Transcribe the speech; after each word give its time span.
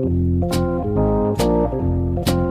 Thank 0.00 0.44
you. 2.28 2.49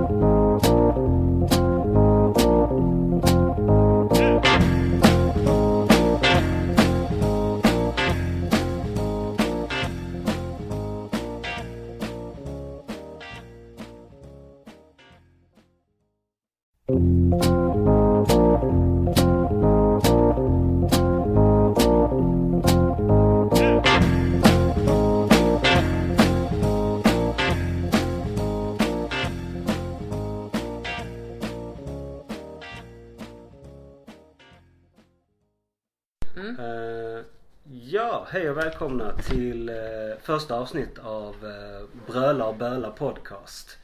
Hej 38.31 38.49
och 38.49 38.57
välkomna 38.57 39.13
till 39.17 39.69
eh, 39.69 39.75
första 40.21 40.59
avsnitt 40.59 40.99
av 40.99 41.35
uh, 41.45 41.87
Bröla 42.07 42.47
och 42.47 42.55
Böla 42.55 42.91
podcast. 42.91 43.77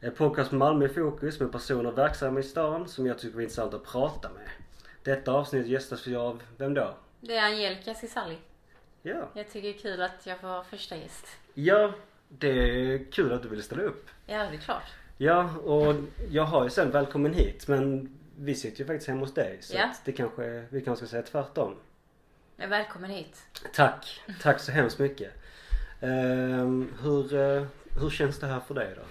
En 0.00 0.14
podcast 0.14 0.52
med 0.52 0.58
Malmö 0.58 0.84
i 0.84 0.88
fokus 0.88 1.40
med 1.40 1.52
personer 1.52 1.90
verksamma 1.90 2.40
i 2.40 2.42
stan 2.42 2.88
som 2.88 3.06
jag 3.06 3.18
tycker 3.18 3.38
är 3.38 3.42
intressant 3.42 3.74
att 3.74 3.84
prata 3.84 4.28
med. 4.28 4.48
Detta 5.02 5.32
avsnitt 5.32 5.66
gästas 5.66 6.06
vi 6.06 6.16
av, 6.16 6.42
vem 6.56 6.74
då? 6.74 6.94
Det 7.20 7.36
är 7.36 7.44
Angelica 7.44 7.94
Cisalli. 7.94 8.38
Ja. 9.02 9.28
Jag 9.34 9.50
tycker 9.50 9.68
det 9.68 9.74
är 9.74 9.78
kul 9.78 10.02
att 10.02 10.26
jag 10.26 10.40
får 10.40 10.48
vara 10.48 10.64
första 10.64 10.96
gäst. 10.96 11.26
Ja, 11.54 11.92
det 12.28 12.48
är 12.50 13.12
kul 13.12 13.32
att 13.32 13.42
du 13.42 13.48
ville 13.48 13.62
ställa 13.62 13.82
upp. 13.82 14.06
Ja, 14.26 14.38
det 14.38 14.56
är 14.56 14.60
klart. 14.60 14.92
Ja, 15.16 15.50
och 15.56 15.94
jag 16.30 16.44
har 16.44 16.64
ju 16.64 16.70
sen 16.70 16.90
välkommen 16.90 17.32
hit 17.32 17.68
men 17.68 18.14
vi 18.38 18.54
sitter 18.54 18.78
ju 18.80 18.86
faktiskt 18.86 19.08
hemma 19.08 19.20
hos 19.20 19.34
dig 19.34 19.58
så 19.60 19.76
Ja. 19.76 19.92
det 20.04 20.12
kanske, 20.12 20.64
vi 20.70 20.80
kanske 20.80 21.06
ska 21.06 21.10
säga 21.10 21.22
tvärtom. 21.22 21.76
Men 22.60 22.70
välkommen 22.70 23.10
hit. 23.10 23.42
Tack, 23.72 24.20
tack 24.42 24.60
så 24.60 24.72
hemskt 24.72 24.98
mycket. 24.98 25.32
Ehm, 26.00 26.94
hur, 27.02 27.34
eh, 27.34 27.66
hur 28.00 28.10
känns 28.10 28.38
det 28.38 28.46
här 28.46 28.60
för 28.60 28.74
dig 28.74 28.96
då? 28.96 29.02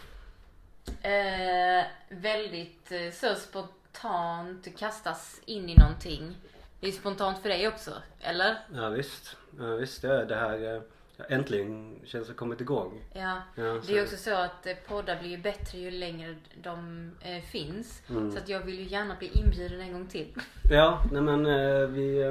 Eh, 1.10 1.86
väldigt 2.10 2.92
eh, 2.92 3.12
så 3.12 3.36
spontant 3.36 4.78
kastas 4.78 5.42
in 5.46 5.70
i 5.70 5.76
någonting. 5.76 6.36
Det 6.80 6.88
är 6.88 6.92
spontant 6.92 7.42
för 7.42 7.50
dig 7.50 7.68
också, 7.68 7.92
eller? 8.22 8.58
Ja 8.74 8.90
visst, 8.90 9.38
ja, 9.60 9.66
visst 9.66 10.02
det, 10.02 10.14
är 10.14 10.26
det 10.26 10.36
här 10.36 10.82
äntligen 11.30 12.00
känns 12.06 12.28
det 12.28 12.34
kommit 12.34 12.62
igång. 12.62 13.02
Ja. 13.14 13.42
Ja, 13.56 13.82
Det 13.88 13.98
är 13.98 14.04
också 14.04 14.18
så 14.18 14.36
att 14.36 14.68
poddar 14.88 15.20
blir 15.20 15.30
ju 15.30 15.38
bättre 15.38 15.78
ju 15.78 15.92
längre 15.92 16.36
de 16.64 17.12
eh, 17.22 17.44
finns. 17.44 18.02
Mm. 18.10 18.32
Så 18.32 18.38
att 18.38 18.50
jag 18.50 18.60
vill 18.60 18.80
ju 18.80 18.86
gärna 18.86 19.16
bli 19.16 19.32
inbjuden 19.34 19.82
en 19.82 19.94
gång 19.94 20.08
till. 20.08 20.34
Ja, 20.72 21.04
nej 21.12 21.22
men 21.22 21.46
eh, 21.46 21.88
vi, 21.88 22.24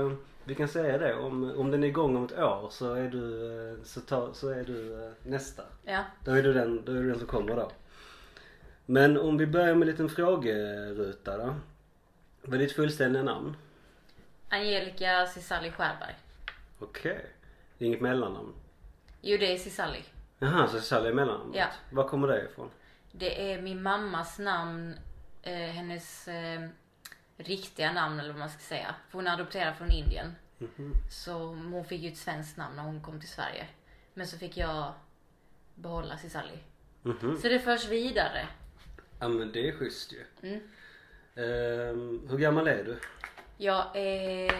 vi 0.47 0.55
kan 0.55 0.69
säga 0.69 0.99
det. 0.99 1.15
Om, 1.15 1.59
om 1.59 1.71
den 1.71 1.85
är 1.85 1.89
igång 1.89 2.17
om 2.17 2.25
ett 2.25 2.39
år 2.39 2.69
så 2.71 2.95
är 2.95 3.09
du, 3.09 3.53
eh, 3.73 3.85
så, 3.85 4.01
ta, 4.01 4.35
så 4.35 4.49
är 4.49 4.65
du 4.65 5.05
eh, 5.05 5.11
nästa. 5.23 5.63
Ja. 5.85 6.05
Då 6.25 6.31
är 6.31 6.43
du 6.43 6.53
den, 6.53 6.85
då 6.85 6.93
är 6.93 6.97
du 6.97 7.09
den 7.09 7.19
som 7.19 7.29
kommer 7.29 7.57
då. 7.57 7.71
Men 8.87 9.19
om 9.19 9.39
vi 9.39 9.47
börjar 9.47 9.75
med 9.75 9.83
en 9.83 9.91
liten 9.91 10.09
frågeruta 10.09 11.37
då. 11.37 11.55
Vad 12.43 12.55
är 12.55 12.59
ditt 12.59 12.73
fullständiga 12.73 13.23
namn? 13.23 13.57
Angelica 14.49 15.27
Cisalli 15.27 15.71
Skärberg. 15.71 16.15
Okej. 16.79 17.27
Det 17.79 17.85
är 17.85 17.87
inget 17.87 18.01
mellannamn? 18.01 18.53
Jo, 19.21 19.37
det 19.41 19.53
är 19.53 19.59
Cisalli. 19.59 20.05
Jaha, 20.39 20.69
så 20.69 20.81
Sally 20.81 21.09
är 21.09 21.13
mellannamnet? 21.13 21.57
Ja. 21.57 21.67
Var 21.91 22.09
kommer 22.09 22.29
det 22.29 22.45
ifrån? 22.45 22.71
Det 23.13 23.53
är 23.53 23.63
min 23.63 23.83
mammas 23.83 24.39
namn, 24.39 24.95
eh, 25.43 25.53
hennes 25.53 26.29
eh, 26.29 26.69
riktiga 27.37 27.93
namn 27.93 28.21
eller 28.21 28.31
vad 28.31 28.39
man 28.39 28.51
ska 28.51 28.59
säga. 28.59 28.95
För 29.09 29.19
hon 29.19 29.27
är 29.27 29.33
adopterad 29.33 29.77
från 29.77 29.91
Indien. 29.91 30.35
Mhm. 30.59 30.93
Så 31.11 31.33
hon 31.33 31.85
fick 31.85 32.03
ju 32.03 32.09
ett 32.13 32.19
svenskt 32.19 32.57
namn 32.57 32.77
när 32.77 32.83
hon 32.83 33.01
kom 33.01 33.21
till 33.21 33.29
Sverige. 33.29 33.67
Men 34.15 34.27
så 34.27 34.39
fick 34.39 34.57
jag 34.57 34.93
behålla 35.75 36.19
Cisalli. 36.19 36.59
Mhm. 37.03 37.39
Så 37.43 37.49
det 37.49 37.61
förs 37.61 37.89
vidare. 37.89 38.49
Ja 39.21 39.29
men 39.29 39.53
det 39.53 39.69
är 39.69 39.73
schysst 39.73 40.13
ju. 40.13 40.25
Mm. 40.43 40.61
Ehm, 41.35 42.29
hur 42.31 42.39
gammal 42.39 42.69
är 42.69 42.85
du? 42.85 42.99
Jag 43.57 43.97
är, 43.97 44.53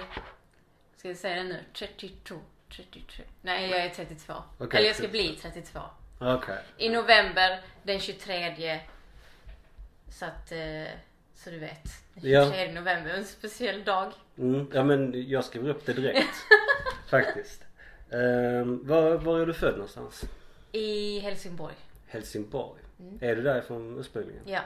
ska 0.97 1.09
vi 1.09 1.15
säga 1.15 1.37
det 1.37 1.45
nu, 1.45 1.61
32, 1.73 2.41
33. 2.77 3.25
Nej 3.43 3.71
jag 3.71 3.81
är 3.81 3.91
32. 3.91 4.35
Okej, 4.59 4.79
eller 4.79 4.87
jag 4.89 4.97
ska 4.97 5.09
32. 5.09 5.11
bli 5.11 5.37
32. 5.43 5.81
Okej. 6.21 6.63
I 6.77 6.89
november 6.89 7.63
den 7.83 8.01
23. 8.01 8.81
Så 10.09 10.25
att, 10.25 10.53
eh, 10.53 10.85
så 11.37 11.51
du 11.51 11.59
vet. 11.59 11.85
Den 12.15 12.31
Ja. 12.31 12.45
23 12.45 12.73
november, 12.73 13.11
en 13.11 13.25
speciell 13.25 13.85
dag. 13.85 14.13
Mm, 14.39 14.71
ja 14.75 14.85
men 14.85 15.29
jag 15.31 15.45
skriver 15.45 15.71
upp 15.71 15.87
det 15.87 15.93
direkt. 15.93 16.35
Faktiskt. 17.11 17.63
Um, 18.11 18.87
var, 18.89 19.15
var 19.15 19.41
är 19.41 19.47
du 19.47 19.55
född 19.55 19.73
någonstans? 19.75 20.25
I 20.73 21.19
Helsingborg. 21.19 21.75
Helsingborg. 22.07 22.81
Mm. 23.01 23.19
Är 23.21 23.37
du 23.37 23.43
därifrån 23.43 23.97
ursprungligen? 24.01 24.43
Ja. 24.47 24.61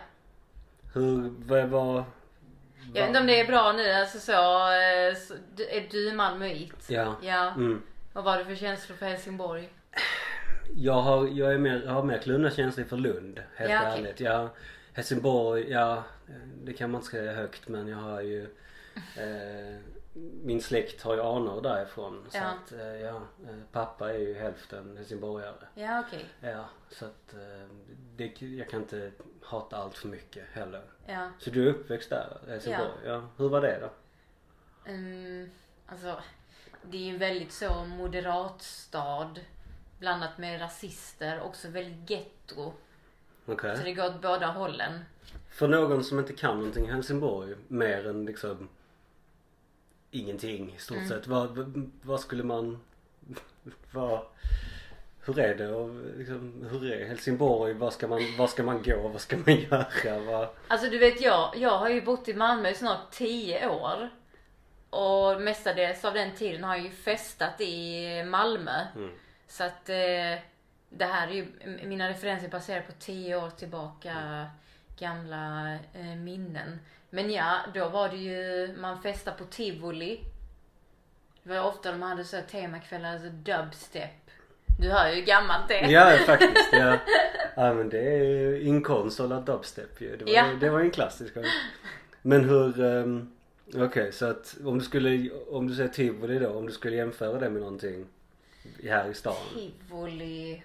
Hur, 0.94 1.32
vad 1.38 1.68
var... 1.68 2.04
Jag 2.94 3.00
vet 3.00 3.08
inte 3.08 3.20
om 3.20 3.26
det 3.26 3.40
är 3.40 3.46
bra 3.46 3.72
nu, 3.72 3.90
alltså 3.92 4.18
så, 4.18 4.32
eh, 4.72 5.14
så 5.14 5.34
du- 5.56 5.68
är 5.68 5.86
du 5.90 6.12
malmöit? 6.12 6.86
Ja. 6.88 7.16
Ja. 7.22 7.48
Mm. 7.54 7.82
Vad 8.12 8.24
var 8.24 8.38
det 8.38 8.44
för 8.44 8.54
känslor 8.54 8.96
för 8.96 9.06
Helsingborg? 9.06 9.68
Jag 10.76 10.92
har, 11.02 11.28
jag 11.28 11.52
är 11.54 11.58
mer, 11.58 11.82
jag 11.84 11.92
har 11.92 12.02
mer 12.02 12.18
klunna 12.18 12.50
känslor 12.50 12.84
för 12.84 12.96
Lund. 12.96 13.42
Helt 13.56 13.70
Ja, 13.70 13.78
ärligt. 13.78 14.20
Ja, 14.20 14.48
Helsingborg, 14.92 15.70
ja 15.70 16.04
det 16.64 16.72
kan 16.72 16.90
man 16.90 16.98
inte 17.00 17.10
säga 17.10 17.32
högt 17.32 17.68
men 17.68 17.88
jag 17.88 17.96
har 17.96 18.20
ju 18.20 18.42
eh, 19.16 19.80
Min 20.42 20.62
släkt 20.62 21.02
har 21.02 21.14
ju 21.14 21.20
anor 21.22 21.62
därifrån. 21.62 22.26
Så 22.30 22.36
Ja. 22.38 22.44
att 22.44 22.72
eh, 22.72 22.80
ja, 22.96 23.16
eh, 23.16 23.56
pappa 23.72 24.12
är 24.14 24.18
ju 24.18 24.34
hälften 24.34 24.96
helsingborgare. 24.96 25.54
Ja 25.74 26.04
okej. 26.06 26.24
Ja, 26.40 26.64
så 26.90 27.04
att 27.06 27.34
eh, 27.34 27.68
det, 28.16 28.42
jag 28.42 28.68
kan 28.70 28.80
inte 28.80 29.12
hata 29.42 29.76
allt 29.76 29.98
för 29.98 30.08
mycket 30.08 30.44
heller. 30.52 30.82
Ja. 31.06 31.30
Så 31.38 31.50
du 31.50 31.68
är 31.68 31.70
uppväxt 31.74 32.10
där, 32.10 32.38
Helsingborg? 32.48 32.90
Ja. 33.04 33.22
Hur 33.36 33.48
var 33.48 33.60
det 33.60 33.78
då? 33.80 33.90
Mm, 34.90 35.50
alltså, 35.86 36.20
det 36.82 36.96
är 36.96 37.02
ju 37.02 37.10
en 37.10 37.18
väldigt 37.18 37.52
så 37.52 37.84
moderat 37.84 38.62
stad. 38.62 39.40
Blandat 39.98 40.38
med 40.38 40.60
rasister, 40.60 41.40
också 41.40 41.68
väldigt 41.68 42.10
getto. 42.10 42.72
Okej. 43.52 43.76
Så 43.76 43.82
det 43.82 43.92
går 43.92 44.06
åt 44.06 44.22
båda 44.22 44.46
hållen. 44.46 45.04
För 45.50 45.68
någon 45.68 46.04
som 46.04 46.18
inte 46.18 46.32
kan 46.32 46.56
någonting 46.56 46.84
i 46.84 46.90
Helsingborg 46.92 47.54
mer 47.68 48.06
än 48.08 48.24
liksom 48.26 48.68
ingenting 50.10 50.74
i 50.76 50.78
stort 50.80 50.96
Mm. 50.96 51.08
sett. 51.08 51.26
Vad, 51.26 51.56
vad, 51.56 51.90
vad 52.02 52.20
skulle 52.20 52.42
man, 52.44 52.80
vad, 53.92 54.20
hur 55.24 55.38
är 55.38 55.54
det 55.54 55.68
och 55.68 55.90
liksom, 56.18 56.66
hur 56.70 56.92
är 56.92 57.06
Helsingborg? 57.08 57.72
Vad 57.74 57.92
ska 57.92 58.08
man, 58.08 58.20
vad 58.38 58.50
ska 58.50 58.62
man 58.62 58.82
gå? 58.82 59.08
Vad 59.08 59.20
ska 59.20 59.36
man 59.36 59.56
göra? 59.70 60.18
Vad, 60.20 60.48
Alltså 60.68 60.90
du 60.90 60.98
vet 60.98 61.20
jag, 61.20 61.52
jag 61.56 61.78
har 61.78 61.88
ju 61.88 62.02
bott 62.02 62.28
i 62.28 62.34
Malmö 62.34 62.68
i 62.68 62.74
snart 62.74 63.10
10 63.10 63.68
år. 63.68 64.08
Och 64.90 65.40
mestadels 65.40 66.04
av 66.04 66.14
den 66.14 66.34
tiden 66.34 66.64
har 66.64 66.76
jag 66.76 66.84
ju 66.84 66.90
festat 66.90 67.60
i 67.60 68.04
Malmö. 68.24 68.86
Mm. 68.96 69.10
Så 69.48 69.64
att 69.64 69.88
eh, 69.88 70.42
det 70.90 71.04
här 71.04 71.28
är 71.28 71.32
ju, 71.32 71.46
mina 71.86 72.08
referenser 72.08 72.48
baserar 72.48 72.80
på 72.80 72.92
10 72.98 73.36
år 73.36 73.50
tillbaka 73.50 74.46
gamla 74.98 75.74
eh, 75.94 76.16
minnen. 76.16 76.80
Men 77.10 77.30
ja, 77.30 77.56
då 77.74 77.88
var 77.88 78.08
det 78.08 78.16
ju, 78.16 78.74
man 78.80 79.02
festade 79.02 79.36
på 79.38 79.44
tivoli. 79.44 80.20
Det 81.42 81.50
var 81.50 81.60
ofta 81.68 81.92
de 81.92 82.02
hade 82.02 82.24
så 82.24 82.36
här 82.36 82.42
temakvällar, 82.42 83.12
alltså 83.12 83.28
dubstep. 83.28 84.10
Du 84.80 84.90
hör 84.90 85.08
ju 85.08 85.14
hur 85.14 85.22
gammalt 85.22 85.68
det 85.68 85.84
är. 85.84 85.88
ja 85.88 86.18
faktiskt. 86.26 86.68
Ja. 86.72 86.98
ja 87.56 87.74
men 87.74 87.88
det 87.88 88.00
är 88.00 88.24
ju 88.24 88.62
inkonsol 88.62 89.44
dubstep 89.44 90.00
ju. 90.00 90.16
Det 90.16 90.24
var, 90.24 90.32
Ja. 90.32 90.46
det 90.60 90.70
var 90.70 90.78
ju 90.78 90.84
en 90.84 90.90
klassisk. 90.90 91.34
Men 92.22 92.44
hur, 92.44 92.80
um, 92.80 93.32
okej 93.74 94.12
så 94.12 94.26
att 94.26 94.56
om 94.64 94.78
du 94.78 94.84
skulle, 94.84 95.30
om 95.50 95.66
du 95.68 95.74
säger 95.74 95.88
tivoli 95.88 96.38
då, 96.38 96.48
om 96.48 96.66
du 96.66 96.72
skulle 96.72 96.96
jämföra 96.96 97.38
det 97.40 97.50
med 97.50 97.60
någonting 97.62 98.06
här 98.84 99.08
i 99.10 99.14
stan? 99.14 99.34
Tivoli. 99.54 100.62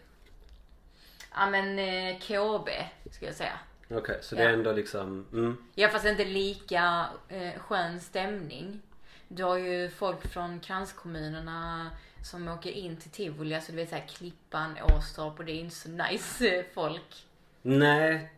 Ja 1.36 1.50
men 1.50 1.80
eh, 1.80 2.20
KB 2.20 2.70
skulle 3.12 3.30
jag 3.30 3.36
säga. 3.36 3.60
Okej, 3.90 4.18
så 4.22 4.36
det 4.36 4.44
Ja. 4.44 4.50
är 4.50 4.54
ändå 4.54 4.72
liksom, 4.72 5.26
mm, 5.34 5.58
Ja 5.76 5.90
fast 5.90 6.06
inte 6.06 6.26
lika 6.26 7.06
eh, 7.30 7.60
skön 7.60 8.00
stämning. 8.00 8.82
Du 9.28 9.44
har 9.44 9.58
ju 9.58 9.90
folk 9.90 10.28
från 10.28 10.60
kranskommunerna 10.60 11.90
som 12.24 12.48
åker 12.48 12.72
in 12.72 12.98
till 12.98 13.12
tivoli, 13.12 13.56
alltså 13.56 13.72
du 13.72 13.76
vet 13.78 13.90
såhär 13.90 14.08
Klippan, 14.08 14.76
Åstorp 14.98 15.40
och 15.40 15.46
det 15.46 15.52
är 15.52 15.60
inte 15.60 15.76
så 15.76 15.90
nice 15.90 16.48
eh, 16.60 16.66
folk. 16.74 17.26
nej, 17.62 18.32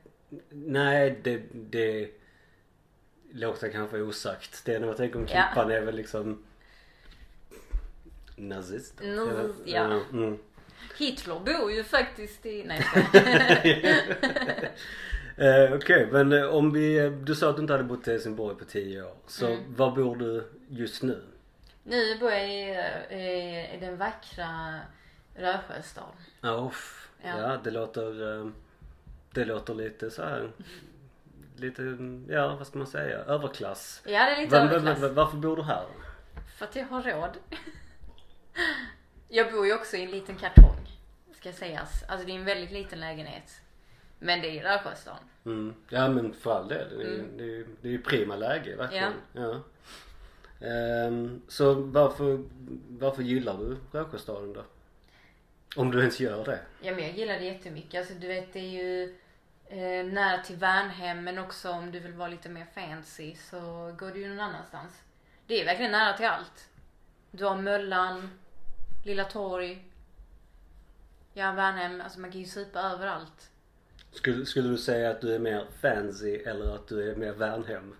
nej 0.49 1.19
det, 1.23 1.41
det 1.53 2.09
låter 3.31 3.69
kanske 3.71 4.01
osagt. 4.01 4.65
Det 4.65 4.79
när 4.79 4.88
jag 4.88 4.97
tänker 4.97 5.19
om 5.19 5.25
Ja. 5.29 5.41
Klippan 5.53 5.71
är 5.71 5.81
väl 5.81 5.95
liksom 5.95 6.44
nazist. 8.35 8.94
Nazist, 9.03 9.59
ja. 9.65 9.99
Mm. 10.11 10.38
Hitler 10.97 11.39
bor 11.39 11.71
ju 11.71 11.83
faktiskt 11.83 12.45
i... 12.45 12.63
Nej. 12.63 12.85
Eh, 15.39 15.74
Okej, 15.74 16.07
men 16.12 16.33
eh, 16.33 16.45
om 16.45 16.71
vi, 16.74 17.09
du 17.24 17.35
sa 17.35 17.50
att 17.50 17.56
du 17.56 17.62
inte 17.62 17.74
hade 17.74 17.83
bott 17.83 18.07
i 18.07 18.12
Helsingborg 18.12 18.56
på 18.57 18.65
10 18.65 19.01
år. 19.03 19.13
Så 19.27 19.47
Mm. 19.47 19.75
var 19.75 19.91
bor 19.91 20.15
du 20.15 20.51
just 20.69 21.03
nu? 21.03 21.24
Nu 21.83 22.18
bor 22.19 22.31
jag 22.31 22.50
i, 22.50 22.62
i, 23.09 23.75
i 23.75 23.77
den 23.79 23.97
vackra 23.97 24.79
Rösjöstaden. 25.35 26.09
Uff. 26.41 27.09
Ja. 27.23 27.38
ja 27.41 27.57
det 27.63 27.71
låter, 27.71 28.39
eh, 28.39 28.47
det 29.31 29.45
låter 29.45 29.73
lite 29.75 30.12
så 30.12 30.23
här. 30.23 30.51
Lite, 31.56 31.97
ja 32.30 32.56
vad 32.56 32.68
ska 32.68 32.77
man 32.77 32.88
säga, 32.88 33.18
överklass. 33.18 34.01
Ja 34.06 34.12
det 34.25 34.31
är 34.31 34.41
lite 34.41 34.56
Va- 34.59 34.65
va- 34.65 34.71
överklass. 34.71 35.00
va- 35.00 35.09
varför 35.09 35.38
bor 35.38 35.56
du 35.56 35.63
här? 35.63 35.85
För 36.57 36.65
att 36.65 36.75
jag 36.75 36.85
har 36.85 37.01
råd. 37.03 37.38
Jag 39.29 39.51
bor 39.51 39.65
ju 39.65 39.74
också 39.75 39.97
i 39.97 40.03
en 40.03 40.12
liten 40.12 40.35
kartong. 40.35 40.88
Ska 41.33 41.51
sägas. 41.53 42.03
Alltså 42.07 42.25
det 42.27 42.31
är 42.31 42.35
en 42.35 42.45
väldigt 42.45 42.71
liten 42.71 43.00
lägenhet. 43.00 43.62
Men 44.19 44.41
det 44.41 44.47
är 44.47 44.51
i 44.51 44.59
Rösjöstaden. 44.59 45.24
Mm. 45.45 45.74
Ja 45.89 46.09
men 46.09 46.33
för 46.33 46.56
all 46.59 46.68
del. 46.68 46.97
Det 46.97 47.03
är, 47.03 47.13
Mm. 47.15 47.38
det 47.38 47.44
är, 47.44 47.65
det 47.81 47.88
är 47.88 47.91
ju 47.91 48.01
prima 48.01 48.35
läge 48.35 48.75
verkligen. 48.75 49.13
Ja. 49.33 49.62
Ehm, 50.62 51.41
så 51.47 51.74
varför, 51.74 52.44
varför 52.89 53.24
gillar 53.24 53.57
du 53.57 53.77
Rösjöstaden 53.91 54.53
då? 54.53 54.63
Om 55.75 55.91
du 55.91 56.00
ens 56.00 56.19
gör 56.19 56.45
det? 56.45 56.59
Ja 56.81 56.91
men 56.95 57.03
jag 57.03 57.13
gillar 57.18 57.33
det 57.39 57.45
jättemycket. 57.45 58.00
Alltså 58.00 58.13
du 58.13 58.27
vet 58.27 58.53
det 58.53 58.59
är 58.59 58.83
ju 58.83 59.03
eh, 59.65 60.06
nära 60.06 60.44
till 60.44 60.56
Värnhem 60.56 61.23
men 61.23 61.38
också 61.38 61.69
om 61.71 61.91
du 61.91 62.00
vill 62.00 62.13
vara 62.13 62.30
lite 62.30 62.50
mer 62.50 62.65
fancy 62.75 63.35
så 63.35 63.59
går 63.97 64.12
du 64.12 64.19
ju 64.19 64.27
någon 64.30 64.39
annanstans. 64.39 65.01
Det 65.47 65.62
är 65.62 65.65
verkligen 65.65 65.91
nära 65.91 66.18
till 66.18 66.25
allt. 66.25 66.69
Du 67.31 67.45
har 67.45 67.57
Möllan, 67.57 68.30
Lilla 69.07 69.24
Torg, 69.24 69.83
ja 71.33 71.51
Värnhem, 71.51 72.01
alltså 72.01 72.19
man 72.19 72.31
kan 72.31 72.39
ju 72.42 72.48
supa 72.48 72.80
överallt. 72.80 73.50
Skulle, 74.12 74.45
skulle 74.45 74.69
du 74.69 74.77
säga 74.77 75.09
att 75.12 75.21
du 75.21 75.36
är 75.36 75.39
mer 75.39 75.65
fancy 75.81 76.36
eller 76.36 76.75
att 76.75 76.88
du 76.88 77.12
är 77.12 77.15
mer 77.15 77.31
Värnhem? 77.31 77.95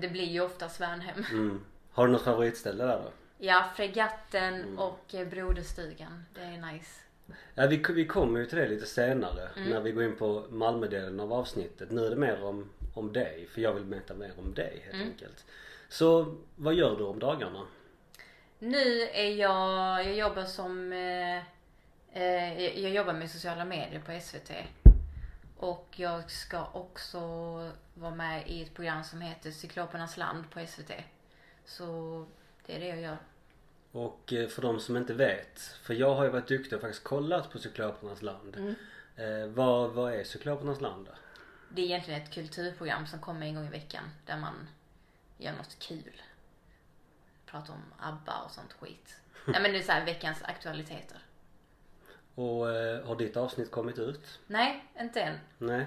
Det 0.00 0.08
blir 0.08 0.24
ju 0.24 0.40
oftast 0.40 0.80
Värnhem. 0.80 1.24
Mm. 1.30 1.60
Har 1.92 2.06
du 2.06 2.12
något 2.12 2.22
favoritställe 2.22 2.84
där 2.84 2.96
då? 2.98 3.10
Ja, 3.38 3.70
Fregatten 3.76 4.78
och 4.78 5.14
eh, 5.14 5.28
Broderstugan. 5.28 6.24
Det 6.34 6.40
är 6.40 6.72
nice. 6.72 7.00
Ja, 7.54 7.66
vi, 7.66 7.84
vi 7.88 8.06
kommer 8.06 8.40
ju 8.40 8.46
till 8.46 8.58
det 8.58 8.68
lite 8.68 8.86
senare 8.86 9.48
Mm. 9.56 9.70
när 9.70 9.80
vi 9.80 9.92
går 9.92 10.04
in 10.04 10.16
på 10.16 10.46
Malmödelen 10.50 11.20
av 11.20 11.32
avsnittet. 11.32 11.90
Nu 11.90 12.06
är 12.06 12.10
det 12.10 12.16
mer 12.16 12.44
om, 12.44 12.70
om 12.94 13.12
dig, 13.12 13.48
för 13.50 13.60
jag 13.60 13.74
vill 13.74 13.84
veta 13.84 14.14
mer 14.14 14.32
om 14.38 14.54
dig 14.54 14.80
helt 14.84 14.94
Mm. 14.94 15.08
enkelt. 15.08 15.44
Så 15.88 16.36
vad 16.56 16.74
gör 16.74 16.96
du 16.96 17.04
om 17.04 17.18
dagarna? 17.18 17.66
Nu 18.58 19.00
är 19.12 19.30
jag, 19.30 20.04
jag 20.06 20.14
jobbar 20.14 20.44
som, 20.44 20.92
eh, 20.92 21.36
eh, 22.22 22.60
jag- 22.82 22.90
jobbar 22.94 23.12
med 23.12 23.30
sociala 23.30 23.64
medier 23.64 24.00
på 24.00 24.12
SVT. 24.12 24.50
Och 25.56 25.88
jag 25.96 26.30
ska 26.30 26.66
också 26.72 27.18
vara 27.94 28.14
med 28.14 28.48
i 28.48 28.62
ett 28.62 28.74
program 28.74 29.04
som 29.04 29.20
heter 29.20 29.50
Cyklopernas 29.50 30.16
land 30.16 30.50
på 30.50 30.60
SVT. 30.60 31.04
Så 31.64 32.26
det 32.66 32.76
är 32.76 32.80
det 32.80 32.86
jag 32.86 33.00
gör. 33.00 33.16
Och 33.92 34.32
eh, 34.32 34.48
för 34.48 34.62
de 34.62 34.80
som 34.80 34.96
inte 34.96 35.14
vet, 35.14 35.60
för 35.60 35.94
jag 35.94 36.14
har 36.14 36.24
ju 36.24 36.30
varit 36.30 36.48
duktig 36.48 36.72
och 36.74 36.80
faktiskt 36.80 37.04
kollat 37.04 37.50
på 37.50 37.58
Cyklopernas 37.58 38.22
land. 38.22 38.56
Mm. 38.56 38.74
Eh, 39.16 39.46
vad, 39.48 39.90
vad 39.90 40.14
är 40.14 40.24
Cyklopernas 40.24 40.80
land 40.80 41.06
då? 41.06 41.12
Det 41.68 41.82
är 41.82 41.86
egentligen 41.86 42.22
ett 42.22 42.32
kulturprogram 42.34 43.06
som 43.06 43.18
kommer 43.20 43.46
en 43.46 43.54
gång 43.54 43.66
i 43.66 43.70
veckan 43.70 44.04
där 44.26 44.36
man 44.36 44.68
gör 45.38 45.52
något 45.52 45.78
kul. 45.78 46.22
Pratar 47.54 47.72
om 47.74 47.82
ABBA 47.98 48.42
och 48.44 48.50
sånt 48.50 48.72
skit. 48.72 49.16
Nej 49.46 49.62
men 49.62 49.72
det 49.72 49.78
är 49.78 49.82
så 49.82 49.92
här 49.92 50.04
veckans 50.04 50.42
aktualiteter. 50.42 51.18
Och 52.34 52.70
eh, 52.70 53.06
har 53.06 53.16
ditt 53.16 53.36
avsnitt 53.36 53.70
kommit 53.70 53.98
ut? 53.98 54.40
Nej, 54.46 54.84
inte 55.00 55.20
än. 55.20 55.38
Nej? 55.58 55.86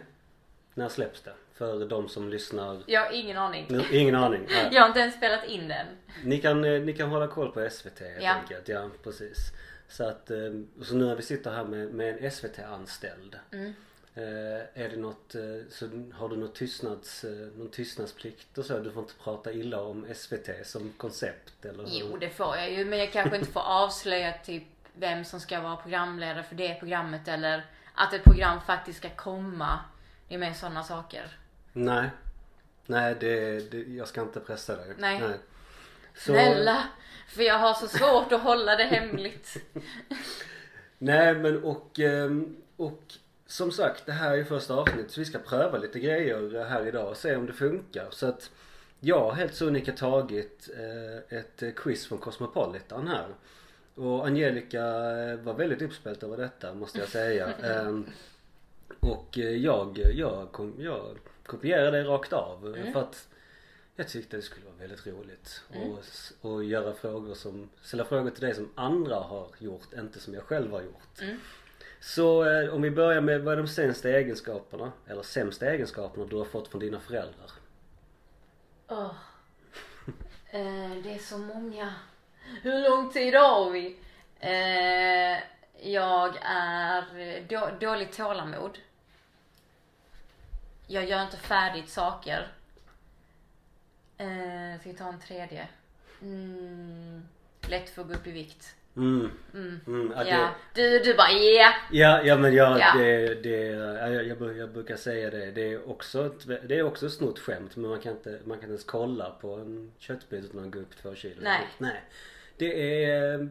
När 0.73 0.89
släpps 0.89 1.21
det? 1.21 1.33
För 1.53 1.85
de 1.89 2.09
som 2.09 2.29
lyssnar? 2.29 2.83
Jag 2.85 3.01
har 3.05 3.11
ingen 3.11 3.37
aning. 3.37 3.65
Nu, 3.69 3.83
ingen 3.91 4.15
aning. 4.15 4.45
Nej. 4.49 4.69
Jag 4.73 4.81
har 4.81 4.87
inte 4.87 4.99
ens 4.99 5.15
spelat 5.15 5.45
in 5.45 5.67
den. 5.67 5.87
Ni 6.23 6.41
kan, 6.41 6.63
eh, 6.65 6.81
ni 6.81 6.93
kan 6.93 7.09
hålla 7.09 7.27
koll 7.27 7.51
på 7.51 7.69
SVT 7.69 7.99
helt 7.99 8.23
Ja. 8.23 8.31
enkelt. 8.33 8.67
Ja, 8.67 8.89
precis. 9.03 9.37
Så 9.89 10.03
att, 10.03 10.31
eh, 10.31 10.37
så 10.81 10.95
nu 10.95 11.05
när 11.05 11.15
vi 11.15 11.21
sitter 11.23 11.51
här 11.51 11.63
med, 11.63 11.87
med 11.93 12.09
en 12.17 12.31
SVT-anställd. 12.31 13.39
Mm. 13.51 13.73
Eh, 14.17 14.83
är 14.83 14.89
det 14.89 14.97
något, 14.97 15.35
eh, 15.35 15.41
så 15.69 15.89
har 16.13 16.29
du 16.29 16.37
något 16.37 16.55
tystnads, 16.55 17.23
eh, 17.23 17.47
någon 17.57 17.69
tystnadsplikt 17.69 18.57
och 18.57 18.65
så? 18.65 18.79
Du 18.79 18.91
får 18.91 19.03
inte 19.03 19.13
prata 19.23 19.51
illa 19.51 19.81
om 19.81 20.05
SVT 20.15 20.63
som 20.63 20.93
koncept 20.97 21.65
eller 21.65 21.83
hur? 21.83 21.89
Jo, 21.91 22.17
det 22.17 22.29
får 22.29 22.55
jag 22.55 22.71
ju. 22.71 22.85
Men 22.85 22.99
jag 22.99 23.11
kanske 23.11 23.37
inte 23.37 23.51
får 23.51 23.59
avslöja 23.65 24.33
typ 24.45 24.63
vem 24.93 25.25
som 25.25 25.39
ska 25.39 25.61
vara 25.61 25.75
programledare 25.75 26.43
för 26.43 26.55
det 26.55 26.75
programmet 26.75 27.27
eller 27.27 27.65
att 27.93 28.13
ett 28.13 28.23
program 28.23 28.61
faktiskt 28.61 28.99
ska 28.99 29.09
komma. 29.09 29.79
Det 30.27 30.35
är 30.35 30.39
mer 30.39 30.53
sådana 30.53 30.83
saker. 30.83 31.37
Nej. 31.73 32.09
Nej, 32.85 33.15
det, 33.19 33.59
det, 33.71 33.77
jag 33.77 34.07
ska 34.07 34.21
inte 34.21 34.39
pressa 34.39 34.75
dig. 34.75 34.93
Nej. 34.97 35.21
Så, 36.15 36.31
Snälla! 36.31 36.87
För 37.27 37.43
jag 37.43 37.59
har 37.59 37.73
så 37.73 37.87
svårt 37.87 38.31
att 38.31 38.41
hålla 38.41 38.75
det 38.75 38.83
hemligt. 38.83 39.57
Nej 40.97 41.35
men 41.35 41.63
och, 41.63 41.99
ehm, 41.99 42.57
och 42.77 43.03
som 43.47 43.71
sagt 43.71 44.05
det 44.05 44.11
här 44.11 44.31
är 44.31 44.35
ju 44.35 44.45
första 44.45 44.73
avsnittet 44.73 45.11
så 45.11 45.19
vi 45.19 45.25
ska 45.25 45.39
pröva 45.39 45.77
lite 45.77 45.99
grejer 45.99 46.65
här 46.65 46.87
idag 46.87 47.09
och 47.09 47.17
se 47.17 47.35
om 47.35 47.45
det 47.45 47.53
funkar. 47.53 48.07
Så 48.11 48.27
att 48.27 48.51
jag 48.99 49.19
har 49.19 49.31
helt 49.31 49.55
sonika 49.55 49.91
tagit 49.91 50.69
eh, 50.77 51.37
ett 51.37 51.75
quiz 51.75 52.07
från 52.07 52.17
Cosmopolitan 52.17 53.07
här. 53.07 53.27
Och 53.95 54.25
Angelica 54.27 54.85
eh, 55.19 55.35
var 55.39 55.53
väldigt 55.53 55.81
uppspelt 55.81 56.23
över 56.23 56.37
detta 56.37 56.73
måste 56.73 56.99
jag 56.99 57.09
säga. 57.09 57.53
Ehm, 57.63 58.05
och 58.99 59.37
eh, 59.37 59.55
jag, 59.55 59.99
jag, 60.13 60.51
kom, 60.51 60.75
jag 60.79 61.17
kopierade 61.45 61.97
det 61.97 62.03
rakt 62.03 62.33
av 62.33 62.67
Mm. 62.67 62.93
för 62.93 62.99
att 62.99 63.27
jag 63.95 64.07
tyckte 64.07 64.37
det 64.37 64.41
skulle 64.41 64.65
vara 64.65 64.75
väldigt 64.75 65.07
roligt 65.07 65.61
och, 65.69 66.51
och 66.51 66.63
göra 66.63 66.93
frågor 66.93 67.33
som, 67.33 67.69
ställa 67.81 68.05
frågor 68.05 68.29
till 68.29 68.41
dig 68.41 68.55
som 68.55 68.69
andra 68.75 69.15
har 69.15 69.47
gjort, 69.59 69.93
inte 69.93 70.19
som 70.19 70.33
jag 70.33 70.43
själv 70.43 70.71
har 70.71 70.81
gjort. 70.81 71.21
Mm. 71.21 71.37
Så 72.07 72.45
eh, 72.45 72.73
om 72.73 72.81
vi 72.81 72.91
börjar 72.91 73.21
med 73.21 73.41
vad 73.41 73.53
är 73.53 73.57
de 73.57 73.67
sämsta 73.67 74.09
egenskaperna, 74.09 74.91
eller 75.07 75.23
sämsta 75.23 75.65
egenskaperna 75.65 76.25
du 76.25 76.35
har 76.35 76.45
fått 76.45 76.67
från 76.67 76.79
dina 76.79 76.99
föräldrar? 76.99 77.51
Oh. 78.87 79.13
Eh, 80.49 80.91
det 81.03 81.13
är 81.13 81.19
så 81.19 81.37
många. 81.37 81.93
Hur 82.61 82.89
lång 82.89 83.11
tid 83.11 83.35
har 83.35 83.69
vi? 83.69 83.97
Eh, 84.39 85.39
jag 85.91 86.37
är 86.41 87.19
eh, 87.19 87.43
då, 87.49 87.69
dåligt 87.79 88.17
tålamod. 88.17 88.77
Jag 90.87 91.05
gör 91.05 91.23
inte 91.23 91.37
färdigt 91.37 91.89
saker. 91.89 92.47
Eh, 94.17 94.79
ska 94.79 94.89
vi 94.89 94.97
ta 94.97 95.07
en 95.07 95.19
tredje? 95.19 95.67
Mm, 96.21 97.27
lätt 97.69 97.89
för 97.89 98.01
att 98.01 98.07
gå 98.07 98.13
upp 98.13 98.27
i 98.27 98.31
vikt. 98.31 98.75
Mm. 98.97 99.31
Mm. 99.53 99.79
Mm, 99.87 100.13
ja, 100.27 100.53
det, 100.73 100.89
du, 100.89 100.99
du 100.99 101.13
bara 101.17 101.31
ja. 101.31 101.73
ja, 101.91 102.21
ja 102.23 102.37
men 102.37 102.53
jag, 102.53 102.79
Ja. 102.79 102.93
det, 102.97 103.35
det, 103.43 103.57
ja, 103.65 104.09
jag, 104.09 104.27
jag, 104.27 104.57
jag 104.57 104.69
brukar 104.69 104.95
säga 104.95 105.29
det. 105.29 105.51
Det 105.51 105.61
är 105.73 105.89
också 105.89 106.25
ett, 106.25 106.67
det 106.69 106.75
är 106.79 106.83
också 106.83 107.05
ett 107.05 107.13
snott 107.13 107.39
skämt 107.39 107.75
men 107.75 107.89
man 107.89 107.99
kan 108.01 108.11
inte, 108.11 108.29
man 108.43 108.57
kan 108.57 108.63
inte 108.63 108.67
ens 108.67 108.83
kolla 108.83 109.29
på 109.41 109.53
en 109.53 109.91
köttbit 109.99 110.45
utan 110.45 110.65
att 110.65 110.71
gå 110.71 110.79
upp 110.79 110.95
två 111.01 111.15
kilo. 111.15 111.35
Nej. 111.41 111.67
Nej. 111.77 112.01
Det 112.57 113.03
är, 113.05 113.33
eh, 113.39 113.47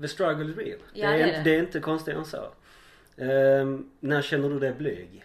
the 0.00 0.08
struggle 0.08 0.50
is 0.50 0.56
real. 0.56 0.78
Ja, 0.94 1.08
det, 1.10 1.14
är, 1.14 1.18
det 1.18 1.22
är 1.24 1.26
inte- 1.28 1.38
det. 1.38 1.50
det 1.50 1.56
är 1.56 1.58
inte 1.60 1.80
konstigare 1.80 2.18
än 2.18 2.24
så. 2.24 2.52
Ehm, 3.16 3.90
när 4.00 4.22
känner 4.22 4.48
du 4.48 4.58
dig 4.58 4.72
blyg? 4.72 5.24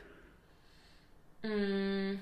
Mm, 1.41 2.19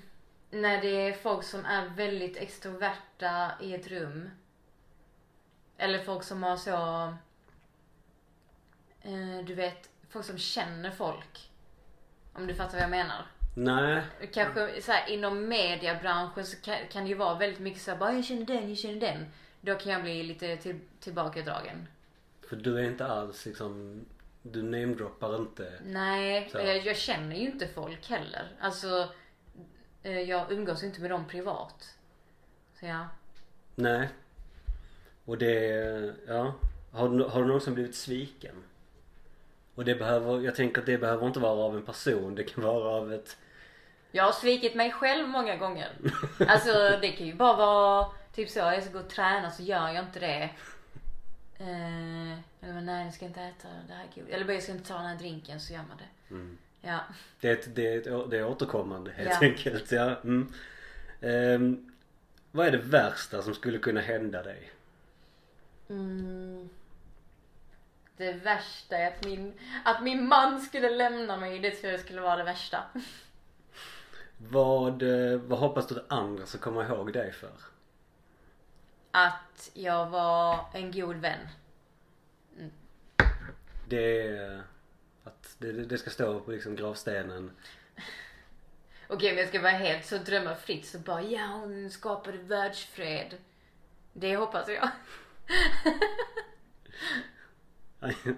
när 0.51 0.82
det 0.82 1.08
är 1.08 1.13
folk 1.13 1.44
som 1.44 1.65
är 1.65 1.89
väldigt 1.98 2.38
extroverta 2.38 3.51
i 3.62 3.74
ett 3.75 3.88
rum. 3.88 4.29
Eller 5.77 6.00
folk 6.00 6.24
som 6.24 6.43
har 6.43 6.57
så... 6.57 6.74
Eh, 9.01 9.46
du 9.46 9.53
vet, 9.53 9.89
folk 10.10 10.25
som 10.25 10.38
känner 10.38 10.91
folk. 10.91 11.51
Om 12.34 12.48
du 12.48 12.55
fattar 12.55 12.74
vad 12.74 12.84
jag 12.84 12.89
menar. 12.89 13.25
Nej. 13.55 14.03
Kanske 14.34 14.81
så 14.81 14.91
här, 14.91 15.10
inom 15.10 15.48
mediebranschen 15.48 16.46
så 16.46 16.62
kan, 16.62 16.75
kan 16.91 17.03
det 17.03 17.10
ju 17.10 17.15
vara 17.15 17.38
väldigt 17.38 17.60
mycket 17.60 17.81
så 17.81 17.91
här, 17.91 17.98
bara 17.98 18.13
jag 18.13 18.25
känner 18.25 18.46
den, 18.46 18.69
jag 18.69 18.77
känner 18.77 19.00
den. 19.00 19.25
Då 19.62 19.75
kan 19.75 19.91
jag 19.91 20.01
bli 20.01 20.24
lite 20.24 20.57
till, 20.57 20.79
tillbakadragen. 21.00 21.88
För 22.50 22.55
du 22.55 22.79
är 22.79 22.84
inte 22.84 23.07
alls 23.07 23.46
liksom, 23.46 24.05
du 24.41 24.63
namedroppar 24.63 25.36
inte. 25.36 25.74
Nej, 25.86 26.50
jag, 26.53 26.86
jag 26.86 26.98
känner 26.98 27.36
ju 27.36 27.51
inte 27.51 27.67
folk 27.67 28.10
heller. 28.10 28.48
Alltså, 28.60 29.10
eh, 30.03 30.19
jag 30.19 30.51
umgås 30.51 30.84
inte 30.84 31.01
med 31.01 31.10
dem 31.10 31.27
privat. 31.27 31.98
Så 32.79 32.86
ja. 32.86 33.07
Nej. 33.75 34.10
Och 35.27 35.38
det, 35.38 36.13
ja. 36.27 36.53
Har 36.91 37.10
du, 37.10 37.24
har 37.24 37.41
du 37.41 37.48
någonsin 37.48 37.74
blivit 37.74 37.96
sviken? 37.96 38.55
Och 39.75 39.86
det 39.86 39.96
behöver, 39.96 40.41
jag 40.41 40.55
tänker 40.55 40.79
att 40.81 40.86
det 40.86 40.98
behöver 40.98 41.27
inte 41.27 41.39
vara 41.39 41.51
av 41.60 41.75
en 41.75 41.81
person, 41.86 42.36
det 42.36 42.43
kan 42.43 42.63
vara 42.63 42.89
av 42.89 43.13
ett 43.13 43.38
Jag 44.12 44.24
har 44.24 44.31
svikit 44.31 44.75
mig 44.75 44.91
själv 44.91 45.27
många 45.27 45.55
gånger. 45.57 45.89
Alltså 46.48 46.98
det 47.01 47.12
kan 47.12 47.27
ju 47.27 47.34
bara 47.34 47.55
vara 47.57 48.07
typ 48.36 48.50
så, 48.50 48.60
jag 48.60 48.84
ska 48.84 48.91
gå 48.93 49.00
och 49.00 49.10
träna 49.10 49.51
så 49.51 49.63
gör 49.63 49.88
jag 49.89 50.03
inte 50.03 50.19
det. 50.19 50.50
Eh, 51.60 52.31
eller 52.62 52.81
nej, 52.81 53.05
jag 53.05 53.13
ska 53.13 53.25
inte 53.25 53.41
äta 53.41 53.67
det 53.88 53.93
här 53.93 54.05
godis. 54.15 54.34
Eller 54.34 54.46
bara, 54.46 54.53
jag 54.53 54.63
ska 54.63 54.72
inte 54.72 54.88
ta 54.88 54.98
den 54.98 55.05
här 55.05 55.17
drinken 55.17 55.60
så 55.60 55.74
gör 55.74 55.84
man 55.88 55.98
det. 55.98 56.34
Mm. 56.36 56.57
Ja. 56.81 57.00
Det, 57.41 57.50
är 57.50 57.53
ett- 57.53 57.75
det, 57.75 57.88
är 57.93 57.98
ett- 57.98 58.29
det 58.31 58.38
är 58.38 58.46
återkommande 58.46 59.12
helt 59.12 59.29
Ja. 59.41 59.48
enkelt. 59.48 59.91
Ja. 59.91 60.15
Mm. 60.24 60.53
Ehm, 61.22 61.91
vad 62.51 62.67
är 62.67 62.72
det 62.72 62.77
värsta 62.77 63.41
som 63.41 63.53
skulle 63.53 63.77
kunna 63.77 64.01
hända 64.01 64.43
dig? 64.43 64.72
Mm. 65.89 66.70
Det 68.17 68.34
värsta 68.34 68.98
är 68.98 69.08
att 69.08 69.25
min, 69.25 69.53
att 69.86 70.03
min 70.03 70.27
man 70.27 70.62
skulle 70.62 70.89
lämna 70.89 71.38
mig. 71.38 71.60
Det 71.60 71.72
tror 71.72 71.91
jag 71.91 72.00
skulle 72.00 72.22
vara 72.22 72.36
det 72.36 72.44
värsta. 72.44 72.84
Vad, 74.38 75.03
eh, 75.03 75.39
vad 75.39 75.60
hoppas 75.60 75.88
du 75.88 75.96
att 75.96 76.12
andra 76.12 76.46
ska 76.46 76.58
komma 76.58 76.86
ihåg 76.86 77.13
dig 77.13 77.32
för? 77.32 77.51
Att 79.12 79.72
jag 79.74 80.10
var 80.10 80.65
en 80.74 80.91
god 80.91 81.15
vän. 81.15 81.48
Det 83.89 84.27
är 84.27 84.63
att 85.24 85.56
det, 85.58 85.72
det 85.72 85.98
ska 85.98 86.10
stå 86.10 86.39
på 86.39 86.51
liksom 86.51 86.75
gravstenen. 86.75 87.51
Okej, 89.08 89.29
men 89.29 89.39
jag 89.39 89.48
ska 89.48 89.62
vara 89.62 89.72
helt 89.72 90.06
så 90.06 90.17
drömmarfritt 90.17 90.86
så 90.86 91.00
bara 91.00 91.22
ja, 91.22 91.46
hon 91.46 91.89
skapade 91.89 92.38
världsfred. 92.38 93.38
Det 94.13 94.36
hoppas 94.36 94.70
jag. 94.70 94.89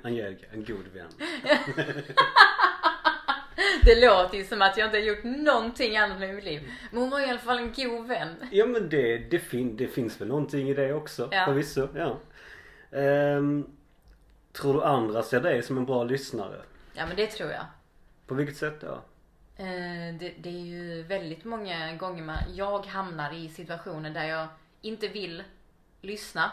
Angelica, 0.03 0.45
en 0.53 0.63
god 0.65 0.87
vän. 0.87 1.09
Det 3.83 4.01
låter 4.07 4.37
ju 4.37 4.43
som 4.43 4.61
att 4.61 4.77
jag 4.77 4.87
inte 4.87 4.97
har 4.97 5.03
gjort 5.03 5.23
någonting 5.23 5.97
annat 5.97 6.19
med 6.19 6.35
mitt 6.35 6.43
liv. 6.43 6.71
Men 6.91 7.01
hon 7.01 7.09
var 7.09 7.19
i 7.19 7.25
alla 7.29 7.39
fall 7.39 7.57
en 7.57 7.73
god 7.73 8.07
vän. 8.07 8.35
Ja 8.51 8.65
men 8.65 8.89
det, 8.89 9.17
det, 9.17 9.39
fin, 9.39 9.77
det 9.77 9.87
finns 9.87 10.21
väl 10.21 10.27
någonting 10.27 10.69
i 10.69 10.73
det 10.73 10.93
också 10.93 11.29
Ja. 11.31 11.45
förvisso. 11.45 11.87
Ja. 11.95 12.19
Ehm, 12.99 13.65
tror 14.53 14.73
du 14.73 14.83
andra 14.83 15.23
ser 15.23 15.41
dig 15.41 15.63
som 15.63 15.77
en 15.77 15.85
bra 15.85 16.03
lyssnare? 16.03 16.61
Ja, 16.93 17.05
men 17.05 17.15
det 17.15 17.27
tror 17.27 17.51
jag. 17.51 17.65
På 18.27 18.33
vilket 18.35 18.57
sätt 18.57 18.81
då? 18.81 19.01
Eh, 19.57 20.15
det, 20.19 20.33
det 20.39 20.49
är 20.49 20.65
ju 20.65 21.03
väldigt 21.03 21.43
många 21.45 21.95
gånger 21.95 22.23
man, 22.23 22.37
jag 22.55 22.85
hamnar 22.85 23.33
i 23.33 23.49
situationer 23.49 24.09
där 24.09 24.23
jag 24.25 24.47
inte 24.81 25.07
vill 25.07 25.43
lyssna. 26.01 26.51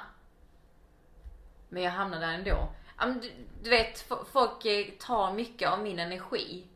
Men 1.68 1.82
jag 1.82 1.90
hamnar 1.90 2.20
där 2.20 2.32
ändå. 2.32 2.68
Du, 3.22 3.32
du 3.62 3.70
vet, 3.70 3.98
folk 4.32 4.64
eh, 4.64 4.86
tar 4.98 5.32
mycket 5.32 5.68
av 5.68 5.82
min 5.82 5.98
energi. 5.98 6.66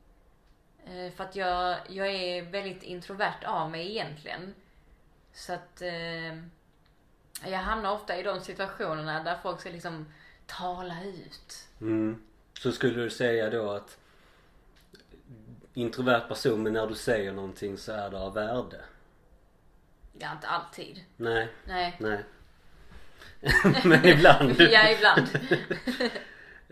Eh, 0.85 1.13
För 1.13 1.25
att 1.25 1.37
jag, 1.37 1.79
jag 1.89 2.07
är 2.07 2.43
väldigt 2.43 2.83
introvert 2.83 3.45
av 3.45 3.71
mig 3.71 3.91
egentligen. 3.91 4.55
Så 5.33 5.53
att 5.53 5.83
eh, 5.83 6.37
jag 7.51 7.59
hamnar 7.59 7.93
ofta 7.93 8.17
i 8.17 8.23
de 8.23 8.41
situationerna 8.41 9.23
där 9.23 9.39
folk 9.43 9.61
ska 9.61 9.71
liksom 9.71 10.13
tala 10.47 11.05
ut. 11.05 11.69
Mm. 11.81 12.23
Så 12.59 12.73
skulle 12.73 13.03
du 13.03 13.11
säga 13.11 13.51
då 13.51 13.71
att 13.71 13.99
introvert 15.75 16.29
person 16.29 16.63
men 16.63 16.73
när 16.73 16.87
du 16.87 16.95
säger 16.95 17.33
någonting 17.33 17.79
så 17.79 17.93
är 17.93 18.11
det 18.11 18.19
av 18.21 18.35
värde? 18.35 18.81
Ja, 20.19 20.33
inte 20.33 20.47
alltid. 20.49 21.05
Nej, 21.17 21.49
Nej. 21.65 21.97
nej. 22.01 22.25
men 23.85 24.05
ibland. 24.07 24.55
Ja, 24.61 24.91
ibland. 24.91 25.29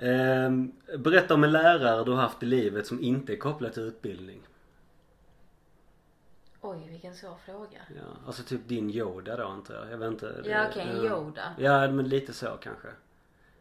Ehm, 0.01 0.73
berätta 0.99 1.35
om 1.35 1.45
en 1.45 1.53
lärare 1.53 2.05
du 2.05 2.11
har 2.11 2.21
haft 2.23 2.43
i 2.43 2.47
livet 2.47 2.87
som 2.87 3.03
inte 3.03 3.33
är 3.33 3.37
kopplad 3.37 3.73
till 3.73 3.83
utbildning. 3.83 4.41
Oj, 6.61 6.87
vilken 6.91 7.15
svår 7.15 7.37
fråga. 7.47 7.79
Ja, 7.97 8.03
alltså 8.27 8.43
typ 8.43 8.61
din 8.69 8.91
Yoda 8.91 9.37
då 9.37 9.45
antar 9.47 9.75
jag. 9.75 9.91
Jag 9.93 9.99
vet 9.99 10.09
inte. 10.13 10.43
det- 10.43 10.49
Ja, 10.51 10.67
okej, 10.71 10.83
en 10.91 10.97
ja. 10.97 11.11
Yoda. 11.11 11.55
Ja, 11.59 11.91
men 11.91 12.09
lite 12.09 12.33
så 12.33 12.47
kanske. 12.63 12.89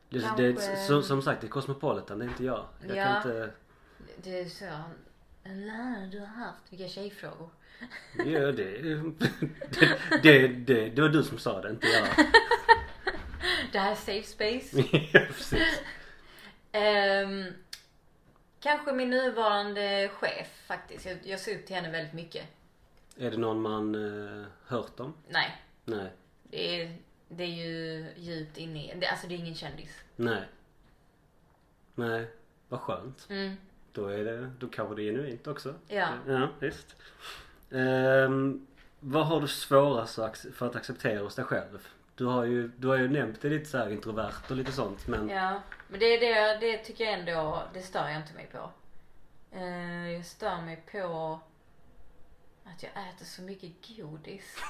Det, 0.09 0.19
det, 0.37 0.53
Kanske- 0.53 0.75
som, 0.75 1.03
som 1.03 1.21
sagt, 1.21 1.41
det 1.41 1.47
är 1.47 1.49
Cosmopolitan, 1.49 2.19
det 2.19 2.25
är 2.25 2.29
inte 2.29 2.43
jag. 2.45 2.65
Jag 2.87 2.97
Ja. 2.97 3.05
kan 3.05 3.17
inte... 3.17 3.49
Det 4.23 4.39
är 4.39 4.45
så. 4.45 4.65
En 5.43 5.67
lärare 5.67 6.09
du 6.11 6.19
har 6.19 6.25
haft. 6.27 6.61
Vilka 6.69 6.87
tjejfrågor. 6.87 7.49
Ja, 8.25 8.39
det, 8.51 8.51
det, 8.81 9.01
det, 10.23 10.47
det, 10.47 10.89
det 10.89 11.01
var 11.01 11.09
du 11.09 11.23
som 11.23 11.37
sa 11.37 11.61
det, 11.61 11.69
inte 11.69 11.87
jag. 11.87 12.07
Det 13.71 13.79
här 13.79 13.91
är 13.91 13.95
safe 13.95 14.23
space. 14.23 14.77
ja, 15.13 15.19
precis. 15.19 15.81
Ehm, 16.71 17.45
kanske 18.59 18.93
min 18.93 19.09
nuvarande 19.09 20.09
chef 20.13 20.47
faktiskt. 20.67 21.05
Jag, 21.05 21.17
jag 21.23 21.39
ser 21.39 21.55
upp 21.59 21.65
till 21.65 21.75
henne 21.75 21.91
väldigt 21.91 22.13
mycket. 22.13 22.45
Är 23.17 23.31
det 23.31 23.37
någon 23.37 23.61
man 23.61 23.95
uh, 23.95 24.45
hört 24.65 24.99
om? 24.99 25.13
Nej, 25.27 25.61
Nej. 25.85 26.11
det 26.43 26.81
är, 26.81 26.97
det 27.29 27.43
är 27.43 27.47
ju 27.47 28.05
djupt 28.15 28.57
inne 28.57 28.85
i... 28.85 28.99
Det, 28.99 29.07
alltså 29.07 29.27
det 29.27 29.35
är 29.35 29.37
ingen 29.37 29.55
kändis. 29.55 29.89
Nej. 30.15 30.43
Nej, 31.95 32.27
vad 32.69 32.79
skönt. 32.79 33.27
Mm. 33.29 33.55
Då 33.91 34.07
är 34.07 34.23
det, 34.23 34.51
då 34.59 34.67
kanske 34.67 34.95
det 34.95 35.01
är 35.01 35.11
genuint 35.11 35.47
också. 35.47 35.75
Ja. 35.87 36.07
Ja, 36.27 36.49
visst. 36.59 36.95
Ehm, 37.71 38.67
vad 38.99 39.25
har 39.25 39.41
du 39.41 39.47
svårast 39.47 40.15
för 40.55 40.67
att 40.67 40.75
acceptera 40.75 41.19
hos 41.23 41.35
dig 41.35 41.45
själv? 41.45 41.87
Du 42.17 42.25
har 42.25 42.45
ju, 42.45 42.67
du 42.67 42.87
har 42.87 42.97
ju 42.97 43.07
nämnt 43.07 43.41
det 43.41 43.49
lite 43.49 43.65
så 43.65 43.77
här 43.77 43.89
introvert 43.89 44.49
och 44.49 44.55
lite 44.55 44.71
sånt 44.71 45.07
men 45.07 45.29
Ja, 45.29 45.61
men 45.87 45.99
det, 45.99 46.17
det, 46.17 46.57
det 46.61 46.77
tycker 46.77 47.03
jag 47.03 47.13
ändå, 47.13 47.63
det 47.73 47.81
stör 47.81 48.07
jag 48.07 48.17
inte 48.17 48.33
mig 48.33 48.49
på. 48.51 48.71
Eh, 49.51 50.11
jag 50.11 50.25
stör 50.25 50.61
mig 50.61 50.83
på 50.91 51.39
att 52.63 52.83
jag 52.83 52.91
äter 52.91 53.25
så 53.25 53.41
mycket 53.41 53.97
godis. 53.97 54.57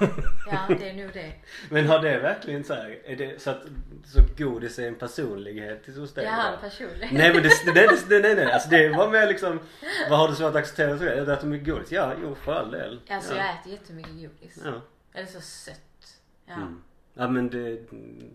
ja, 0.50 0.66
det 0.68 0.90
är 0.90 0.94
nog 0.94 1.12
det. 1.12 1.32
Men 1.70 1.86
har 1.86 1.98
det 1.98 2.18
verkligen 2.18 2.64
så 2.64 2.74
här, 2.74 3.00
är 3.04 3.16
det 3.16 3.42
så 3.42 3.50
att 3.50 3.62
så 4.04 4.20
godis 4.38 4.78
är 4.78 4.88
en 4.88 4.98
personlighet 4.98 5.96
hos 5.96 6.14
dig? 6.14 6.24
Jag 6.24 6.32
har 6.32 6.52
en 6.52 6.60
personlighet. 6.60 7.12
Nej 7.12 7.34
men 7.34 7.42
det, 7.42 7.74
det, 7.74 8.08
det, 8.08 8.20
nej 8.20 8.34
nej 8.34 8.52
alltså 8.52 8.68
det 8.68 8.88
var 8.88 9.10
mer 9.10 9.26
liksom 9.26 9.60
Vad 10.10 10.18
har 10.18 10.28
du 10.28 10.34
svårt 10.34 10.50
att 10.50 10.56
acceptera 10.56 10.94
det 10.94 11.32
att 11.32 11.40
du 11.40 11.46
mycket 11.46 11.68
godis? 11.68 11.92
Ja, 11.92 12.14
jo 12.22 12.34
för 12.34 12.54
all 12.54 12.70
del. 12.70 13.00
Alltså 13.08 13.34
ja. 13.34 13.44
jag 13.44 13.60
äter 13.60 13.72
jättemycket 13.72 14.12
godis. 14.12 14.58
Ja. 14.64 14.80
Eller 15.12 15.26
så 15.26 15.40
sött. 15.40 16.20
Ja. 16.46 16.54
Mm. 16.54 16.82
Ja 17.20 17.28
men 17.28 17.50
det, 17.50 17.80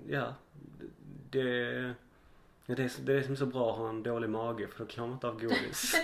ja. 0.09 0.33
Det, 1.29 1.39
ja, 2.65 2.75
det, 2.75 2.83
är, 2.83 2.89
det 3.01 3.13
är 3.13 3.23
som 3.23 3.35
så 3.37 3.45
bra 3.45 3.71
att 3.71 3.77
ha 3.77 3.89
en 3.89 4.03
dålig 4.03 4.29
mage 4.29 4.67
för 4.67 4.79
då 4.79 4.85
kan 4.85 5.03
man 5.03 5.13
inte 5.13 5.27
ha 5.27 5.33
godis. 5.33 5.95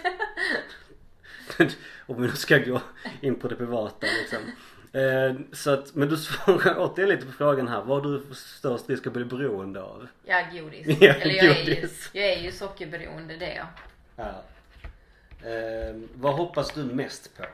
Om 2.07 2.21
vi 2.21 2.27
nu 2.27 2.33
ska 2.33 2.57
gå 2.57 2.81
in 3.21 3.36
på 3.39 3.48
det 3.48 3.55
privata 3.55 4.07
liksom. 4.19 4.39
Eh, 5.01 5.36
så 5.51 5.71
att, 5.71 5.95
men 5.95 6.09
du 6.09 6.17
svarar 6.17 6.75
återigen 6.77 7.09
lite 7.09 7.25
på 7.25 7.31
frågan 7.31 7.67
här. 7.67 7.81
Vad 7.83 8.05
har 8.05 8.12
du 8.12 8.36
störst 8.36 8.89
risk 8.89 9.07
att 9.07 9.13
bli 9.13 9.25
beroende 9.25 9.81
av? 9.81 10.07
Ja, 10.25 10.43
godis. 10.53 10.88
Ja, 11.01 11.13
Eller 11.13 11.33
jag 11.36 11.45
är, 11.45 11.63
ju, 11.63 11.75
godis. 11.75 12.09
jag 12.13 12.25
är 12.25 12.39
ju 12.39 12.51
sockerberoende, 12.51 13.38
det 13.38 13.45
är 13.45 13.55
jag. 13.55 13.67
Ja. 14.15 14.43
Eh, 15.50 15.95
vad 16.13 16.33
hoppas 16.33 16.74
du 16.74 16.83
mest 16.83 17.38
på? 17.38 17.45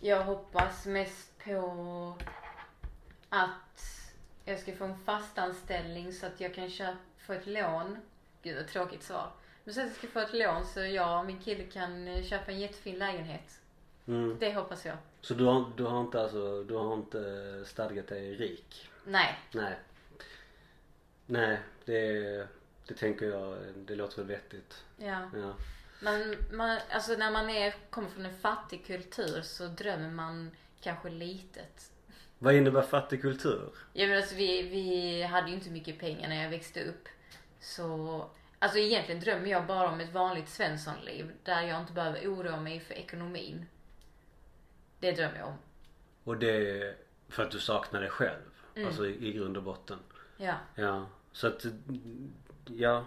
Jag 0.00 0.24
hoppas 0.24 0.86
mest 0.86 1.38
på 1.44 2.16
att 3.28 4.12
jag 4.44 4.58
ska 4.58 4.76
få 4.76 4.84
en 4.84 4.98
fast 4.98 5.38
anställning 5.38 6.12
så 6.12 6.26
att 6.26 6.40
jag 6.40 6.54
kan 6.54 6.70
köpa, 6.70 6.96
få 7.18 7.32
ett 7.32 7.46
lån. 7.46 7.98
Gud 8.42 8.56
vad 8.56 8.68
tråkigt 8.68 9.02
svar. 9.02 9.30
Men 9.64 9.74
så 9.74 9.80
att 9.80 9.86
jag 9.86 9.96
ska 9.96 10.06
få 10.06 10.20
ett 10.20 10.34
lån 10.34 10.66
så 10.66 10.80
jag 10.80 11.20
och 11.20 11.26
min 11.26 11.40
kille 11.40 11.64
kan 11.64 12.08
eh, 12.08 12.24
köpa 12.24 12.52
en 12.52 12.60
jättefin 12.60 12.98
lägenhet. 12.98 13.60
Mm. 14.06 14.36
Det 14.40 14.54
hoppas 14.54 14.86
jag. 14.86 14.96
Så 15.20 15.34
du 15.34 15.44
har, 15.44 15.72
du 15.76 15.84
har 15.84 16.00
inte 16.00 16.22
alltså, 16.22 16.64
du 16.64 16.74
har 16.74 16.94
inte 16.94 17.64
stadgat 17.66 18.08
dig 18.08 18.34
rik? 18.34 18.90
Nej. 19.04 19.38
Nej. 19.52 19.78
Nej, 21.26 21.60
det, 21.84 22.48
det 22.86 22.94
tänker 22.94 23.26
jag, 23.26 23.58
det 23.76 23.94
låter 23.94 24.16
väl 24.16 24.26
vettigt. 24.26 24.84
Ja. 24.96 25.30
Ja. 25.34 25.54
Man, 26.02 26.36
man, 26.52 26.78
alltså 26.90 27.12
när 27.12 27.30
man 27.30 27.50
är, 27.50 27.74
kommer 27.90 28.08
från 28.08 28.26
en 28.26 28.38
fattig 28.38 28.86
kultur 28.86 29.42
så 29.42 29.66
drömmer 29.66 30.10
man 30.10 30.50
kanske 30.80 31.10
litet. 31.10 31.90
Vad 32.38 32.54
innebär 32.54 32.82
fattig 32.82 33.22
kultur? 33.22 33.68
Ja 33.92 34.06
men 34.06 34.16
alltså 34.16 34.34
vi, 34.34 34.62
vi 34.62 35.22
hade 35.22 35.48
ju 35.48 35.54
inte 35.54 35.70
mycket 35.70 35.98
pengar 35.98 36.28
när 36.28 36.42
jag 36.42 36.50
växte 36.50 36.84
upp. 36.84 37.08
Så, 37.60 38.26
alltså 38.58 38.78
egentligen 38.78 39.20
drömmer 39.20 39.50
jag 39.50 39.66
bara 39.66 39.88
om 39.90 40.00
ett 40.00 40.12
vanligt 40.12 40.48
svenssonliv 40.48 41.32
där 41.42 41.62
jag 41.62 41.80
inte 41.80 41.92
behöver 41.92 42.20
oroa 42.26 42.60
mig 42.60 42.80
för 42.80 42.94
ekonomin. 42.94 43.66
Det 45.00 45.12
drömmer 45.12 45.38
jag 45.38 45.48
om. 45.48 45.56
Och 46.24 46.36
det 46.36 46.80
är 46.80 46.96
för 47.28 47.42
att 47.42 47.50
du 47.50 47.58
saknar 47.58 48.00
dig 48.00 48.10
själv. 48.10 48.40
Mm. 48.74 48.88
Alltså 48.88 49.06
i, 49.06 49.28
i 49.28 49.32
grund 49.32 49.56
och 49.56 49.62
botten. 49.62 49.98
Ja. 50.36 50.54
Ja. 50.74 51.06
Så 51.32 51.46
att, 51.46 51.66
ja. 52.66 53.04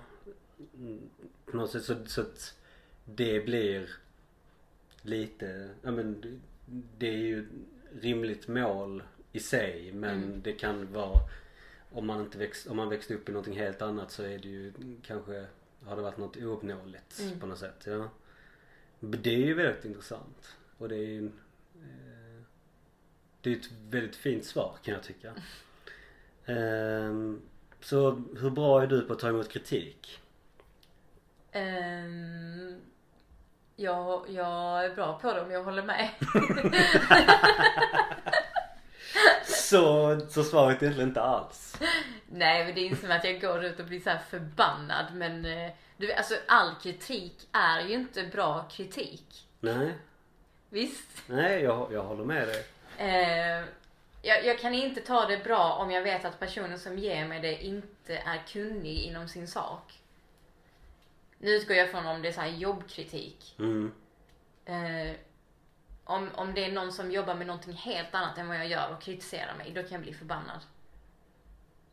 På 1.45 1.57
något 1.57 1.71
sätt 1.71 1.83
så, 1.83 2.05
så 2.05 2.21
att 2.21 2.55
det 3.05 3.45
blir 3.45 3.89
lite, 5.01 5.69
ja 5.81 5.91
men 5.91 6.21
det- 6.21 6.39
det 6.97 7.07
är 7.07 7.17
ju 7.17 7.47
rimligt 8.01 8.47
mål 8.47 9.03
i 9.31 9.39
sig 9.39 9.93
men 9.93 10.23
Mm. 10.23 10.41
det 10.41 10.53
kan 10.53 10.93
vara 10.93 11.19
om 11.91 12.07
man 12.07 12.19
inte 12.21 12.37
växt, 12.37 12.67
om 12.67 12.77
man 12.77 12.89
växte 12.89 13.13
upp 13.13 13.29
i 13.29 13.31
någonting 13.31 13.57
helt 13.57 13.81
annat 13.81 14.11
så 14.11 14.23
är 14.23 14.39
det 14.39 14.47
ju 14.47 14.73
kanske 15.03 15.45
har 15.85 15.95
det 15.95 16.01
varit 16.01 16.17
något 16.17 16.37
ouppnåeligt 16.37 17.19
Mm. 17.19 17.39
på 17.39 17.47
något 17.47 17.59
sätt. 17.59 17.83
Ja. 17.87 18.09
Det 18.99 19.29
är 19.33 19.37
ju 19.45 19.53
väldigt 19.53 19.85
intressant 19.85 20.55
och 20.77 20.89
det 20.89 20.95
är 20.95 21.07
ju 21.07 21.25
eh, 21.25 21.31
det 23.41 23.51
är 23.51 23.55
ett 23.55 23.71
väldigt 23.89 24.15
fint 24.15 24.45
svar 24.45 24.75
kan 24.83 24.93
jag 24.93 25.03
tycka. 25.03 25.33
Ehm, 26.45 27.41
Så 27.81 28.23
hur 28.39 28.49
bra 28.49 28.81
är 28.83 28.87
du 28.87 29.01
på 29.01 29.13
att 29.13 29.19
ta 29.19 29.29
emot 29.29 29.49
kritik? 29.49 30.21
Ehm, 31.51 32.81
jag, 33.75 34.29
jag 34.29 34.85
är 34.85 34.95
bra 34.95 35.19
på 35.19 35.33
det 35.33 35.41
om 35.41 35.51
jag 35.51 35.63
håller 35.63 35.83
med. 35.83 36.09
Så, 39.69 40.19
så 40.29 40.43
svaret 40.43 40.77
är 40.77 40.83
egentligen 40.83 41.09
inte 41.09 41.21
alls. 41.21 41.77
Nej 42.27 42.65
men 42.65 42.75
det 42.75 42.81
är 42.81 42.85
inte 42.85 43.01
som 43.01 43.11
att 43.11 43.23
jag 43.23 43.41
går 43.41 43.63
ut 43.63 43.79
och 43.79 43.85
blir 43.85 43.99
så 43.99 44.09
här 44.09 44.19
förbannad 44.29 45.05
men 45.13 45.45
eh, 45.45 45.71
du, 45.97 46.13
alltså 46.13 46.33
all 46.47 46.75
kritik 46.83 47.47
är 47.51 47.81
ju 47.81 47.93
inte 47.93 48.23
bra 48.23 48.65
kritik. 48.71 49.47
Nej, 49.59 49.93
Visst? 50.69 51.23
nej 51.27 51.61
jag, 51.61 51.93
jag 51.93 52.03
håller 52.03 52.25
med 52.25 52.47
dig. 52.47 52.65
Eh, 52.97 53.65
jag, 54.21 54.45
jag 54.45 54.59
kan 54.59 54.73
inte 54.73 55.01
ta 55.01 55.25
det 55.25 55.43
bra 55.43 55.73
om 55.73 55.91
jag 55.91 56.01
vet 56.01 56.25
att 56.25 56.39
personen 56.39 56.79
som 56.79 56.97
ger 56.97 57.27
mig 57.27 57.39
det 57.39 57.63
inte 57.63 58.17
är 58.17 58.41
kunnig 58.47 58.99
inom 58.99 59.27
sin 59.27 59.47
sak. 59.47 59.99
Nu 61.37 61.51
utgår 61.51 61.75
jag 61.75 61.91
från 61.91 62.07
om 62.07 62.21
det 62.21 62.27
är 62.27 62.31
så 62.31 62.45
jobbkritik. 62.57 63.55
Mm. 63.59 63.91
Eh, 64.65 65.15
om, 66.09 66.29
om 66.35 66.53
det 66.53 66.65
är 66.65 66.71
någon 66.71 66.91
som 66.91 67.11
jobbar 67.11 67.35
med 67.35 67.47
någonting 67.47 67.73
helt 67.73 68.15
annat 68.15 68.37
än 68.37 68.47
vad 68.47 68.57
jag 68.57 68.67
gör 68.67 68.93
och 68.95 69.01
kritiserar 69.01 69.55
mig, 69.57 69.71
då 69.75 69.81
kan 69.81 69.91
jag 69.91 70.01
bli 70.01 70.13
förbannad. 70.13 70.59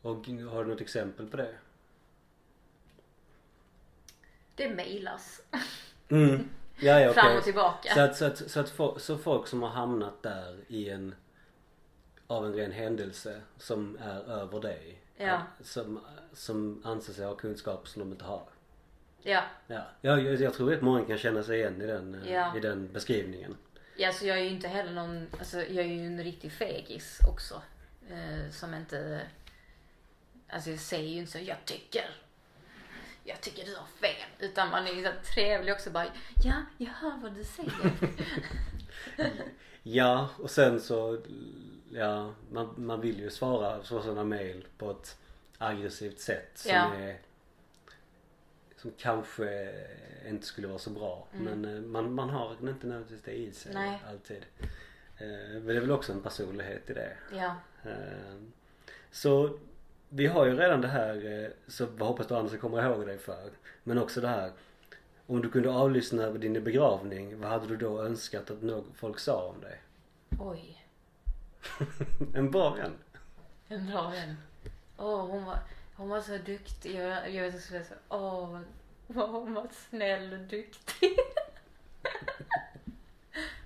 Och 0.01 0.27
har 0.27 0.63
du 0.63 0.69
något 0.69 0.81
exempel 0.81 1.27
på 1.27 1.37
det? 1.37 1.55
Det 4.55 4.69
mejlas 4.69 5.41
Mm. 6.09 6.49
Ja, 6.79 6.99
ja, 6.99 7.09
okej. 7.09 7.23
fram 7.23 7.37
och 7.37 7.43
tillbaka. 7.43 7.93
Så 7.93 8.01
att, 8.01 8.15
så, 8.17 8.25
att, 8.25 8.37
så, 8.51 8.59
att 8.59 8.71
fo- 8.77 8.97
så 8.97 9.17
folk 9.17 9.47
som 9.47 9.61
har 9.63 9.69
hamnat 9.69 10.23
där 10.23 10.57
i 10.67 10.89
en 10.89 11.15
av 12.27 12.45
en 12.45 12.53
ren 12.53 12.71
händelse 12.71 13.41
som 13.57 13.97
är 14.01 14.19
över 14.31 14.59
dig. 14.59 15.01
Ja. 15.17 15.41
Som, 15.63 15.99
som 16.33 16.81
anser 16.85 17.13
sig 17.13 17.25
ha 17.25 17.35
kunskap 17.35 17.87
som 17.87 17.99
de 17.99 18.11
inte 18.11 18.25
har. 18.25 18.43
Ja, 19.21 19.43
Ja, 19.67 19.81
jag, 20.01 20.21
jag, 20.21 20.35
jag 20.41 20.53
tror 20.53 20.73
att 20.73 20.81
många 20.81 21.05
kan 21.05 21.17
känna 21.17 21.43
sig 21.43 21.57
igen 21.59 21.81
i 21.81 21.85
den, 21.85 22.23
Ja. 22.27 22.57
i 22.57 22.59
den 22.59 22.91
beskrivningen. 22.93 23.55
Ja 23.97 24.11
så 24.13 24.25
jag 24.25 24.37
är 24.37 24.43
ju 24.43 24.49
inte 24.49 24.67
heller 24.67 24.91
någon, 24.91 25.27
alltså 25.39 25.57
jag 25.57 25.77
är 25.85 25.89
ju 25.89 26.05
en 26.05 26.23
riktig 26.23 26.51
fegis 26.51 27.19
också. 27.27 27.61
Eh, 28.09 28.51
som 28.51 28.73
inte, 28.73 29.21
alltså 30.49 30.69
jag 30.69 30.79
säger 30.79 31.09
ju 31.09 31.19
inte 31.19 31.31
så, 31.31 31.39
jag 31.39 31.65
tycker, 31.65 32.05
jag 33.23 33.41
tycker 33.41 33.65
du 33.65 33.75
har 33.75 33.85
fel. 34.01 34.29
Utan 34.39 34.69
man 34.69 34.87
är 34.87 34.91
ju 34.93 35.03
så 35.03 35.11
trevlig 35.33 35.73
också 35.73 35.89
bara, 35.89 36.05
ja, 36.43 36.53
jag 36.77 36.91
hör 36.91 37.17
vad 37.21 37.33
du 37.33 37.43
säger. 37.43 37.91
Ja, 39.83 40.29
och 40.39 40.51
sen 40.51 40.79
så, 40.81 41.21
ja, 41.91 42.33
man, 42.51 42.73
man 42.77 43.01
vill 43.01 43.19
ju 43.19 43.29
svara 43.29 43.77
på 43.77 43.83
sådana 43.85 44.23
mail 44.23 44.67
på 44.77 44.91
ett 44.91 45.17
aggressivt 45.57 46.19
sätt 46.19 46.51
som 46.55 46.71
Ja. 46.71 46.93
är 46.95 47.17
som 48.77 48.91
kanske 48.97 49.73
inte 50.27 50.45
skulle 50.45 50.67
vara 50.67 50.77
så 50.77 50.89
bra. 50.89 51.27
Mm. 51.33 51.61
Men 51.61 51.75
eh, 51.75 51.81
man, 51.81 52.13
man 52.13 52.29
har 52.29 52.51
inte 52.51 52.87
nödvändigtvis 52.87 53.21
det 53.21 53.31
i 53.31 53.51
sig 53.53 53.73
Nej. 53.73 54.01
alltid. 54.09 54.45
Eh, 55.17 55.27
Men 55.53 55.65
det 55.65 55.75
är 55.75 55.79
väl 55.81 55.91
också 55.91 56.13
en 56.13 56.21
personlighet 56.21 56.89
i 56.89 56.93
det. 56.93 57.17
ja, 57.33 57.55
Eh, 57.83 58.35
Så 59.11 59.59
vi 60.09 60.27
har 60.27 60.45
ju 60.45 60.55
redan 60.57 60.81
det 60.81 60.87
här, 60.87 61.53
så 61.67 61.85
vad 61.85 62.07
hoppas 62.07 62.27
du 62.27 62.35
andra 62.35 62.49
ska 62.49 62.59
komma 62.59 62.85
ihåg 62.85 63.05
dig 63.07 63.17
för. 63.17 63.49
Men 63.83 63.97
också 63.97 64.21
det 64.21 64.27
här, 64.27 64.51
om 65.27 65.41
du 65.41 65.49
kunde 65.49 65.69
avlyssna 65.69 66.29
din 66.31 66.63
begravning, 66.63 67.39
vad 67.41 67.49
hade 67.51 67.67
du 67.67 67.77
då 67.77 68.01
önskat 68.03 68.51
att 68.51 68.61
någon, 68.61 68.91
folk 68.95 69.19
sa 69.19 69.53
om 69.55 69.61
dig? 69.61 69.81
oj. 70.39 70.85
en 72.35 72.51
bra 72.51 72.69
vän. 72.75 72.93
En 73.67 73.87
bra 73.91 74.09
vän. 74.09 74.35
Åh, 74.97 75.25
hon 75.25 75.45
var, 75.45 75.59
hon 75.97 76.09
var 76.09 76.21
så 76.21 76.37
duktig. 76.37 76.95
Jag, 76.95 77.33
jag 77.33 77.43
vet 77.43 77.53
inte 77.53 77.53
vad 77.53 77.53
jag 77.53 77.61
skulle 77.63 77.83
säga. 77.83 77.99
Åh, 78.09 78.59
vad- 79.07 79.29
hon 79.29 79.53
var 79.53 79.67
snäll 79.89 80.33
och 80.33 80.39
duktig. 80.39 81.17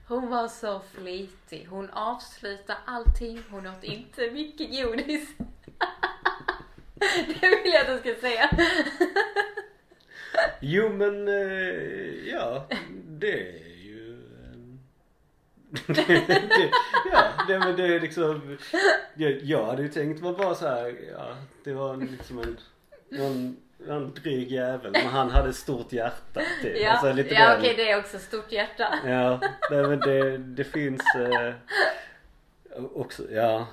Hon 0.08 0.30
var 0.30 0.48
så 0.48 0.80
flitig. 0.80 1.68
Hon 1.70 1.90
avslutade 1.90 2.80
allting. 2.86 3.44
Hon 3.50 3.68
åt 3.68 3.84
inte 3.84 4.32
mycket 4.32 4.84
godis. 4.84 5.30
Det 7.42 7.50
vill 7.64 7.74
jag 7.74 7.82
att 7.90 8.04
du 8.04 8.12
ska 8.12 8.22
säga. 8.22 8.50
Jo 10.62 10.90
men, 10.90 11.28
eh, 11.28 12.30
ja, 12.30 12.68
det 13.08 13.50
är 13.50 13.76
ju... 13.78 14.14
eh, 14.14 14.58
det, 15.56 15.60
det, 15.60 15.61
ja, 17.12 17.24
det, 17.48 17.60
men 17.60 17.76
det 17.76 17.96
är 17.96 18.00
liksom... 18.00 18.58
Jag, 19.14 19.32
jag 19.44 19.66
hade 19.66 19.82
ju 19.82 19.88
tänkt 19.88 20.22
mig 20.22 20.34
bara 20.34 20.56
så 20.56 20.68
här, 20.68 20.96
ja, 21.12 21.36
det 21.64 21.74
var 21.74 21.96
liksom 21.98 22.40
en, 22.40 22.58
någon, 23.10 23.58
någon 23.78 24.14
dryg 24.14 24.52
jävel 24.52 24.92
men 24.92 25.06
han 25.06 25.30
hade 25.30 25.54
stort 25.54 25.94
hjärta 25.94 26.42
typ. 26.62 26.78
Ja, 26.82 26.92
Alltså, 26.92 27.14
lite 27.14 27.34
ja 27.34 27.58
okej 27.58 27.74
det 27.78 27.92
är 27.92 28.00
också 28.00 28.20
stort 28.20 28.52
hjärta. 28.52 29.00
Ja, 29.06 29.40
nej, 29.72 29.88
men 29.88 30.00
det, 30.00 30.38
det 30.38 30.64
finns 30.64 31.02
eh, 31.16 31.54
också, 32.94 33.32
ja. 33.32 33.68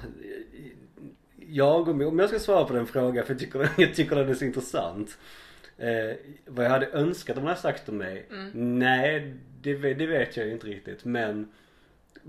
Jag, 1.36 1.88
om 1.88 2.00
om 2.00 2.18
jag 2.18 2.28
ska 2.28 2.38
svara 2.38 2.64
på 2.64 2.72
den 2.72 2.86
frågan, 2.86 3.24
för 3.24 3.32
jag 3.32 3.40
tycker, 3.40 3.68
jag 3.76 3.94
tycker 3.94 4.16
den 4.16 4.28
är 4.28 4.34
så 4.34 4.44
intressant. 4.44 5.18
Eh, 5.78 6.16
vad 6.46 6.64
jag 6.64 6.70
hade 6.70 6.86
önskat 6.86 7.36
om 7.36 7.42
man 7.42 7.48
hade 7.48 7.60
sagt 7.60 7.88
om 7.88 7.96
mig? 7.96 8.26
Mm. 8.30 8.78
Nej, 8.78 9.34
det, 9.62 9.94
det 9.94 10.06
vet 10.06 10.36
jag 10.36 10.46
ju 10.46 10.52
inte 10.52 10.66
riktigt. 10.66 11.04
Men 11.04 11.52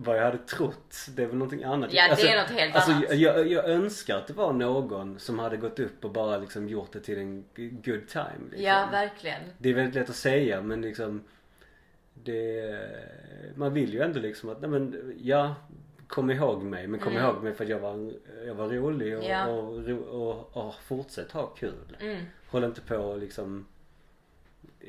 vad 0.01 0.17
jag 0.17 0.23
hade 0.23 0.37
trott, 0.37 0.95
det 1.15 1.23
är 1.23 1.27
väl 1.27 1.35
någonting 1.35 1.63
annat. 1.63 1.93
Ja, 1.93 2.15
det 2.15 2.21
är 2.29 2.41
något 2.41 2.49
helt 2.51 2.75
alltså, 2.75 2.91
annat. 2.91 3.15
Jag, 3.17 3.47
jag 3.47 3.69
önskar 3.69 4.17
att 4.17 4.27
det 4.27 4.33
var 4.33 4.53
någon 4.53 5.19
som 5.19 5.39
hade 5.39 5.57
gått 5.57 5.79
upp 5.79 6.05
och 6.05 6.11
bara 6.11 6.37
liksom 6.37 6.69
gjort 6.69 6.91
det 6.93 6.99
till 6.99 7.17
en 7.19 7.45
good 7.55 8.07
time. 8.07 8.25
Liksom. 8.49 8.63
Ja, 8.65 8.87
verkligen. 8.91 9.41
Det 9.57 9.69
är 9.69 9.73
väldigt 9.73 9.95
lätt 9.95 10.09
att 10.09 10.15
säga 10.15 10.61
men 10.61 10.81
liksom 10.81 11.23
det, 12.13 12.79
man 13.55 13.73
vill 13.73 13.93
ju 13.93 14.01
ändå 14.01 14.19
liksom 14.19 14.49
att, 14.49 14.61
nej 14.61 14.69
men 14.69 15.13
ja, 15.21 15.55
kom 16.07 16.31
ihåg 16.31 16.63
mig 16.63 16.87
men 16.87 16.99
kom 16.99 17.11
Mm. 17.13 17.25
ihåg 17.25 17.43
mig 17.43 17.53
för 17.53 17.63
att 17.63 17.69
jag 17.69 17.79
var, 17.79 18.11
jag 18.45 18.55
var 18.55 18.69
rolig 18.69 19.17
och, 19.17 19.23
Ja. 19.23 19.47
och, 19.47 19.87
ro- 19.87 20.03
och, 20.03 20.57
och, 20.67 20.75
fortsätt 20.83 21.31
ha 21.31 21.45
kul. 21.47 21.97
Mm. 21.99 22.23
Håll 22.47 22.63
inte 22.63 22.81
på 22.81 22.95
och 22.97 23.17
liksom 23.19 23.65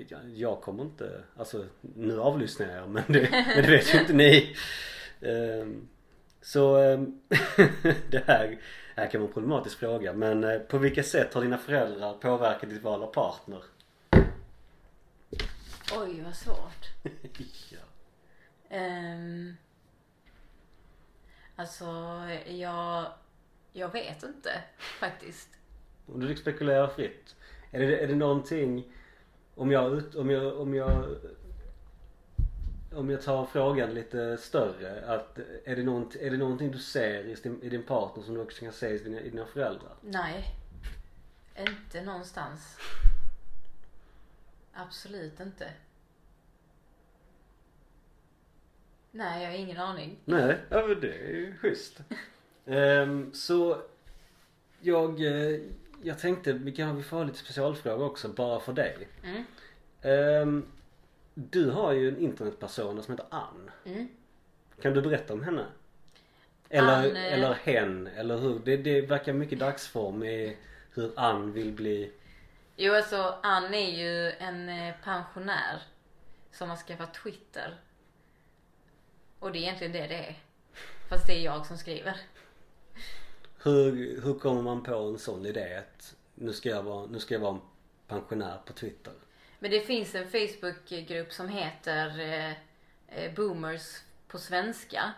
jag, 0.09 0.21
jag 0.35 0.61
kommer 0.61 0.83
inte, 0.83 1.21
alltså 1.37 1.65
nu 1.81 2.21
avlyssnar 2.21 2.77
jag 2.77 2.89
men 2.89 3.03
det, 3.07 3.29
men 3.31 3.63
det 3.65 3.71
vet 3.71 3.95
ju 3.95 3.99
inte 4.01 4.13
ni. 4.13 4.57
Ehm, 5.23 5.89
så 6.41 6.77
ehm, 6.77 7.21
det 8.11 8.25
här, 8.27 8.61
här 8.97 9.11
kan 9.11 9.21
vara 9.21 9.29
en 9.29 9.35
problematisk 9.35 9.79
fråga 9.79 10.13
men 10.13 10.45
eh, 10.45 10.59
på 10.59 10.79
vilka 10.79 11.03
sätt 11.03 11.35
har 11.35 11.43
dina 11.43 11.59
föräldrar 11.59 12.15
påverkat 12.15 12.71
ditt 12.71 12.83
val 12.83 13.03
av 13.03 13.13
partner? 13.13 13.63
Oj, 15.97 16.23
vad 16.25 16.35
svårt. 16.35 16.87
ja. 17.71 17.79
Um, 18.79 19.57
alltså, 21.57 21.87
jag, 22.47 23.07
jag 23.73 23.93
vet 23.93 24.23
inte 24.23 24.51
faktiskt. 24.79 25.49
Om 26.07 26.21
du 26.21 26.29
fick 26.29 26.39
spekulera 26.39 26.89
fritt. 26.89 27.37
Är 27.71 27.81
det, 27.81 27.99
är 27.99 28.09
det 28.09 28.15
någonting, 28.15 28.93
om 29.55 29.71
jag, 29.71 30.03
om 30.17 30.31
jag, 30.31 30.61
om 30.61 30.75
jag 30.75 31.17
om 32.93 33.11
jag 33.11 33.23
tar 33.23 33.47
frågan 33.47 33.95
lite 33.95 34.37
större, 34.37 35.07
att 35.07 35.39
är 35.65 35.77
det, 35.77 35.83
något, 35.83 36.15
är 36.15 36.31
det 36.31 36.37
någonting 36.37 36.71
du 36.71 36.79
ser 36.79 37.25
i 37.25 37.35
din, 37.35 37.63
i 37.63 37.69
din 37.69 37.83
partner 37.83 38.23
som 38.23 38.35
du 38.35 38.41
också 38.41 38.65
kan 38.65 38.73
se 38.73 38.89
i 38.89 38.99
dina, 38.99 39.21
i 39.21 39.31
dina 39.31 39.47
föräldrar? 39.47 39.95
Nej, 40.01 40.55
inte 41.57 42.03
någonstans. 42.03 42.79
Absolut 44.73 45.41
inte. 45.41 45.73
Nej, 49.11 49.43
jag 49.43 49.51
har 49.51 49.57
ingen 49.57 49.79
aning. 49.79 50.17
Nej, 50.25 50.59
ja, 50.69 50.87
men 50.87 51.01
det 51.01 51.15
är 51.15 51.29
ju 51.29 51.57
schysst. 51.57 52.01
Ehm, 52.67 53.33
så 53.35 53.83
jag, 54.81 55.21
eh, 55.21 55.61
jag 56.03 56.19
tänkte 56.19 56.53
vi 56.53 56.73
kan 56.73 56.97
vi 56.97 57.03
får 57.03 57.17
ha 57.17 57.25
lite 57.25 57.39
specialfrågor 57.39 58.07
också 58.07 58.29
bara 58.29 58.61
för 58.61 58.73
dig. 58.73 59.09
Mm. 59.25 59.45
Ehm, 60.03 60.67
du 61.35 61.71
har 61.71 61.93
ju 61.93 62.09
en 62.09 62.19
internetpersona 62.19 63.03
som 63.03 63.13
heter 63.15 63.27
Ann. 63.31 63.71
Mm. 63.85 64.09
Kan 64.83 64.95
du 64.95 65.03
berätta 65.03 65.35
om 65.35 65.43
henne? 65.43 65.67
Eller, 66.69 67.09
Ann, 67.09 67.17
eh, 67.17 67.33
eller 67.33 67.55
hen, 67.55 68.07
eller 68.07 68.39
hur? 68.39 68.59
Det, 68.59 68.77
det 68.77 69.01
verkar 69.01 69.33
mycket 69.33 69.59
dagsform 69.59 70.23
i 70.23 70.57
hur 70.95 71.13
Ann 71.17 71.53
vill 71.53 71.73
bli 71.73 72.13
Jo, 72.83 72.95
alltså 72.95 73.35
Ann 73.43 73.75
är 73.75 73.91
ju 73.91 74.31
en 74.31 74.69
eh, 74.69 74.95
pensionär 75.05 75.83
som 76.53 76.71
har 76.71 76.77
skaffat 76.77 77.15
Twitter. 77.15 77.75
Och 79.39 79.53
det 79.53 79.59
är 79.59 79.61
egentligen 79.61 79.93
det 79.93 80.07
det 80.07 80.15
är. 80.15 80.39
Fast 81.09 81.27
det 81.27 81.33
är 81.33 81.45
jag 81.45 81.67
som 81.67 81.79
skriver. 81.79 82.17
hur, 83.63 84.21
hur 84.23 84.35
kommer 84.39 84.63
man 84.63 84.83
på 84.83 84.95
en 84.95 85.19
sån 85.19 85.47
idé 85.47 85.75
att 85.75 86.15
nu 86.35 86.53
ska 86.53 86.69
jag 86.69 86.83
vara, 86.83 87.07
nu 87.07 87.19
ska 87.19 87.35
jag 87.35 87.41
vara 87.41 87.53
en 87.53 87.61
pensionär 88.07 88.59
på 88.67 88.73
Twitter? 88.73 89.13
Men 89.63 89.71
det 89.71 89.81
finns 89.81 90.15
en 90.15 90.31
Facebookgrupp 90.31 91.33
som 91.33 91.49
heter 91.49 92.21
eh, 92.21 92.51
eh, 93.09 93.35
Boomers 93.35 93.97
på 94.29 94.39
svenska. 94.39 95.13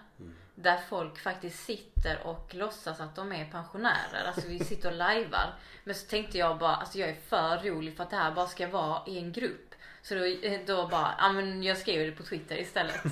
Där 0.54 0.78
folk 0.88 1.18
faktiskt 1.18 1.64
sitter 1.64 2.26
och 2.26 2.54
låtsas 2.54 3.00
att 3.00 3.16
de 3.16 3.32
är 3.32 3.44
pensionärer. 3.44 4.24
Alltså 4.26 4.48
vi 4.48 4.58
sitter 4.58 4.90
och 4.90 4.96
lajvar. 4.96 5.54
Men 5.84 5.94
så 5.94 6.06
tänkte 6.06 6.38
jag 6.38 6.58
bara, 6.58 6.76
alltså 6.76 6.98
jag 6.98 7.08
är 7.08 7.16
för 7.28 7.68
rolig 7.68 7.96
för 7.96 8.04
att 8.04 8.10
det 8.10 8.16
här 8.16 8.32
bara 8.32 8.46
ska 8.46 8.68
vara 8.68 9.02
i 9.06 9.18
en 9.18 9.32
grupp. 9.32 9.74
Så 10.02 10.14
då, 10.14 10.20
då 10.66 10.88
bara, 10.88 11.14
ja 11.18 11.32
men 11.32 11.62
jag 11.62 11.78
skriver 11.78 12.06
det 12.06 12.12
på 12.12 12.22
Twitter 12.22 12.60
istället. 12.60 13.02
så 13.02 13.08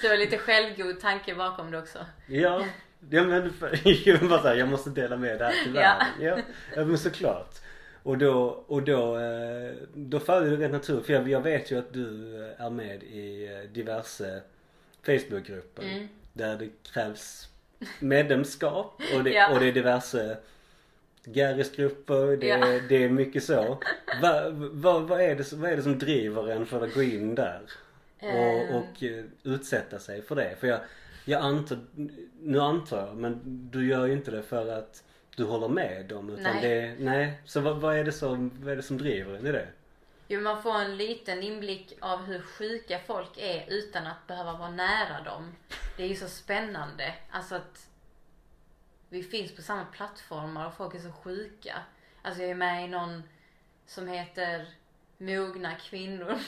det 0.02 0.08
var 0.08 0.16
lite 0.16 0.38
självgod 0.38 1.00
tanke 1.00 1.34
bakom 1.34 1.70
det 1.70 1.78
också. 1.78 2.06
Ja, 2.26 2.64
ja 3.10 3.24
men 3.24 3.52
för, 3.52 3.80
jag, 4.08 4.28
bara 4.28 4.42
så 4.42 4.48
här, 4.48 4.54
jag 4.54 4.68
måste 4.68 4.90
dela 4.90 5.16
med 5.16 5.38
det 5.38 5.44
här 5.44 5.64
till 5.64 5.72
världen. 5.72 6.06
Ja, 6.20 6.38
ja 6.76 6.84
men 6.84 6.98
såklart. 6.98 7.54
Och 8.02 8.18
då, 8.18 8.64
och 8.66 8.82
då, 8.82 9.18
eh, 9.18 9.72
då 9.94 10.20
faller 10.20 10.50
det 10.50 10.56
rätt 10.64 10.72
naturligt. 10.72 11.06
För 11.06 11.12
jag, 11.12 11.28
jag 11.28 11.40
vet 11.40 11.70
ju 11.70 11.78
att 11.78 11.92
du 11.92 12.36
är 12.58 12.70
med 12.70 13.02
i 13.02 13.46
eh, 13.46 13.70
diverse 13.72 14.40
Facebookgrupper. 15.02 15.82
Mm. 15.82 16.08
Där 16.32 16.56
det 16.56 16.68
krävs 16.92 17.48
medlemskap 18.00 19.02
och 19.16 19.24
det, 19.24 19.30
Ja. 19.34 19.52
och 19.54 19.60
det 19.60 19.66
är 19.68 19.72
diverse 19.72 20.36
Garrisgrupper, 21.24 22.36
det, 22.36 22.46
Ja. 22.46 22.80
det 22.88 23.04
är 23.04 23.08
mycket 23.08 23.44
så. 23.44 23.78
Va, 24.22 24.50
va, 24.50 24.98
vad, 24.98 25.20
är 25.20 25.34
det, 25.36 25.52
vad 25.52 25.70
är 25.70 25.76
det 25.76 25.82
som 25.82 25.98
driver 25.98 26.48
en 26.48 26.66
för 26.66 26.84
att 26.84 26.94
gå 26.94 27.02
in 27.02 27.34
där? 27.34 27.60
Och, 28.20 28.76
och 28.76 29.02
eh, 29.02 29.24
utsätta 29.42 29.98
sig 29.98 30.22
för 30.22 30.34
det. 30.34 30.56
För 30.60 30.66
jag, 30.66 30.80
jag 31.24 31.42
antar, 31.42 31.78
nu 32.42 32.60
antar 32.60 33.06
jag, 33.06 33.16
men 33.16 33.40
du 33.72 33.86
gör 33.88 34.06
ju 34.06 34.12
inte 34.12 34.30
det 34.30 34.42
för 34.42 34.68
att 34.78 35.02
du 35.36 35.44
håller 35.44 35.68
med 35.68 36.06
dem. 36.06 36.30
Utan 36.30 36.52
Nej. 36.52 36.62
Det, 36.62 37.04
nej. 37.04 37.40
Så 37.44 37.60
vad, 37.60 37.80
vad, 37.80 37.96
är 37.96 38.04
det 38.04 38.12
som, 38.12 38.50
vad 38.62 38.72
är 38.72 38.76
det 38.76 38.82
som 38.82 38.98
driver 38.98 39.34
en 39.34 39.46
i 39.46 39.52
det? 39.52 39.68
Jo, 40.28 40.40
man 40.40 40.62
får 40.62 40.74
en 40.74 40.96
liten 40.96 41.42
inblick 41.42 41.92
av 42.00 42.24
hur 42.24 42.40
sjuka 42.40 42.98
folk 43.06 43.38
är 43.38 43.64
utan 43.68 44.06
att 44.06 44.26
behöva 44.26 44.52
vara 44.52 44.70
nära 44.70 45.22
dem. 45.22 45.52
Det 45.96 46.02
är 46.02 46.08
ju 46.08 46.16
så 46.16 46.28
spännande. 46.28 47.14
Alltså 47.30 47.54
att 47.54 47.88
vi 49.08 49.22
finns 49.22 49.56
på 49.56 49.62
samma 49.62 49.84
plattformar 49.84 50.66
och 50.66 50.74
folk 50.74 50.94
är 50.94 50.98
så 50.98 51.12
sjuka. 51.12 51.82
Alltså 52.22 52.42
jag 52.42 52.50
är 52.50 52.54
med 52.54 52.84
i 52.84 52.88
någon 52.88 53.22
som 53.86 54.08
heter 54.08 54.66
Mogna 55.18 55.74
kvinnor. 55.74 56.38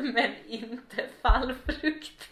Men 0.00 0.34
inte 0.46 1.06
fallfrukt. 1.22 2.28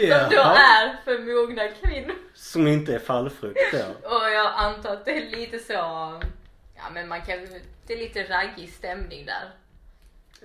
Som 0.00 0.30
då 0.30 0.40
är 0.42 0.96
för 1.04 1.18
mogna 1.18 1.68
kvinnor. 1.68 2.14
Som 2.34 2.66
inte 2.66 2.94
är 2.94 2.98
fallfrukt 2.98 3.60
då. 3.72 4.08
Och 4.08 4.30
jag 4.30 4.52
antar 4.56 4.92
att 4.92 5.04
det 5.04 5.16
är 5.16 5.30
lite 5.36 5.58
så, 5.58 5.72
ja 5.72 6.90
men 6.92 7.08
man 7.08 7.20
kan, 7.22 7.38
det 7.86 7.92
är 7.94 7.98
lite 7.98 8.22
raggig 8.22 8.72
stämning 8.72 9.26
där. 9.26 9.50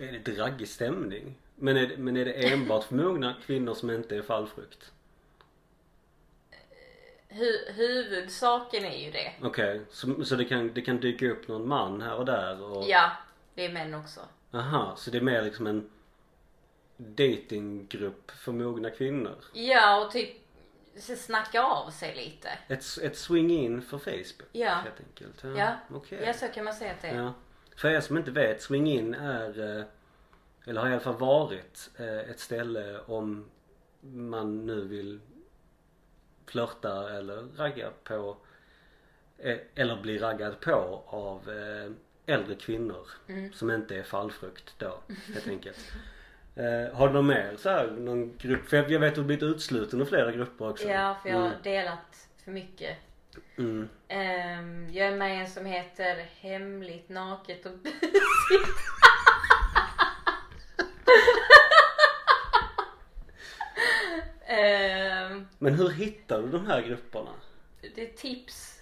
Är 0.07 0.12
det 0.12 0.31
draggig 0.31 0.67
stämning? 0.67 1.36
Men 1.55 1.77
är, 1.77 1.88
det- 1.88 1.97
men 1.97 2.17
är 2.17 2.25
det 2.25 2.33
enbart 2.33 2.83
för 2.83 2.95
mogna 2.95 3.36
kvinnor 3.45 3.73
som 3.73 3.89
inte 3.91 4.15
är 4.15 4.21
fallfrukt? 4.21 4.91
Hu- 7.29 7.71
huvudsaken 7.73 8.86
är 8.86 8.97
ju 9.05 9.12
det. 9.12 9.31
Okej, 9.41 9.81
så, 9.91 10.25
så 10.25 10.36
det, 10.36 10.45
kan, 10.45 10.73
det 10.73 10.81
kan 10.81 10.99
dyka 10.99 11.25
upp 11.31 11.47
någon 11.47 11.67
man 11.67 12.01
här 12.01 12.13
och 12.15 12.25
där? 12.25 12.62
Och, 12.63 12.86
Ja, 12.89 13.12
det 13.55 13.65
är 13.65 13.69
män 13.69 13.93
också. 13.93 14.19
Aha, 14.53 14.93
så 14.97 15.12
det 15.12 15.17
är 15.17 15.21
mer 15.21 15.41
liksom 15.41 15.67
en 15.67 15.89
datinggrupp 16.97 18.31
för 18.31 18.51
mogna 18.51 18.89
kvinnor? 18.89 19.36
Ja, 19.53 20.05
och 20.05 20.12
typ 20.12 20.29
så 20.99 21.15
snacka 21.15 21.62
av 21.63 21.89
sig 21.91 22.15
lite. 22.15 22.49
Ett, 22.67 22.83
ett 23.01 23.17
swing 23.17 23.51
in 23.51 23.81
för 23.81 23.97
Facebook 23.97 24.49
Ja. 24.51 24.69
helt 24.69 24.99
enkelt? 24.99 25.43
Ja, 25.43 25.49
Ja, 25.57 25.75
okej. 25.91 26.23
ja 26.25 26.33
så 26.33 26.47
kan 26.47 26.65
man 26.65 26.73
säga 26.73 26.91
att 26.91 27.01
det 27.01 27.07
är. 27.07 27.15
Ja. 27.17 27.33
För 27.75 27.89
er 27.89 27.99
som 28.01 28.17
inte 28.17 28.31
vet, 28.31 28.62
swing 28.62 28.88
in 28.88 29.13
är, 29.13 29.77
eh, 29.79 29.86
eller 30.65 30.81
har 30.81 30.89
i 30.89 30.91
alla 30.91 30.99
fall 31.01 31.17
varit, 31.17 31.89
eh, 31.97 32.17
ett 32.19 32.39
ställe 32.39 32.99
om 32.99 33.49
man 34.01 34.65
nu 34.65 34.81
vill 34.88 35.19
flörta 36.45 37.10
eller 37.17 37.36
ragga 37.57 37.89
på, 38.03 38.38
eh, 39.38 39.57
eller 39.75 40.01
bli 40.01 40.17
raggad 40.17 40.60
på 40.60 41.03
av 41.05 41.49
äldre 42.25 42.55
kvinnor 42.55 43.07
Mm. 43.27 43.53
som 43.53 43.71
inte 43.71 43.95
är 43.95 44.03
fallfrukt 44.03 44.73
då 44.77 44.99
helt 45.33 45.47
enkelt. 45.47 45.77
Eh, 46.57 46.95
har 46.95 47.07
du 47.07 47.13
någon 47.13 47.27
mer 47.27 47.55
så 47.57 47.69
här, 47.69 47.87
någon 47.87 48.37
grupp? 48.37 48.69
För 48.69 48.77
jag 48.77 48.91
jag 48.91 48.99
vet 48.99 49.09
att 49.09 49.15
du 49.15 49.23
blivit 49.23 49.43
utsluten 49.43 50.01
ur 50.01 50.05
flera 50.05 50.31
grupper 50.31 50.69
också. 50.69 50.87
Ja, 50.89 51.17
för 51.21 51.29
jag 51.29 51.37
har 51.37 51.45
Mm. 51.47 51.57
delat 51.63 52.27
för 52.43 52.51
mycket. 52.51 52.97
Mm. 53.57 53.89
Ehm, 54.07 54.89
jag 54.93 55.07
är 55.07 55.15
med 55.15 55.35
i 55.35 55.39
en 55.39 55.47
som 55.47 55.65
heter 55.65 56.25
Hemligt 56.39 57.09
naket 57.09 57.65
och 57.65 57.71
busigt. 57.77 58.77
Ehm, 64.47 65.47
Men 65.59 65.73
hur 65.73 65.89
hittar 65.89 66.41
du 66.41 66.47
de 66.47 66.67
här 66.67 66.81
grupperna? 66.81 67.31
det 67.95 68.01
är 68.09 68.13
tips. 68.17 68.81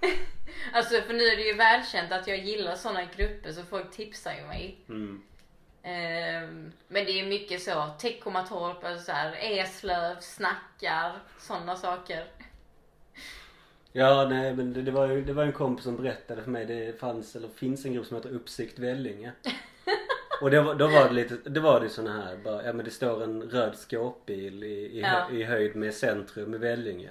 alltså 0.72 1.00
för 1.02 1.12
nu 1.14 1.24
är 1.24 1.36
det 1.36 1.42
ju 1.42 1.54
välkänt 1.54 2.12
att 2.12 2.26
jag 2.26 2.38
gillar 2.38 2.74
sådana 2.76 3.04
grupper 3.16 3.52
så 3.52 3.62
folk 3.62 3.90
tipsar 3.90 4.32
ju 4.34 4.42
mig. 4.46 4.78
Mm. 4.88 5.22
Ehm, 5.82 6.72
men 6.88 7.04
det 7.04 7.20
är 7.20 7.26
mycket 7.26 7.62
så, 7.62 7.86
Teckomatorp, 7.98 8.84
alltså 8.84 9.04
så 9.04 9.12
här, 9.12 9.36
Eslöv, 9.40 10.16
snackar, 10.20 11.12
sådana 11.38 11.76
saker. 11.76 12.24
Ja, 13.92 14.26
nej 14.30 14.54
men 14.54 14.72
det, 14.72 14.82
det, 14.82 14.90
var 14.90 15.06
ju 15.08 15.24
det 15.24 15.32
var 15.32 15.44
en 15.44 15.52
kompis 15.52 15.84
som 15.84 15.96
berättade 15.96 16.42
för 16.42 16.50
mig. 16.50 16.66
Det 16.66 17.00
fanns, 17.00 17.36
eller 17.36 17.48
finns 17.48 17.84
en 17.84 17.92
grupp 17.94 18.06
som 18.06 18.16
heter 18.16 18.30
Uppsikt 18.34 18.78
Vellinge. 18.78 19.32
Och 20.42 20.50
det 20.50 20.60
var, 20.62 20.74
då 20.74 20.86
var 20.88 21.04
det 21.08 21.14
lite, 21.14 21.36
det 21.50 21.60
var 21.60 21.80
det 21.80 21.88
såna 21.88 22.22
här 22.22 22.36
bara, 22.36 22.64
ja 22.66 22.72
men 22.72 22.84
det 22.84 22.90
står 22.90 23.22
en 23.22 23.42
röd 23.42 23.76
skåpbil 23.76 24.64
i, 24.64 24.98
i, 24.98 25.02
hö- 25.02 25.08
Ja. 25.30 25.30
i 25.36 25.42
höjd 25.44 25.76
med 25.76 25.94
centrum 25.94 26.54
i 26.54 26.58
Vellinge. 26.58 27.10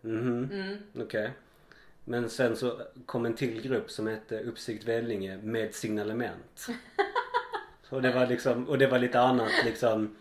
Mhm, 0.00 0.48
Mm. 0.52 0.76
okej. 1.04 1.30
Men 2.04 2.30
sen 2.30 2.56
så 2.56 2.80
kom 3.06 3.26
en 3.26 3.34
till 3.36 3.62
grupp 3.62 3.90
som 3.90 4.06
hette 4.06 4.40
Uppsikt 4.40 4.84
Vellinge 4.84 5.36
med 5.42 5.74
signalement. 5.74 6.66
Och 7.92 8.02
det 8.02 8.12
var 8.12 8.26
liksom, 8.26 8.68
och 8.68 8.78
det 8.78 8.86
var 8.86 8.98
lite 8.98 9.20
annat 9.20 9.52
liksom 9.64 10.16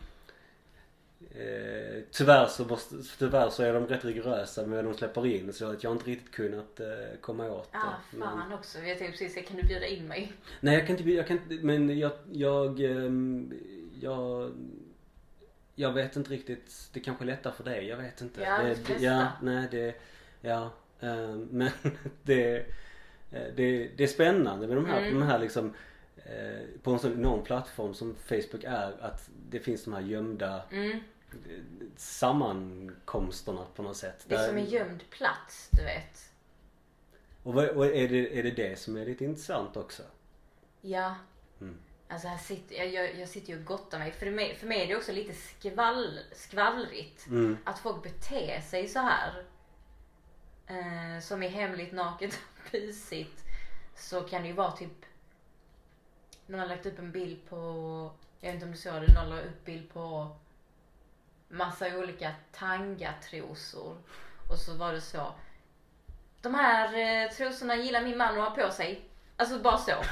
Eh, 1.35 2.03
tyvärr, 2.11 2.47
så 2.47 2.65
måste, 2.65 2.95
tyvärr 3.19 3.49
så 3.49 3.63
är 3.63 3.73
de 3.73 3.87
rätt 3.87 4.05
rigorösa 4.05 4.65
med 4.65 4.75
vad 4.75 4.85
de 4.85 4.97
släpper 4.97 5.25
in 5.27 5.53
så 5.53 5.71
att 5.71 5.83
jag 5.83 5.89
har 5.89 5.95
inte 5.95 6.09
riktigt 6.09 6.31
kunnat 6.31 6.79
eh, 6.79 6.87
komma 7.21 7.51
åt 7.51 7.71
det. 7.71 8.17
fan 8.19 8.53
också. 8.53 8.79
Jag 8.79 8.97
tänkte 8.97 9.17
precis, 9.17 9.47
kan 9.47 9.57
du 9.57 9.63
bjuda 9.63 9.87
in 9.87 10.07
mig? 10.07 10.33
Nej 10.59 10.73
jag 10.73 10.87
kan 10.87 10.97
inte, 10.97 11.11
jag 11.11 11.27
kan 11.27 11.37
inte, 11.37 11.65
men 11.65 11.99
jag, 11.99 12.11
jag, 12.31 12.79
ehm, 12.79 13.53
jag, 14.01 14.51
jag 15.75 15.93
vet 15.93 16.15
inte 16.15 16.31
riktigt, 16.31 16.89
det 16.93 16.99
kanske 16.99 17.23
är 17.23 17.25
lättare 17.25 17.53
för 17.53 17.63
dig, 17.63 17.87
jag 17.87 17.97
vet 17.97 18.21
inte. 18.21 18.41
Ja, 18.41 18.57
det, 18.63 18.87
det, 18.87 19.03
ja, 19.03 19.27
nej 19.41 19.67
det, 19.71 19.95
ja, 20.41 20.71
ehm, 20.99 21.47
men 21.51 21.71
det, 22.23 22.57
eh, 23.31 23.53
det, 23.55 23.87
det 23.97 24.03
är 24.03 24.07
spännande 24.07 24.67
med 24.67 24.77
de 24.77 24.85
här, 24.85 25.01
Mm. 25.01 25.19
de 25.19 25.23
här 25.23 25.39
liksom 25.39 25.73
på 26.83 26.91
en 26.91 26.99
sån 26.99 27.13
enorm 27.13 27.43
plattform 27.43 27.93
som 27.93 28.15
Facebook 28.15 28.63
är 28.63 29.01
att 29.01 29.29
det 29.49 29.59
finns 29.59 29.83
de 29.83 29.93
här 29.93 30.01
gömda 30.01 30.63
Mm. 30.71 30.91
eh, 30.91 30.99
sammankomsterna 31.97 33.65
på 33.75 33.83
något 33.83 33.97
sätt. 33.97 34.25
Det 34.27 34.35
är 34.35 34.39
Där- 34.39 34.47
som 34.47 34.57
en 34.57 34.65
gömd 34.65 35.03
plats, 35.09 35.69
du 35.71 35.83
vet. 35.83 36.31
Och, 37.43 37.53
vad, 37.53 37.69
och 37.69 37.85
är, 37.85 38.07
det, 38.09 38.39
är 38.39 38.43
det 38.43 38.51
det 38.51 38.79
som 38.79 38.97
är 38.97 39.05
lite 39.05 39.23
intressant 39.25 39.77
också? 39.77 40.03
Ja. 40.81 41.15
Mm. 41.61 41.77
Alltså 42.07 42.27
här 42.27 42.37
sitter, 42.37 42.75
jag, 42.75 42.87
jag, 42.93 43.19
jag 43.19 43.29
sitter 43.29 43.53
ju 43.53 43.59
och 43.59 43.65
gottar 43.65 43.99
mig. 43.99 44.11
För 44.11 44.31
mig, 44.31 44.55
för 44.55 44.67
mig 44.67 44.81
är 44.81 44.87
det 44.87 44.95
också 44.95 45.11
lite 45.11 45.33
skvall, 45.33 46.19
skvallrigt. 46.35 47.27
Mm. 47.27 47.57
Att 47.63 47.79
folk 47.79 48.03
beter 48.03 48.61
sig 48.61 48.87
så 48.87 48.99
här. 48.99 49.43
Eh, 50.67 51.21
som 51.21 51.43
i 51.43 51.47
Hemligt 51.47 51.91
naket 51.93 52.33
och 52.33 52.73
mysigt. 52.73 53.43
Så 53.95 54.21
kan 54.21 54.41
det 54.41 54.47
ju 54.47 54.53
vara 54.53 54.71
typ 54.71 55.05
någon 56.51 56.59
har 56.59 56.67
lagt 56.67 56.85
upp 56.85 56.99
en 56.99 57.11
bild 57.11 57.37
på, 57.49 57.57
jag 58.39 58.47
vet 58.47 58.53
inte 58.53 58.65
om 58.65 58.71
du 58.71 58.77
såg 58.77 58.93
det, 58.93 59.13
någon 59.13 59.29
la 59.29 59.41
upp 59.41 59.65
bild 59.65 59.89
på 59.93 60.35
massa 61.49 61.97
olika 61.97 62.31
tangatrosor. 62.51 63.97
Och 64.49 64.57
så 64.57 64.73
var 64.73 64.93
det 64.93 65.01
så. 65.01 65.33
De 66.41 66.55
här 66.55 66.93
eh, 67.25 67.31
trosorna 67.31 67.75
gillar 67.75 68.01
min 68.03 68.17
man 68.17 68.39
att 68.39 68.49
ha 68.57 68.65
på 68.65 68.71
sig. 68.71 69.01
Alltså 69.37 69.59
bara 69.59 69.77
så. 69.77 69.91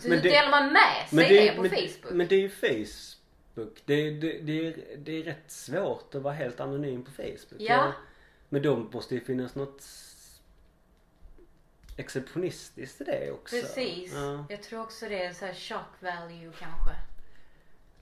Så 0.00 0.08
Men 0.08 0.22
det- 0.22 0.28
delar 0.28 0.50
man 0.50 0.72
med 0.72 1.08
sig 1.08 1.28
det, 1.28 1.50
det, 1.50 1.56
på 1.56 1.62
men, 1.62 1.70
Facebook. 1.70 2.12
men 2.14 2.28
det 2.28 2.34
är 2.34 2.40
ju 2.40 2.48
Facebook. 2.50 3.82
Det, 3.84 4.10
det, 4.10 4.38
det, 4.38 4.66
är, 4.66 4.96
det 4.96 5.12
är 5.20 5.22
rätt 5.22 5.50
svårt 5.50 6.14
att 6.14 6.22
vara 6.22 6.34
helt 6.34 6.60
anonym 6.60 7.04
på 7.04 7.10
Facebook. 7.10 7.38
Ja. 7.58 7.64
Jag- 7.74 7.92
Men 8.48 8.62
då 8.62 8.76
måste 8.76 9.14
ju 9.14 9.20
finnas 9.20 9.54
något 9.54 9.82
exceptionistiskt 11.96 13.00
i 13.00 13.04
det 13.04 13.30
också. 13.32 13.56
Precis. 13.56 14.12
Ja. 14.14 14.46
Jag 14.48 14.62
tror 14.62 14.80
också 14.80 15.08
det 15.08 15.24
är 15.24 15.32
så 15.32 15.46
här 15.46 15.54
shock 15.54 16.00
value 16.02 16.52
kanske. 16.58 16.94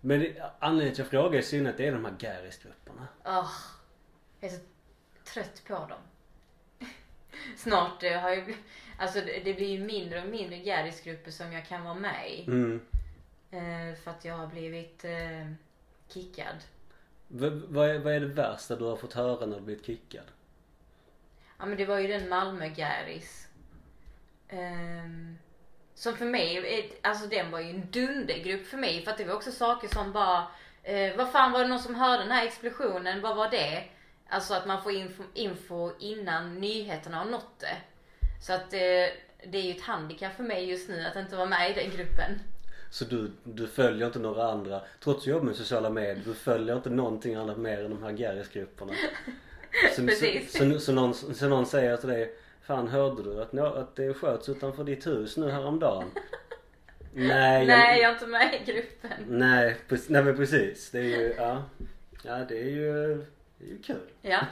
Men 0.01 0.21
det, 0.21 0.53
anledningen 0.59 0.95
till 0.95 1.05
att 1.05 1.13
jag 1.13 1.23
frågar 1.23 1.39
är 1.39 1.43
synd 1.43 1.69
att 1.69 1.77
det 1.77 1.87
är 1.87 1.93
de 1.93 2.05
här 2.05 2.15
Garris-grupperna. 2.19 3.09
Åh, 3.25 3.53
jag 4.41 4.51
är 4.51 4.57
så 4.57 4.63
trött 5.25 5.63
på 5.67 5.75
dem. 5.75 6.01
snart 7.57 8.03
eh, 8.03 8.21
har 8.21 8.31
jag, 8.31 8.57
alltså 8.99 9.21
det, 9.21 9.41
det 9.45 9.55
blir 9.55 9.69
ju 9.69 9.85
mindre 9.85 10.23
och 10.23 10.29
mindre 10.29 10.57
Gärdisgrupper 10.57 11.31
som 11.31 11.53
jag 11.53 11.67
kan 11.67 11.85
vara 11.85 11.95
med 11.95 12.33
i. 12.33 12.45
Mm. 12.47 12.81
Eh, 13.51 13.99
för 13.99 14.11
att 14.11 14.25
jag 14.25 14.35
har 14.35 14.47
blivit 14.47 15.05
eh, 15.05 15.53
kickad. 16.09 16.57
V- 17.29 17.61
vad, 17.69 17.89
är, 17.91 17.99
vad 17.99 18.15
är 18.15 18.21
det 18.21 18.27
värsta 18.27 18.77
du 18.77 18.85
har 18.85 18.97
fått 18.97 19.13
höra 19.13 19.47
när 19.47 19.57
du 19.57 19.63
blivit 19.63 19.87
kickad? 19.87 20.25
Ja 21.59 21.67
men 21.67 21.77
det 21.77 21.87
var 21.87 21.99
ju 21.99 22.09
den 22.09 22.29
Malmö 22.29 22.69
Ehm, 24.51 25.39
som 25.95 26.17
för 26.17 26.25
mig, 26.25 26.93
alltså 27.03 27.27
den 27.27 27.51
var 27.51 27.61
ju 27.61 27.71
en 27.71 27.91
dundergrupp 27.91 28.67
för 28.67 28.77
mig. 28.77 29.03
För 29.03 29.11
att 29.11 29.19
det 29.19 29.25
var 29.25 29.35
också 29.35 29.53
saker 29.53 29.89
som 29.89 30.13
bara, 30.13 30.47
eh, 30.83 31.17
vad 31.17 31.33
fan 31.33 31.53
var 31.53 31.61
det 31.61 31.69
någon 31.69 31.79
som 31.79 31.95
hörde 31.95 32.23
den 32.23 32.33
här 32.33 32.47
explosionen? 32.47 33.21
Vad 33.21 33.37
var 33.37 33.51
det? 33.51 33.85
Alltså 34.29 34.55
att 34.55 34.67
man 34.67 34.83
får 34.83 34.93
info, 34.93 35.23
info 35.35 35.93
innan 35.99 36.55
nyheterna 36.55 37.17
har 37.17 37.25
nått 37.25 37.59
det. 37.59 37.77
Så 38.43 38.53
att 38.53 38.73
eh, 38.73 39.07
det 39.47 39.59
är 39.59 39.63
ju 39.63 39.71
ett 39.71 39.83
handikapp 39.83 40.37
för 40.37 40.43
mig 40.43 40.71
just 40.71 40.89
nu 40.89 41.07
att 41.07 41.17
inte 41.17 41.37
vara 41.37 41.47
med 41.47 41.71
i 41.71 41.75
den 41.75 41.91
gruppen. 41.91 42.41
Så 42.91 43.05
du, 43.05 43.33
du 43.45 43.67
följer 43.67 44.07
inte 44.07 44.19
några 44.19 44.53
andra, 44.53 44.83
trots 45.01 45.19
att 45.19 45.25
du 45.25 45.31
jobbar 45.31 45.45
med 45.45 45.57
sociala 45.57 45.91
medier, 45.91 46.23
du 46.25 46.35
följer 46.35 46.77
inte 46.77 46.91
någonting 46.91 47.35
annat 47.35 47.59
mer 47.59 47.85
än 47.85 47.91
de 47.91 48.03
här 48.03 48.13
Garrisgrupperna. 48.13 48.93
Precis. 49.97 50.53
Så, 50.53 50.59
så, 50.59 50.81
så, 50.81 50.93
någon, 50.93 51.15
så 51.15 51.49
någon 51.49 51.67
säger 51.67 51.97
till 51.97 52.09
dig, 52.09 52.35
fan 52.63 52.89
hörde 52.89 53.23
du 53.23 53.43
att, 53.43 53.59
att 53.59 53.97
det 53.97 54.15
sköts 54.15 54.49
utanför 54.49 54.85
ditt 54.85 55.07
hus 55.07 55.37
nu 55.37 55.51
häromdagen? 55.51 56.11
Nej, 57.15 57.67
Nej, 57.67 58.01
jag 58.01 58.11
är 58.11 58.15
inte 58.15 58.27
med 58.27 58.55
i 58.55 58.73
gruppen. 58.73 59.11
Nej, 59.29 59.77
nej 60.09 60.25
men 60.25 60.37
precis. 60.37 60.91
Det 60.91 60.99
är 60.99 61.03
ju, 61.05 61.35
ja. 61.39 61.63
Ja 62.25 62.37
det 62.49 62.59
är 62.61 62.71
ju, 62.71 62.93
det 63.59 63.65
är 63.65 63.69
ju 63.69 63.83
kul. 63.83 64.01
Ja. 64.23 64.47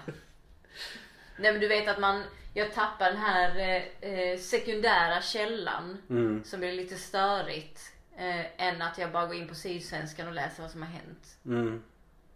Nej 1.39 1.53
men 1.53 1.61
du 1.61 1.69
vet 1.69 1.89
att 1.89 1.99
man, 2.01 2.23
jag 2.55 2.73
tappar 2.73 3.07
den 3.07 3.17
här 3.17 3.59
eh, 3.59 4.11
eh, 4.13 4.39
sekundära 4.39 5.21
källan 5.23 5.99
Mm. 6.11 6.45
som 6.45 6.61
blir 6.61 6.73
lite 6.73 6.95
störigt. 6.95 7.81
Eh, 8.17 8.67
än 8.69 8.83
att 8.83 8.99
jag 8.99 9.13
bara 9.13 9.27
går 9.27 9.35
in 9.37 9.49
på 9.49 9.55
Sydsvenskan 9.55 10.29
och 10.29 10.35
läser 10.35 10.63
vad 10.63 10.71
som 10.71 10.83
har 10.83 10.89
hänt. 10.89 11.39
Mm. 11.47 11.83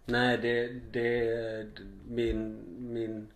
Nej 0.04 0.38
det, 0.38 0.68
det, 0.68 1.66
min, 2.08 2.60
min, 2.78 3.28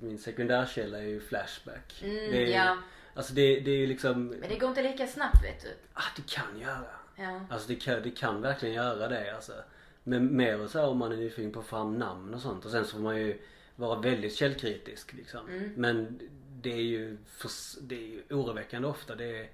min 0.00 0.18
sekundärkälla 0.18 0.98
är 0.98 1.02
ju 1.06 1.20
Flashback. 1.20 2.02
Mm, 2.02 2.14
det 2.16 2.54
är, 2.54 2.56
ja. 2.66 2.76
Alltså 3.14 3.32
det, 3.34 3.60
det 3.60 3.70
är 3.70 3.76
ju 3.76 3.86
liksom, 3.86 4.26
Men 4.26 4.48
det 4.48 4.56
går 4.58 4.68
inte 4.68 4.82
lika 4.82 5.06
snabbt 5.06 5.44
vet 5.44 5.62
du. 5.62 5.68
ah 5.94 6.02
det 6.16 6.26
kan 6.26 6.60
göra. 6.60 6.84
Ja. 7.16 7.40
Alltså 7.50 7.68
det 7.68 7.76
kan, 7.76 8.02
det 8.02 8.10
kan 8.10 8.40
verkligen 8.40 8.74
göra 8.74 9.08
det 9.08 9.34
alltså. 9.34 9.52
Men 10.02 10.36
mer 10.36 10.66
så 10.66 10.78
här 10.78 10.86
om 10.88 10.98
man 10.98 11.12
är 11.12 11.16
nyfiken 11.16 11.52
på 11.52 11.60
att 11.60 11.66
få 11.66 11.70
fram 11.76 11.98
namn 11.98 12.34
och 12.34 12.40
sånt. 12.40 12.64
Och 12.64 12.70
sen 12.70 12.84
så 12.84 12.90
får 12.90 12.98
man 12.98 13.16
ju 13.16 13.40
vara 13.76 14.00
väldigt 14.00 14.34
källkritisk 14.36 15.12
liksom. 15.12 15.48
Mm. 15.48 15.72
Men 15.76 16.20
det 16.62 16.72
är 16.72 16.82
ju, 16.82 17.18
för, 17.26 17.50
det 17.80 17.94
är 17.94 18.06
ju 18.08 18.22
oroväckande 18.30 18.88
ofta 18.88 19.14
det 19.14 19.48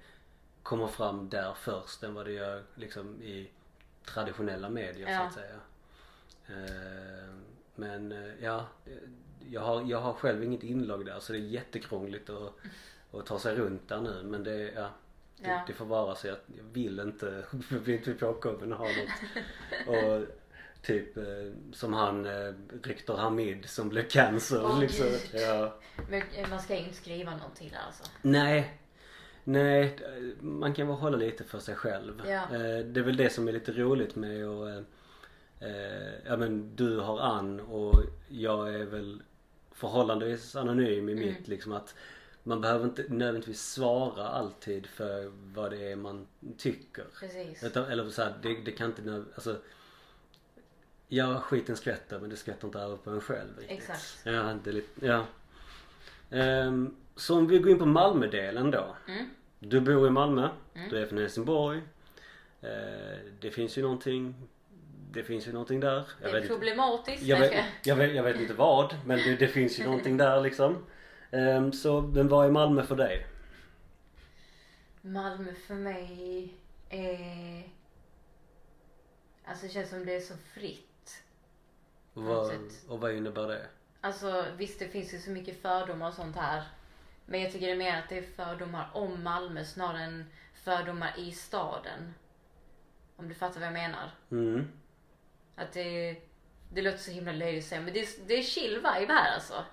kommer 0.63 0.87
fram 0.87 1.29
där 1.29 1.53
först 1.53 2.03
än 2.03 2.13
vad 2.13 2.25
det 2.25 2.31
gör 2.31 2.63
liksom 2.75 3.21
i 3.23 3.49
traditionella 4.05 4.69
medier 4.69 5.07
så 5.07 5.11
Ja. 5.13 5.19
att 5.21 5.33
säga. 5.33 5.55
Eh, 6.47 7.33
Men 7.75 8.11
eh, 8.11 8.31
ja, 8.41 8.67
jag 9.51 9.61
har, 9.61 9.81
jag 9.89 9.99
har 10.01 10.13
själv 10.13 10.43
inget 10.43 10.63
inlogg 10.63 11.05
där 11.05 11.19
så 11.19 11.33
det 11.33 11.39
är 11.39 11.41
jättekrångligt 11.41 12.29
att, 12.29 12.53
att 13.19 13.25
ta 13.25 13.39
sig 13.39 13.55
runt 13.55 13.87
där 13.89 14.01
nu. 14.01 14.23
Men 14.23 14.43
det, 14.43 14.71
ja, 14.75 14.89
det, 15.37 15.49
Ja. 15.49 15.63
det 15.67 15.73
får 15.73 15.85
vara 15.85 16.15
så 16.15 16.31
att 16.31 16.43
jag 16.57 16.63
vill 16.73 16.99
inte 16.99 17.45
bli 17.83 17.93
inte 17.97 18.13
påkommen 18.13 18.73
och 18.73 18.79
ha 18.79 18.85
något. 18.87 19.87
Och 19.87 20.27
typ 20.81 21.17
eh, 21.17 21.23
som 21.73 21.93
han 21.93 22.25
eh, 22.25 22.53
Rektor 22.83 23.17
Hamid 23.17 23.69
som 23.69 23.89
blev 23.89 24.07
cancer 24.09 24.61
Åh, 24.65 24.79
liksom. 24.79 25.05
Gud. 25.05 25.41
Ja. 25.41 25.75
Men 26.09 26.21
eh, 26.35 26.49
man 26.49 26.59
ska 26.61 26.73
ju 26.73 26.79
inte 26.79 26.95
skriva 26.95 27.31
någonting 27.37 27.69
där 27.69 27.79
alltså. 27.87 28.03
Nej. 28.21 28.79
Nej, 29.45 29.97
man 30.39 30.73
kan 30.73 30.87
väl 30.87 30.95
hålla 30.95 31.17
lite 31.17 31.43
för 31.43 31.59
sig 31.59 31.75
själv. 31.75 32.21
Ja. 32.27 32.33
Eh, 32.43 32.85
Det 32.85 32.99
är 32.99 33.03
väl 33.03 33.17
det 33.17 33.29
som 33.29 33.47
är 33.47 33.51
lite 33.51 33.71
roligt 33.71 34.15
med 34.15 34.45
att 34.47 34.83
eh, 35.59 36.25
Ja 36.25 36.37
men 36.37 36.75
du 36.75 36.99
har 36.99 37.19
Ann 37.19 37.59
och 37.59 38.03
jag 38.27 38.75
är 38.75 38.85
väl 38.85 39.21
förhållandevis 39.73 40.55
anonym 40.55 41.09
i 41.09 41.15
mitt 41.15 41.47
liksom 41.47 41.71
att 41.71 41.95
man 42.43 42.61
behöver 42.61 42.85
inte 42.85 43.05
nödvändigtvis 43.09 43.61
svara 43.61 44.27
alltid 44.27 44.87
för 44.87 45.31
vad 45.53 45.71
det 45.71 45.91
är 45.91 45.95
man 45.95 46.27
tycker. 46.57 47.05
Precis. 47.19 47.63
Utan, 47.63 47.85
eller 47.85 48.09
så 48.09 48.21
här, 48.21 48.33
det, 48.41 48.61
det 48.65 48.71
kan 48.71 48.89
inte 48.89 49.23
alltså 49.35 49.57
Ja 51.07 51.39
skiten 51.39 51.75
skvätter 51.75 52.19
men 52.19 52.29
det 52.29 52.35
skvätter 52.35 52.67
inte 52.67 52.79
över 52.79 52.97
på 52.97 53.09
en 53.09 53.21
själv 53.21 53.57
riktigt. 53.57 53.77
Exakt. 53.77 54.21
Ja, 54.23 54.59
det 54.63 54.69
är 54.69 54.73
lite, 54.73 55.05
ja. 55.05 55.25
Ehm, 56.29 56.95
så 57.15 57.37
om 57.37 57.47
vi 57.47 57.59
går 57.59 57.71
in 57.71 57.79
på 57.79 57.85
Malmödelen 57.85 58.71
då. 58.71 58.95
Mm. 59.07 59.25
Du 59.59 59.81
bor 59.81 60.07
i 60.07 60.09
Malmö, 60.09 60.49
du 60.89 60.97
är 60.97 61.05
från 61.05 61.19
Helsingborg. 61.19 61.81
Eh, 62.61 63.17
det 63.39 63.51
finns 63.51 63.77
ju 63.77 63.81
någonting 63.81 64.35
Det 65.13 65.23
finns 65.23 65.47
ju 65.47 65.51
någonting 65.51 65.79
där. 65.79 65.95
Det 65.95 66.05
Jag 66.21 66.29
är 66.29 66.39
vet, 66.39 66.49
problematiskt. 66.49 67.23
jag, 67.23 67.39
Jag 67.39 67.49
vet, 67.49 67.65
jag, 67.83 67.95
vet, 67.95 68.15
jag 68.15 68.23
vet 68.23 68.39
inte 68.39 68.53
vad 68.53 68.95
men 69.05 69.17
det, 69.17 69.35
det 69.35 69.47
finns 69.47 69.79
ju 69.79 69.83
någonting 69.85 70.17
där 70.17 70.41
liksom. 70.41 70.85
Ehm, 71.31 71.73
så 71.73 72.01
men 72.01 72.27
vad 72.27 72.45
är 72.45 72.51
Malmö 72.51 72.83
för 72.83 72.95
dig? 72.95 73.27
Malmö 75.01 75.53
för 75.53 75.75
mig 75.75 76.53
är... 76.89 77.63
Alltså 79.45 79.65
det 79.65 79.71
känns 79.71 79.89
som 79.89 80.05
det 80.05 80.15
är 80.15 80.19
så 80.21 80.33
fritt. 80.37 81.23
Vad, 82.13 82.51
och 82.87 82.99
vad 82.99 83.13
innebär 83.13 83.47
det? 83.47 83.65
Alltså 84.01 84.45
visst 84.57 84.79
det 84.79 84.87
finns 84.87 85.13
ju 85.13 85.17
så 85.17 85.29
mycket 85.29 85.61
fördomar 85.61 86.07
och 86.07 86.13
sånt 86.13 86.35
här. 86.35 86.63
Men 87.25 87.41
jag 87.41 87.51
tycker 87.51 87.65
det 87.67 87.73
är 87.73 87.77
mer 87.77 87.99
att 87.99 88.09
det 88.09 88.17
är 88.17 88.21
fördomar 88.21 88.89
om 88.93 89.23
Malmö 89.23 89.63
snarare 89.65 90.03
än 90.03 90.25
fördomar 90.53 91.13
i 91.17 91.31
staden. 91.31 92.13
Om 93.15 93.27
du 93.27 93.33
fattar 93.35 93.59
vad 93.59 93.67
jag 93.67 93.73
menar. 93.73 94.11
Mm. 94.31 94.67
Att 95.55 95.71
det, 95.73 96.17
det 96.73 96.81
låter 96.81 96.97
så 96.97 97.11
himla 97.11 97.31
löjligt 97.31 97.73
att 97.73 97.83
men 97.83 97.93
det, 97.93 97.99
är- 97.99 98.27
det 98.27 98.33
är 98.39 98.43
chill 98.43 98.75
vibe 98.75 99.13
här 99.13 99.33
alltså. 99.33 99.65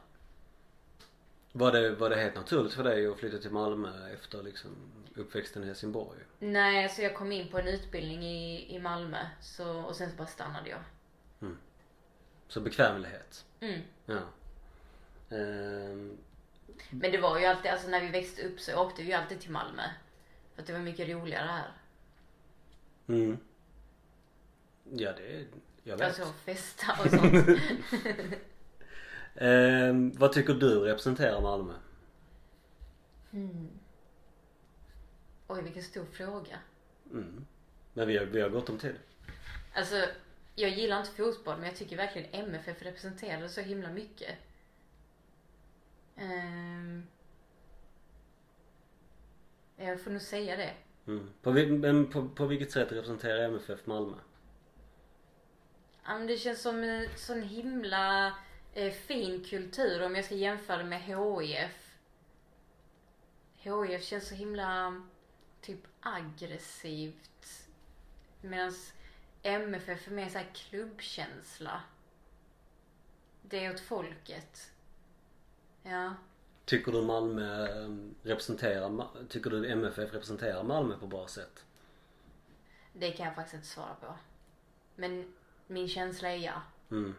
Var 1.53 1.73
det, 1.73 1.91
var 1.91 2.11
det 2.11 2.17
helt 2.17 2.35
naturligt 2.35 2.73
för 2.75 2.85
dig 2.85 3.07
att 3.07 3.19
flytta 3.19 3.39
till 3.39 3.51
Malmö 3.51 4.13
efter 4.13 4.43
liksom 4.43 4.71
uppväxten 5.15 5.63
i 5.65 5.67
Helsingborg? 5.67 6.19
Nej, 6.39 6.85
alltså 6.85 7.03
jag 7.03 7.15
kom 7.15 7.33
in 7.33 7.49
på 7.49 7.59
en 7.59 7.69
utbildning 7.69 8.23
i, 8.25 8.75
i 8.77 8.79
Malmö 8.79 9.27
så, 9.41 9.81
och 9.81 9.97
sen 9.97 10.11
så 10.11 10.17
bara 10.17 10.27
stannade 10.27 10.71
jag. 10.71 10.81
Så 12.49 12.61
bekvämlighet? 12.61 13.45
Mm. 13.61 13.81
Ja. 14.07 14.19
Ehm, 15.37 16.19
Men 16.91 17.13
det 17.13 17.19
var 17.19 17.39
ju 17.39 17.47
alltid, 17.47 17.71
alltså 17.71 17.89
när 17.89 18.01
vi 18.01 18.09
växte 18.09 18.43
upp 18.49 18.61
så 18.61 18.77
åkte 18.83 19.03
vi 19.03 19.09
ju 19.09 19.15
alltid 19.15 19.41
till 19.41 19.51
Malmö. 19.51 19.83
För 20.55 20.61
att 20.63 20.67
det 20.67 20.73
var 20.73 20.81
mycket 20.81 21.09
roligare 21.09 21.47
här. 21.47 21.73
mm. 23.07 23.39
Ja 24.93 25.13
det, 25.13 25.47
jag 25.85 25.97
vet. 25.97 26.07
Alltså 26.07 26.33
festa 26.45 26.87
och 27.05 27.11
sånt. 27.11 27.35
Ehm, 29.35 30.13
vad 30.13 30.33
tycker 30.33 30.55
du 30.55 30.81
representerar 30.81 31.41
Malmö? 31.41 31.73
Oj, 35.47 35.63
vilken 35.63 35.83
stor 35.83 36.05
fråga. 36.05 36.59
Mm. 37.13 37.47
Men 37.93 38.09
vi 38.09 38.19
har, 38.19 38.25
vi 38.25 38.41
har 38.41 38.49
gott 38.49 38.69
om 38.69 38.79
tid. 38.79 38.95
Alltså, 39.75 40.05
jag 40.55 40.71
gillar 40.71 41.01
inte 41.01 41.11
fotboll 41.11 41.57
men 41.57 41.67
jag 41.67 41.77
tycker 41.77 41.97
verkligen 41.97 42.29
MFF 42.33 42.83
representerar 42.83 43.49
så 43.49 43.61
himla 43.61 43.91
mycket. 43.91 44.39
Ehm, 46.17 47.03
jag 49.77 50.01
får 50.01 50.11
nog 50.11 50.23
säga 50.23 50.57
det. 50.57 50.75
Mm. 51.07 51.31
På, 51.43 51.53
men 51.53 52.11
på, 52.11 52.29
på 52.29 52.47
vilket 52.47 52.71
sätt 52.71 52.93
representerar 52.93 53.45
MFF 53.45 53.87
Malmö? 53.87 54.17
Ja, 56.05 56.19
men 56.19 56.27
det 56.27 56.37
känns 56.37 56.63
som 56.63 56.83
en 56.83 57.09
sån 57.17 57.43
himla 57.43 58.35
eh, 58.75 58.93
fin 58.93 59.45
kultur 59.45 60.03
om 60.03 60.15
jag 60.15 60.25
ska 60.25 60.35
jämföra 60.35 60.85
med 60.85 61.03
HIF. 61.03 61.97
HIF 63.57 64.05
känns 64.05 64.29
så 64.29 64.35
himla 64.35 65.03
typ 65.61 65.81
aggressivt. 66.01 67.69
Medan 68.41 68.73
MFF 69.43 70.07
är 70.07 70.13
mer 70.13 70.29
så 70.29 70.39
här 70.39 70.51
klubbkänsla. 70.55 71.83
Det 73.43 73.65
är 73.65 73.75
åt 73.75 73.81
folket. 73.81 74.73
Ja. 75.83 76.15
Tycker 76.65 76.93
du 76.93 77.03
Malmö 77.03 77.67
ehm, 77.67 78.15
representerar, 78.23 79.07
tycker 79.29 79.51
du 79.51 79.71
MFF 79.71 80.15
representerar 80.15 80.63
Malmö 80.63 80.97
på 80.99 81.07
bra 81.07 81.29
sätt? 81.29 81.65
Det 82.93 83.13
kan 83.13 83.27
jag 83.27 83.35
faktiskt 83.35 83.55
inte 83.55 83.67
svara 83.67 83.95
på. 83.95 84.15
Men 84.97 85.33
min 85.71 85.89
känsla 85.89 86.29
är 86.29 86.37
ja. 86.37 86.63
Mm. 86.91 87.15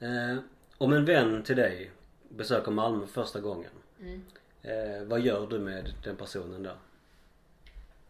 Eh, 0.00 0.42
om 0.78 0.92
en 0.92 1.04
vän 1.04 1.42
till 1.42 1.56
dig 1.56 1.90
besöker 2.28 2.70
Malmö 2.70 3.06
första 3.06 3.40
gången. 3.40 3.70
Mm. 4.00 4.24
Eh, 4.62 5.02
vad 5.04 5.20
gör 5.20 5.46
du 5.46 5.58
med 5.58 5.94
den 6.04 6.16
personen 6.16 6.62
där? 6.62 6.76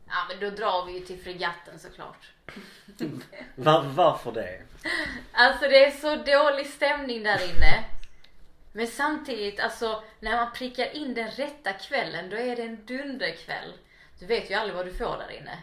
Ja 0.06 0.14
men 0.28 0.40
då 0.40 0.56
drar 0.56 0.86
vi 0.86 0.92
ju 0.92 1.00
till 1.00 1.22
fregatten 1.22 1.78
såklart. 1.78 2.32
Var, 3.54 3.82
varför 3.82 4.32
det? 4.32 4.62
Alltså 5.32 5.68
det 5.68 5.84
är 5.84 5.90
så 5.90 6.16
dålig 6.16 6.66
stämning 6.66 7.22
där 7.22 7.50
inne. 7.50 7.84
Men 8.72 8.86
samtidigt, 8.86 9.60
alltså 9.60 10.02
när 10.20 10.36
man 10.36 10.52
prickar 10.52 10.96
in 10.96 11.14
den 11.14 11.30
rätta 11.30 11.72
kvällen, 11.72 12.30
då 12.30 12.36
är 12.36 12.56
det 12.56 12.62
en 12.62 12.86
dunderkväll. 12.86 13.72
Du 14.18 14.26
vet 14.26 14.50
ju 14.50 14.54
aldrig 14.54 14.76
vad 14.76 14.86
du 14.86 14.92
får 14.92 15.16
där 15.18 15.36
inne. 15.40 15.58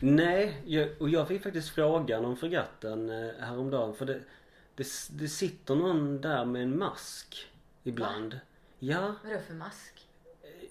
Nej, 0.00 0.62
jag, 0.66 0.88
och 0.98 1.08
jag 1.08 1.28
fick 1.28 1.42
faktiskt 1.42 1.68
frågan 1.68 2.24
om 2.24 2.36
fregatten 2.36 3.10
eh, 3.10 3.30
häromdagen 3.38 3.94
för 3.94 4.06
det, 4.06 4.20
det, 4.74 4.86
det 5.10 5.28
sitter 5.28 5.74
någon 5.74 6.20
där 6.20 6.44
med 6.44 6.62
en 6.62 6.78
mask 6.78 7.46
ibland. 7.82 8.40
Ja, 8.78 9.14
Vadå 9.24 9.40
för 9.46 9.54
mask? 9.54 10.06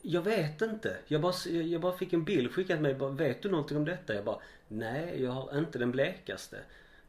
jag 0.02 0.22
vet 0.22 0.62
inte. 0.62 0.98
Jag 1.08 1.22
bara, 1.22 1.50
jag 1.50 1.82
bara 1.82 1.98
fick 1.98 2.14
en 2.14 2.24
bild 2.24 2.52
skickad 2.52 2.82
mig. 2.82 2.96
Bara, 2.96 3.10
vet 3.10 3.42
du 3.42 3.50
någonting 3.50 3.78
om 3.78 3.86
detta? 3.86 4.14
Jag 4.14 4.26
bara, 4.26 4.40
nej 4.68 5.24
jag 5.24 5.32
har 5.32 5.58
inte 5.58 5.80
den 5.80 5.92
blekaste. 5.92 6.58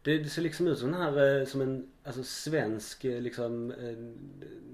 Det, 0.02 0.18
det 0.18 0.28
ser 0.28 0.42
liksom 0.42 0.66
ut 0.66 0.78
som 0.78 0.92
den 0.92 1.00
här, 1.00 1.40
eh, 1.40 1.46
som 1.46 1.60
en 1.60 1.90
alltså, 2.04 2.22
svensk 2.22 3.04
eh, 3.04 3.20
liksom, 3.20 3.70
eh, 3.70 3.98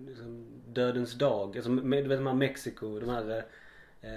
liksom 0.09 0.47
dödens 0.67 1.15
dag. 1.15 1.57
Alltså, 1.57 1.71
med, 1.71 2.05
du 2.05 2.09
vet 2.09 2.19
de 2.19 2.27
här 2.27 2.35
Mexiko, 2.35 3.01
de 3.01 3.09
här 3.09 3.45
eh, 4.03 4.11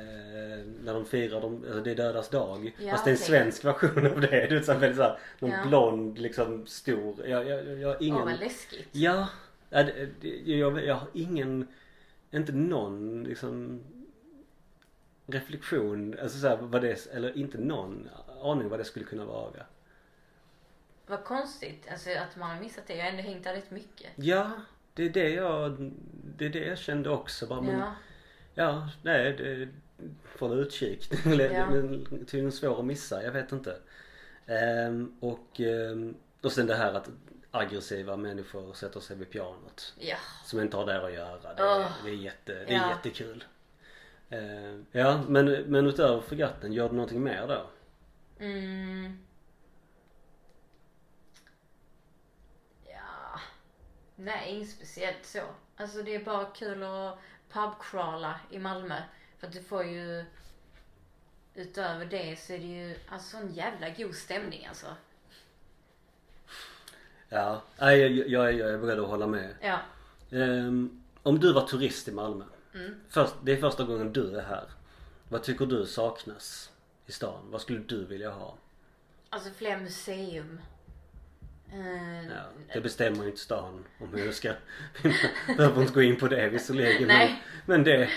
när 0.84 0.94
de 0.94 1.06
firar, 1.06 1.42
de, 1.42 1.56
alltså 1.64 1.82
det 1.82 1.92
är 1.92 1.96
dödas 1.96 2.30
dag. 2.30 2.76
Ja, 2.80 2.92
Fast 2.92 3.06
det 3.06 3.10
är 3.10 3.14
en 3.14 3.18
svensk 3.18 3.66
version 3.66 4.06
av 4.08 4.22
det. 4.22 4.48
Du 4.50 4.56
vet 4.56 4.66
så 4.66 4.74
väldigt 4.74 4.98
såhär, 4.98 5.20
någon 5.40 5.52
Ja. 5.52 5.66
blond 5.68 6.20
liksom 6.20 6.68
stor. 6.68 7.28
Jag, 7.28 7.48
jag, 7.48 7.66
jag, 7.68 7.78
jag 7.80 7.88
har 7.88 7.98
ingen... 8.00 8.18
Åh 8.22 8.26
vad 8.26 8.40
läskigt. 8.40 8.88
Ja, 8.92 9.30
ja, 9.70 9.84
det- 9.84 10.10
det- 10.22 10.42
jag, 10.58 10.86
jag 10.86 10.96
har 10.96 11.08
ingen, 11.14 11.68
inte 12.32 12.52
någon 12.52 13.24
liksom 13.24 13.84
reflektion, 15.28 16.16
alltså 16.22 16.38
så 16.40 16.48
här, 16.48 16.58
vad 16.58 16.82
det, 16.82 17.08
eller 17.14 17.38
inte 17.38 17.58
någon 17.58 18.10
aning 18.44 18.70
vad 18.70 18.80
det 18.80 18.84
skulle 18.86 19.06
kunna 19.06 19.26
vara. 19.26 19.66
Vad 21.08 21.24
konstigt 21.24 21.88
alltså, 21.92 22.10
att 22.10 22.36
man 22.36 22.50
har 22.56 22.62
missat 22.64 22.84
det. 22.88 22.96
Jag 22.96 23.04
har 23.04 23.12
ändå 23.12 23.24
hängt 23.24 23.44
där 23.44 23.54
rätt 23.54 23.72
mycket. 23.72 24.10
Ja, 24.16 24.52
det 24.94 25.04
är 25.04 25.10
det 25.10 25.30
jag, 25.30 25.92
det 26.38 26.46
är 26.46 26.50
det 26.50 26.66
jag 26.66 26.78
kände 26.78 27.10
också 27.10 27.48
bara, 27.48 27.62
men 27.62 27.80
Ja. 27.80 27.94
Ja, 28.54 28.90
nej, 29.02 29.34
det, 29.34 29.70
från 30.24 30.60
utkik. 30.60 31.12
Eller, 31.26 31.50
Ja. 31.52 31.68
Tydligen 32.10 32.52
svår 32.52 32.80
att 32.80 32.86
missa, 32.86 33.24
jag 33.24 33.32
vet 33.32 33.52
inte. 33.52 33.78
Ehm, 34.46 35.18
och, 35.20 35.60
ehm, 35.60 36.16
och 36.42 36.52
sen 36.52 36.68
det 36.68 36.76
här 36.76 36.94
att 36.94 37.10
aggressiva 37.52 38.18
människor 38.18 38.74
sätter 38.74 39.00
sig 39.00 39.16
vid 39.18 39.30
pianot. 39.30 39.94
Ja. 40.00 40.18
Som 40.46 40.60
inte 40.60 40.78
har 40.78 40.86
där 40.86 41.02
att 41.06 41.14
göra. 41.14 41.54
Det, 41.54 41.64
Åh. 41.64 41.92
det 42.04 42.10
är, 42.10 42.14
jätte, 42.14 42.54
det 42.54 42.74
är 42.74 42.78
Ja. 42.78 42.90
jättekul. 42.90 43.44
Eh, 44.30 44.76
ja, 44.92 45.22
men, 45.28 45.46
men 45.46 45.88
utöver 45.88 46.22
fregatten, 46.22 46.74
gör 46.74 46.90
du 46.90 46.96
någonting 46.96 47.24
mer 47.24 47.48
då? 47.48 47.70
Mm. 48.46 49.20
Ja. 52.88 53.40
Nej, 54.16 54.52
inget 54.56 54.70
speciellt 54.70 55.26
så. 55.26 55.40
Alltså 55.76 56.02
det 56.04 56.16
är 56.16 56.24
bara 56.24 56.46
kul 56.46 56.84
att 56.84 57.20
pubcrawla 57.52 58.40
i 58.50 58.60
Malmö. 58.60 59.02
För 59.40 59.48
att 59.48 59.54
du 59.54 59.64
får 59.64 59.84
ju 59.84 60.26
Utöver 61.60 62.06
det 62.06 62.40
så 62.40 62.54
är 62.54 62.60
det 62.60 62.66
ju 62.66 62.96
alltså 63.10 63.38
en 63.38 63.54
jävla 63.54 63.90
god 63.90 64.16
stämning 64.16 64.66
alltså. 64.66 64.86
Ja, 67.30 67.62
jag, 67.78 68.12
jag, 68.12 68.54
jag 68.54 68.70
är 68.70 68.78
beredd 68.78 69.00
att 69.00 69.08
hålla 69.08 69.28
med. 69.28 69.56
Ja. 69.62 69.80
Ehm, 70.32 71.04
om 71.24 71.40
du 71.40 71.54
var 71.54 71.68
turist 71.68 72.08
i 72.08 72.12
Malmö. 72.12 72.44
Mm. 72.74 72.96
Först, 73.10 73.34
det 73.44 73.52
är 73.52 73.58
första 73.58 73.84
gången 73.84 74.14
du 74.14 74.38
är 74.38 74.42
här. 74.42 74.70
Vad 75.30 75.44
tycker 75.44 75.66
du 75.66 75.86
saknas 75.86 76.72
i 77.06 77.12
stan? 77.12 77.42
Vad 77.52 77.62
skulle 77.62 77.80
du 77.80 78.06
vilja 78.06 78.32
ha? 78.32 78.56
Alltså 79.30 79.50
fler 79.50 79.78
museum. 79.78 80.60
Eh, 81.74 82.26
Ja, 82.28 82.44
det 82.74 82.82
bestämmer 82.82 83.26
inte 83.26 83.38
stan 83.40 83.86
om 84.00 84.14
hur 84.14 84.26
jag 84.26 84.34
ska... 84.34 84.54
Vi 85.48 85.56
behöver 85.58 85.82
inte 85.82 85.94
gå 85.94 86.02
in 86.02 86.16
på 86.20 86.28
det 86.28 86.50
visserligen. 86.50 87.08
Men, 87.08 87.08
Nej. 87.08 87.44
men 87.66 87.84
det, 87.84 88.10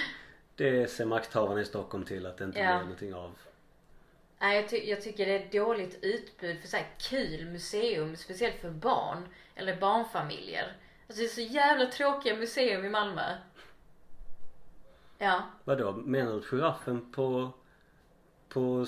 det 0.56 0.90
ser 0.90 1.06
makthavarna 1.06 1.60
i 1.60 1.64
Stockholm 1.64 2.04
till 2.04 2.26
att 2.26 2.38
det 2.38 2.44
inte 2.44 2.58
Ja. 2.58 2.66
blir 2.76 2.82
någonting 2.82 3.14
av. 3.14 3.38
Nej, 4.38 4.56
jag, 4.60 4.68
ty- 4.68 4.90
jag 4.90 5.02
tycker 5.02 5.26
det 5.26 5.32
är 5.38 5.60
dåligt 5.64 5.98
utbud 6.02 6.60
för 6.60 6.68
så 6.68 6.76
här 6.76 6.86
kul 7.10 7.46
museum, 7.46 8.16
speciellt 8.16 8.60
för 8.60 8.70
barn 8.70 9.28
eller 9.54 9.76
barnfamiljer. 9.76 10.72
Alltså 11.08 11.20
det 11.22 11.26
är 11.26 11.28
så 11.28 11.40
jävla 11.40 11.86
tråkiga 11.86 12.36
museum 12.36 12.84
i 12.84 12.88
Malmö. 12.90 13.36
Ja, 15.18 15.42
Vadå, 15.64 15.92
menar 15.92 16.32
du 16.32 16.42
giraffen 16.42 17.12
på, 17.12 17.50
på, 18.52 18.86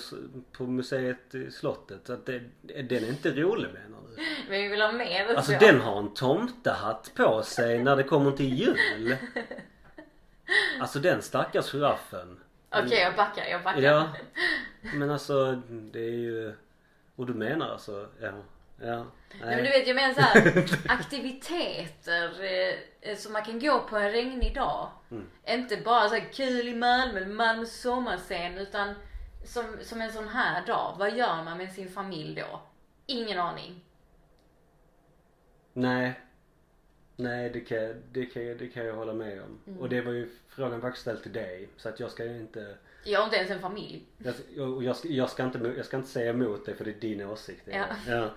på 0.52 0.66
museet 0.66 1.34
i 1.34 1.50
slottet? 1.50 2.10
Att 2.10 2.26
det, 2.26 2.40
den 2.62 3.04
är 3.04 3.08
inte 3.08 3.30
rolig 3.30 3.68
menar 3.72 3.98
du? 4.08 4.22
men 4.48 4.60
vi 4.62 4.68
vill 4.68 4.80
ha 4.80 4.92
mer 4.92 5.34
Alltså 5.34 5.52
så. 5.52 5.58
den 5.58 5.80
har 5.80 5.98
en 5.98 6.14
tomtehatt 6.14 7.12
på 7.14 7.42
sig 7.42 7.82
när 7.82 7.96
det 7.96 8.02
kommer 8.02 8.32
till 8.32 8.54
jul. 8.54 9.16
Alltså 10.80 10.98
den 10.98 11.22
stackars 11.22 11.72
giraffen. 11.72 12.40
Okej, 12.70 12.98
jag 12.98 13.16
backar, 13.16 13.44
jag 13.44 13.62
backar. 13.62 13.80
Ja. 13.80 14.08
Men 14.94 15.10
alltså 15.10 15.62
det 15.66 15.98
är 15.98 16.18
ju... 16.18 16.54
Och 17.16 17.26
du 17.26 17.34
menar 17.34 17.68
alltså, 17.68 18.08
ja. 18.20 18.32
Ja. 18.82 19.06
Nej, 19.40 19.56
men 19.56 19.64
du 19.64 19.70
vet, 19.70 19.86
jag 19.86 19.94
menar 19.94 20.14
så 20.14 20.20
här, 20.20 20.64
aktiviteter 20.88 22.42
eh, 22.42 23.10
eh, 23.10 23.16
som 23.16 23.32
man 23.32 23.44
kan 23.44 23.60
gå 23.60 23.80
på 23.80 23.96
en 23.96 24.10
regnig 24.12 24.54
dag. 24.54 24.88
Mm. 25.10 25.26
Inte 25.48 25.76
bara 25.76 26.08
så 26.08 26.14
här 26.14 26.32
kul 26.32 26.68
i 26.68 26.74
Malmö, 26.74 27.26
Malmö 27.26 27.66
sommarscen, 27.66 28.58
utan 28.58 28.94
som, 29.44 29.64
som 29.82 30.00
en 30.00 30.12
sån 30.12 30.28
här 30.28 30.66
dag. 30.66 30.94
Vad 30.98 31.16
gör 31.16 31.44
man 31.44 31.58
med 31.58 31.72
sin 31.72 31.88
familj 31.88 32.34
då? 32.50 32.60
Ingen 33.06 33.38
aning. 33.38 33.84
Nej. 35.72 36.20
Nej 37.16 37.50
det 37.50 37.60
kan, 37.60 37.78
jag- 37.84 37.96
det, 38.12 38.26
kan, 38.26 38.42
det 38.42 38.68
kan 38.68 38.86
jag 38.86 38.94
hålla 38.94 39.12
med 39.12 39.42
om. 39.42 39.58
Mm. 39.66 39.80
Och 39.80 39.88
det 39.88 40.00
var 40.00 40.12
ju 40.12 40.30
frågan 40.48 40.80
faktiskt 40.80 41.02
ställd 41.02 41.22
till 41.22 41.32
dig. 41.32 41.68
Så 41.76 41.88
att 41.88 42.00
jag 42.00 42.10
ska 42.10 42.24
ju 42.24 42.36
inte... 42.40 42.76
Jag 43.04 43.18
har 43.20 43.24
inte 43.24 43.36
ens 43.36 43.50
en 43.50 43.60
familj. 43.60 44.02
Jag, 44.18 44.34
jag, 44.56 44.82
jag, 44.84 44.96
ska, 44.96 45.08
jag, 45.08 45.30
ska 45.30 45.44
inte, 45.44 45.72
jag 45.76 45.86
ska 45.86 45.96
inte 45.96 46.08
säga 46.08 46.30
emot 46.30 46.66
dig 46.66 46.74
för 46.76 46.84
det 46.84 46.90
är 46.90 47.00
din 47.00 47.26
åsikt. 47.26 47.62
Ja. 47.64 47.84
ja. 48.08 48.30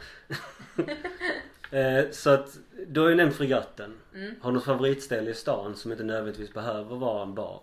eh, 1.77 2.11
så 2.11 2.29
att, 2.29 2.57
du 2.87 2.99
har 2.99 3.09
ju 3.09 3.15
nämnt 3.15 3.35
fregatten. 3.35 3.97
Mm. 4.15 4.35
Har 4.41 4.51
du 4.51 4.55
något 4.55 4.65
favoritställe 4.65 5.31
i 5.31 5.33
stan 5.33 5.75
som 5.75 5.91
inte 5.91 6.03
nödvändigtvis 6.03 6.53
behöver 6.53 6.95
vara 6.95 7.23
en 7.23 7.33
bar? 7.35 7.61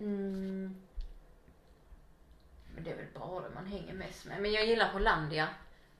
Mm. 0.00 0.74
Men 2.78 2.84
det 2.84 2.90
är 2.92 2.96
väl 2.96 3.06
bara 3.14 3.50
man 3.54 3.66
hänger 3.66 3.94
mest 3.94 4.24
med. 4.24 4.42
Men 4.42 4.52
jag 4.52 4.66
gillar 4.66 4.92
Hollandia 4.92 5.48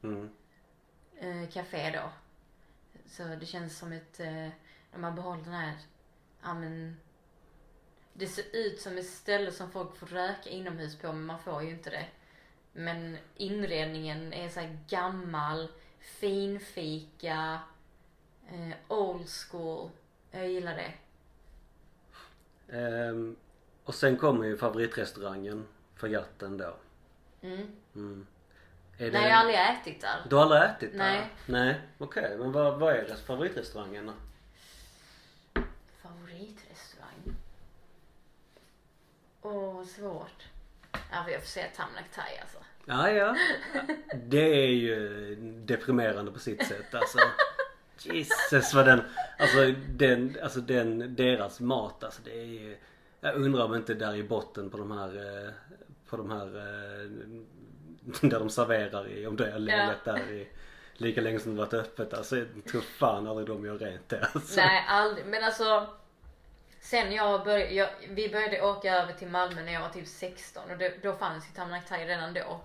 Mm. 0.02 0.30
eh, 1.16 1.48
café 1.50 1.90
då. 1.90 2.10
Så 3.06 3.22
det 3.22 3.46
känns 3.46 3.78
som 3.78 3.92
ett, 3.92 4.20
eh, 4.20 4.48
de 4.92 5.04
har 5.04 5.10
behållit 5.10 5.44
den 5.44 5.52
här, 5.54 5.76
ja 6.42 6.54
men 6.54 6.96
det 8.12 8.26
ser 8.26 8.44
ut 8.56 8.80
som 8.80 8.98
ett 8.98 9.06
ställe 9.06 9.52
som 9.52 9.70
folk 9.70 9.96
får 9.96 10.06
röka 10.06 10.50
inomhus 10.50 10.96
på 10.98 11.06
men 11.12 11.24
man 11.26 11.38
får 11.38 11.62
ju 11.62 11.70
inte 11.70 11.90
det. 11.90 12.06
Men 12.72 13.18
inredningen 13.36 14.32
är 14.32 14.48
så 14.48 14.60
här 14.60 14.78
gammal, 14.88 15.68
finfika, 15.98 17.60
eh, 18.48 18.76
old 18.88 19.28
school. 19.28 19.90
Jag 20.30 20.48
gillar 20.48 20.76
det. 20.76 20.92
Ehm, 22.78 23.36
och 23.84 23.94
sen 23.94 24.16
kommer 24.16 24.44
ju 24.46 24.56
favoritrestaurangen, 24.56 25.66
fregatten 25.98 26.58
då. 26.58 26.76
Mm. 27.40 27.66
Mm. 27.94 28.26
Är 28.98 29.12
Nej, 29.12 29.22
jag 29.22 29.30
har 29.30 29.40
aldrig 29.40 29.58
ätit 29.58 30.00
där. 30.00 30.16
Du 30.28 30.36
har 30.36 30.42
aldrig 30.42 30.62
ätit 30.62 30.92
där? 30.92 30.98
Nej. 30.98 31.28
Nej, 31.46 31.80
okej. 31.98 32.36
Men 32.38 32.52
vad, 32.52 32.78
vad 32.78 32.94
är 32.94 33.04
det 33.08 33.16
favoritrestaurangen 33.16 34.06
då? 34.06 34.12
Favoritrestaurang? 36.02 37.36
Åh, 39.42 39.84
svårt. 39.84 40.48
Ja, 40.92 41.30
jag 41.30 41.40
får 41.40 41.48
säga 41.48 41.66
Tamnak 41.76 42.10
Thai 42.14 42.38
alltså. 42.40 42.58
Ja, 42.84 43.10
ja. 43.10 43.36
Det 44.14 44.64
är 44.64 44.70
ju 44.70 45.34
deprimerande 45.64 46.32
på 46.32 46.38
sitt 46.38 46.66
sätt 46.66 46.94
alltså. 46.94 47.18
Jesus 48.02 48.74
vad 48.74 48.86
den, 48.86 49.02
alltså 49.38 49.74
den, 49.88 50.36
alltså 50.42 50.60
den, 50.60 51.14
deras 51.14 51.60
mat 51.60 52.04
alltså 52.04 52.22
det 52.24 52.40
är 52.40 52.44
ju, 52.44 52.76
jag 53.20 53.34
undrar 53.34 53.64
om 53.64 53.74
inte 53.74 53.94
där 53.94 54.14
i 54.14 54.22
botten 54.22 54.70
på 54.70 54.78
de 54.78 54.90
här, 54.90 55.16
eh, 55.16 55.52
på 56.10 56.16
de 56.16 56.30
här, 56.30 56.46
eh, 56.46 57.10
där 58.30 58.38
de 58.38 58.50
serverar 58.50 59.08
i, 59.08 59.26
om 59.26 59.36
det 59.36 59.52
har 59.52 59.58
legat 59.58 60.04
där 60.04 60.30
i, 60.30 60.48
lika 60.92 61.20
länge 61.20 61.40
som 61.40 61.54
det 61.54 61.58
varit 61.58 61.74
öppet 61.74 62.14
alltså 62.14 62.36
jag 62.36 62.46
tror 62.70 62.80
fan 62.80 63.26
aldrig 63.26 63.46
de 63.46 63.64
gör 63.64 63.78
rent 63.78 64.08
det 64.08 64.28
alltså. 64.34 64.60
Nej, 64.60 64.84
aldrig. 64.88 65.26
Men 65.26 65.44
alltså. 65.44 65.88
Sen 66.80 67.12
jag 67.12 67.44
började, 67.44 67.74
jag, 67.74 67.88
vi 68.08 68.28
började 68.28 68.62
åka 68.62 68.94
över 68.94 69.12
till 69.12 69.28
Malmö 69.28 69.62
när 69.62 69.72
jag 69.72 69.80
var 69.80 69.88
typ 69.88 70.06
16 70.06 70.70
och 70.70 70.78
det, 70.78 71.02
då 71.02 71.12
fanns 71.12 71.44
ju 71.44 71.50
Tamnak 71.54 71.88
Thai 71.88 72.06
redan 72.06 72.34
då. 72.34 72.60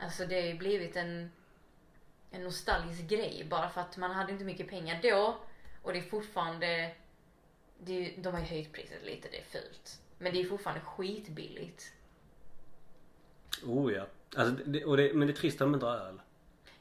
Alltså 0.00 0.26
det 0.26 0.40
har 0.40 0.46
ju 0.46 0.54
blivit 0.54 0.96
en, 0.96 1.32
en 2.30 2.44
nostalgisk 2.44 3.02
grej 3.02 3.46
bara 3.50 3.68
för 3.68 3.80
att 3.80 3.96
man 3.96 4.10
hade 4.10 4.32
inte 4.32 4.44
mycket 4.44 4.68
pengar 4.68 4.98
då 5.02 5.36
och 5.82 5.92
det 5.92 5.98
är 5.98 6.02
fortfarande, 6.02 6.90
det 7.78 7.92
är, 7.92 8.22
de 8.22 8.34
har 8.34 8.40
ju 8.40 8.46
höjt 8.46 8.72
priset 8.72 9.04
lite, 9.04 9.28
det 9.30 9.38
är 9.38 9.44
fult. 9.44 10.00
Men 10.18 10.32
det 10.32 10.40
är 10.40 10.44
fortfarande 10.44 10.84
skitbilligt. 10.84 11.92
Oh 13.64 13.92
ja. 13.92 14.06
Alltså, 14.36 14.64
det, 14.66 14.84
och 14.84 14.96
det, 14.96 15.14
men 15.14 15.26
det 15.28 15.32
är 15.32 15.36
trist 15.36 15.54
att 15.60 15.66
de 15.68 15.74
inte 15.74 15.86
har 15.86 15.96
öl. 15.96 16.20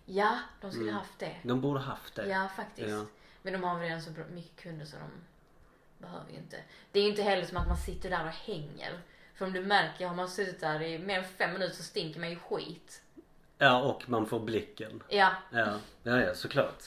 Ja, 0.05 0.39
de 0.61 0.71
skulle 0.71 0.91
haft 0.91 1.19
det. 1.19 1.35
De 1.43 1.61
borde 1.61 1.79
haft 1.79 2.15
det. 2.15 2.27
Ja, 2.27 2.49
faktiskt. 2.55 2.89
Ja. 2.89 3.05
Men 3.41 3.53
de 3.53 3.63
har 3.63 3.75
väl 3.79 3.83
redan 3.83 4.01
så 4.01 4.11
bra- 4.11 4.23
mycket 4.33 4.63
kunder 4.63 4.85
så 4.85 4.95
de 4.97 5.09
behöver 6.05 6.31
ju 6.31 6.37
inte. 6.37 6.57
Det 6.91 6.99
är 6.99 7.03
ju 7.03 7.09
inte 7.09 7.21
heller 7.21 7.45
som 7.45 7.57
att 7.57 7.67
man 7.67 7.77
sitter 7.77 8.09
där 8.09 8.23
och 8.25 8.29
hänger. 8.31 8.99
För 9.35 9.45
om 9.45 9.53
du 9.53 9.61
märker, 9.65 10.07
har 10.07 10.15
man 10.15 10.29
suttit 10.29 10.59
där 10.59 10.81
i 10.81 10.99
mer 10.99 11.17
än 11.17 11.23
fem 11.25 11.53
minuter 11.53 11.75
så 11.75 11.83
stinker 11.83 12.19
man 12.19 12.29
ju 12.29 12.35
skit. 12.35 13.01
Ja 13.57 13.81
och 13.83 14.09
man 14.09 14.25
får 14.25 14.39
blicken. 14.39 15.03
Ja, 15.09 15.31
Ja, 15.51 15.79
ja, 16.03 16.21
ja 16.21 16.35
såklart. 16.35 16.83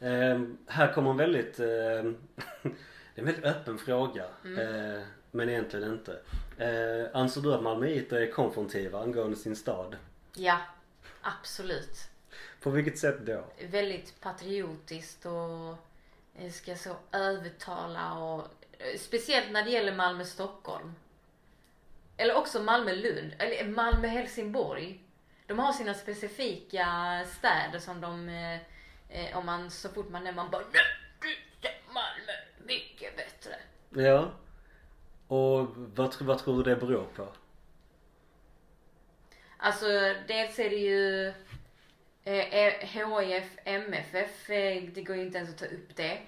Ehm, 0.00 0.58
här 0.66 0.92
kommer 0.92 1.10
en 1.10 1.16
väldigt, 1.16 1.60
ehm, 1.60 2.16
det 2.62 2.70
är 3.14 3.18
en 3.20 3.24
väldigt 3.24 3.44
öppen 3.44 3.78
fråga. 3.78 4.24
Eh, 4.44 5.02
men 5.30 5.48
egentligen 5.48 5.92
inte. 5.92 6.20
Eh, 6.58 7.20
anser 7.20 7.40
du 7.40 7.54
att 7.54 7.62
malmöiter 7.62 8.16
är 8.16 8.30
konfrontiva 8.32 9.00
angående 9.02 9.36
sin 9.36 9.56
stad? 9.56 9.96
ja, 10.34 10.58
absolut. 11.22 11.98
På 12.62 12.70
vilket 12.70 12.98
sätt 12.98 13.18
då? 13.26 13.44
Väldigt 13.70 14.20
patriotiskt 14.20 15.26
och 15.26 15.76
eh, 16.42 16.50
ska 16.52 16.76
så 16.76 16.96
övertala 17.12 18.14
och 18.14 18.40
eh, 18.78 18.98
speciellt 18.98 19.50
när 19.50 19.64
det 19.64 19.70
gäller 19.70 19.94
Malmö-Stockholm. 19.94 20.94
Eller 22.16 22.34
också 22.36 22.62
Malmö-Lund, 22.62 23.32
eller 23.38 23.64
Malmö-Helsingborg. 23.64 25.00
De 25.46 25.58
har 25.58 25.72
sina 25.72 25.94
specifika 25.94 26.86
städer 27.38 27.78
som 27.78 28.00
de, 28.00 28.28
eh, 28.28 28.58
eh, 29.08 29.38
om 29.38 29.46
man 29.46 29.70
så 29.70 29.88
fort 29.88 30.08
man 30.10 30.24
nämner, 30.24 30.42
man 30.42 30.50
bara 30.50 30.62
"Nej, 30.72 31.36
är 31.62 31.92
Malmö, 31.94 32.32
mycket 32.66 33.16
bättre. 33.16 33.56
Ja. 33.90 34.30
Och 35.28 35.66
vad, 35.76 36.14
vad 36.20 36.38
tror 36.38 36.56
du 36.56 36.62
det 36.62 36.80
beror 36.80 37.04
på? 37.04 37.28
Alltså 39.56 39.86
dels 40.28 40.58
är 40.58 40.70
det 40.70 40.76
ju 40.76 41.32
eh, 42.24 43.24
HIF, 43.28 43.58
MFF, 43.64 44.50
eh, 44.50 44.82
det 44.94 45.02
går 45.02 45.16
ju 45.16 45.22
inte 45.22 45.38
ens 45.38 45.50
att 45.50 45.58
ta 45.58 45.66
upp 45.66 45.96
det. 45.96 46.20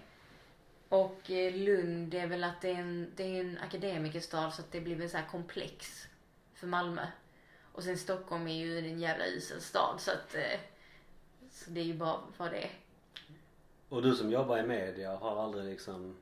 Och 0.88 1.30
eh, 1.30 1.54
Lund 1.54 2.10
det 2.10 2.18
är 2.18 2.26
väl 2.26 2.44
att 2.44 2.60
det 2.60 2.70
är 2.70 2.74
en, 2.74 3.12
det 3.16 3.22
är 3.22 3.40
en 3.40 3.58
akademikerstad 3.58 4.50
så 4.50 4.62
att 4.62 4.72
det 4.72 4.80
blir 4.80 4.96
väl 4.96 5.10
så 5.10 5.16
här 5.16 5.26
komplex 5.26 6.06
för 6.54 6.66
Malmö. 6.66 7.06
Och 7.72 7.82
sen 7.82 7.98
Stockholm 7.98 8.46
är 8.46 8.54
ju 8.54 8.78
en 8.78 9.00
jävla 9.00 9.26
isel 9.26 9.60
stad 9.60 10.00
så 10.00 10.10
att 10.10 10.34
eh, 10.34 10.60
så 11.50 11.70
det 11.70 11.80
är 11.80 11.84
ju 11.84 11.94
bara 11.94 12.20
vad 12.36 12.50
det 12.50 12.62
är. 12.62 12.70
Och 13.88 14.02
du 14.02 14.14
som 14.14 14.30
jobbar 14.30 14.58
i 14.58 14.62
media 14.62 15.16
har 15.16 15.42
aldrig 15.42 15.64
liksom 15.64 16.16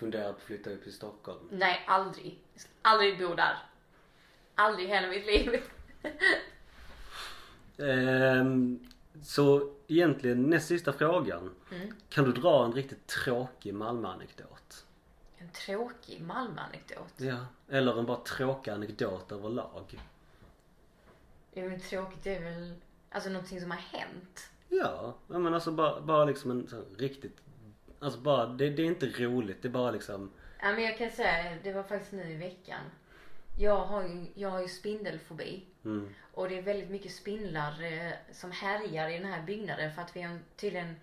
funderat 0.00 0.36
på 0.36 0.36
att 0.36 0.42
flytta 0.42 0.70
upp 0.70 0.82
till 0.82 0.92
Stockholm? 0.92 1.48
Nej, 1.50 1.84
aldrig. 1.86 2.38
Jag 2.52 2.60
ska 2.60 2.70
aldrig 2.82 3.18
bo 3.18 3.34
där. 3.34 3.56
Aldrig 4.54 4.86
i 4.86 4.88
hela 4.88 5.08
mitt 5.08 5.26
liv. 5.26 5.62
Ehm, 7.78 8.88
så 9.22 9.72
egentligen 9.88 10.42
näst 10.42 10.68
sista 10.68 10.92
frågan. 10.92 11.54
Mm. 11.72 11.94
Kan 12.08 12.24
du 12.24 12.32
dra 12.32 12.64
en 12.64 12.72
riktigt 12.72 13.06
tråkig 13.06 13.74
Malmö-anekdot? 13.74 14.84
En 15.38 15.48
tråkig 15.48 16.20
Malmö-anekdot. 16.20 17.14
Ja. 17.16 17.46
Eller 17.68 17.98
en 17.98 18.06
bara 18.06 18.20
tråkig 18.20 18.70
anekdot 18.70 19.32
överlag? 19.32 20.00
Ja, 21.52 21.64
men 21.64 21.80
tråkigt 21.80 22.26
är 22.26 22.40
väl 22.40 22.74
alltså 23.10 23.30
någonting 23.30 23.60
som 23.60 23.70
har 23.70 23.78
hänt. 23.78 24.50
Ja, 24.68 25.14
men 25.26 25.54
alltså 25.54 25.72
bara, 25.72 26.00
bara 26.00 26.24
liksom 26.24 26.50
en 26.50 26.68
sån 26.68 26.84
riktigt 26.98 27.36
Alltså 28.00 28.20
bara, 28.20 28.46
det, 28.46 28.70
det 28.70 28.82
är 28.82 28.86
inte 28.86 29.06
roligt. 29.06 29.62
Det 29.62 29.68
är 29.68 29.72
bara 29.72 29.90
liksom 29.90 30.30
Ja, 30.62 30.72
men 30.72 30.84
jag 30.84 30.98
kan 30.98 31.10
säga, 31.10 31.56
det 31.62 31.72
var 31.72 31.82
faktiskt 31.82 32.12
nu 32.12 32.22
i 32.30 32.36
veckan. 32.36 32.80
Jag 33.58 33.76
har 33.84 34.02
ju, 34.02 34.26
jag 34.34 34.50
har 34.50 34.60
ju 34.62 34.68
spindelfobi. 34.68 35.66
mm, 35.84 36.14
Och 36.34 36.48
det 36.48 36.58
är 36.58 36.62
väldigt 36.62 36.90
mycket 36.90 37.12
spindlar 37.12 37.82
eh, 37.82 38.12
som 38.32 38.50
härjar 38.52 39.08
i 39.08 39.18
den 39.18 39.32
här 39.32 39.42
byggnaden 39.42 39.94
för 39.94 40.02
att 40.02 40.16
vi 40.16 40.22
har 40.22 40.38
tydligen, 40.56 40.96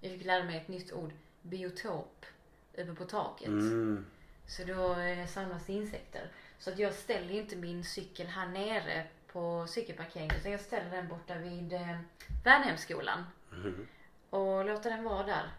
jag 0.00 0.12
fick 0.12 0.24
lära 0.24 0.44
mig 0.44 0.56
ett 0.56 0.68
nytt 0.68 0.92
ord, 0.92 1.12
biotop 1.42 2.26
uppe 2.74 2.94
på 2.94 3.04
taket. 3.04 3.48
mm, 3.48 4.06
Så 4.46 4.64
då 4.64 4.94
eh, 4.94 5.26
samlas 5.26 5.66
det 5.66 5.72
insekter. 5.72 6.28
Så 6.58 6.70
att 6.70 6.78
jag 6.78 6.94
ställer 6.94 7.34
ju 7.34 7.40
inte 7.40 7.56
min 7.56 7.84
cykel 7.84 8.26
här 8.26 8.46
nere 8.48 9.06
på 9.32 9.66
cykelparkeringen 9.68 10.36
utan 10.36 10.52
jag 10.52 10.60
ställer 10.60 10.90
den 10.90 11.08
borta 11.08 11.34
vid 11.38 11.72
eh, 11.72 11.96
Värnhemsskolan. 12.44 13.24
mm. 13.52 13.86
och 14.30 14.64
låta 14.64 14.88
den 14.88 15.04
vara 15.04 15.26
där. 15.26 15.50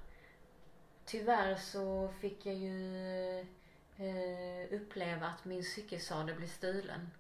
Tyvärr 1.06 1.56
så 1.56 2.14
fick 2.20 2.46
jag 2.46 2.56
ju 2.56 3.40
eh, 3.98 4.74
uppleva 4.74 5.26
att 5.26 5.46
min 5.46 5.64
cykelsadel 5.64 6.36
blev 6.36 6.48
stulen. 6.48 7.12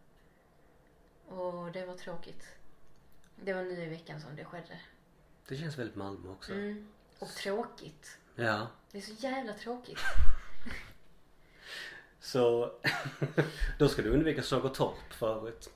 Och 1.28 1.72
det 1.72 1.86
var 1.86 1.98
tråkigt. 1.98 2.48
Det 3.36 3.54
var 3.54 3.64
nu 3.64 3.84
i 3.84 3.90
veckan 3.90 4.22
som 4.22 4.36
det 4.36 4.46
skedde. 4.46 4.80
Det 5.48 5.58
känns 5.58 5.78
väldigt 5.78 5.96
Malmö 5.96 6.30
också. 6.30 6.54
Mm. 6.54 6.88
Och 7.20 7.30
tråkigt. 7.30 8.18
Ja. 8.36 8.68
Det 8.92 8.98
är 8.98 9.02
så 9.02 9.14
jävla 9.14 9.54
tråkigt. 9.54 10.00
Så 12.20 12.72
då 13.80 13.90
ska 13.90 14.02
du 14.02 14.10
undvika 14.10 14.44
Sågertorp 14.44 15.14
för 15.14 15.36
övrigt. 15.36 15.70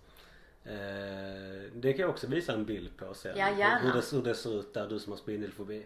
Eh, 0.63 1.71
det 1.73 1.93
kan 1.93 2.01
jag 2.01 2.09
också 2.09 2.27
visa 2.27 2.53
en 2.53 2.65
bild 2.65 2.97
på 2.97 3.13
sen. 3.13 3.37
Ja, 3.37 3.57
gärna. 3.57 3.79
Hur 3.79 3.93
det, 3.93 4.11
hur 4.11 4.23
det 4.23 4.35
ser 4.35 4.59
ut 4.59 4.73
där, 4.73 4.87
du 4.87 4.99
som 4.99 5.11
har 5.11 5.17
spindelfobi. 5.17 5.85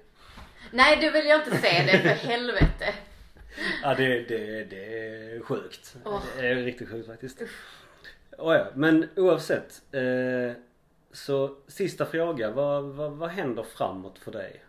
Nej, 0.72 0.97
du 1.01 1.11
vill 1.11 1.26
jag 1.26 1.39
inte 1.41 1.57
se 1.57 1.84
det 1.84 1.99
för 1.99 2.28
helvete. 2.28 2.93
Ja 3.84 3.95
det, 3.95 4.20
det, 4.20 4.64
det 4.64 4.86
är 4.86 5.39
sjukt. 5.39 5.95
Åh. 6.05 6.24
Det 6.38 6.47
är 6.47 6.55
riktigt 6.55 6.89
sjukt 6.89 7.07
faktiskt. 7.07 7.41
Oh, 8.38 8.55
ja. 8.55 8.68
Men 8.76 9.09
oavsett. 9.16 9.82
Eh, 9.93 10.51
så 11.11 11.57
sista 11.68 12.05
fråga. 12.05 12.51
Vad, 12.51 12.84
vad, 12.84 13.11
vad 13.11 13.30
händer 13.30 13.64
framåt 13.64 14.20
för 14.20 14.32
dig? 14.32 14.64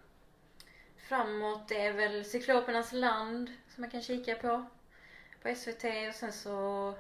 Framåt 1.09 1.68
det 1.68 1.86
är 1.86 1.92
väl 1.92 2.24
Cyklopernas 2.24 2.92
land 2.92 3.51
som 3.74 3.80
man 3.80 3.90
kan 3.90 4.03
kika 4.03 4.34
på. 4.34 4.64
På 5.42 5.55
SVT 5.55 5.84
och 6.09 6.14
sen 6.14 6.32
så 6.32 6.95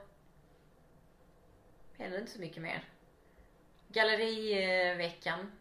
händer 1.98 2.18
inte 2.18 2.32
så 2.32 2.40
mycket 2.40 2.62
mer. 2.62 2.84
Galleriveckan. 3.88 5.52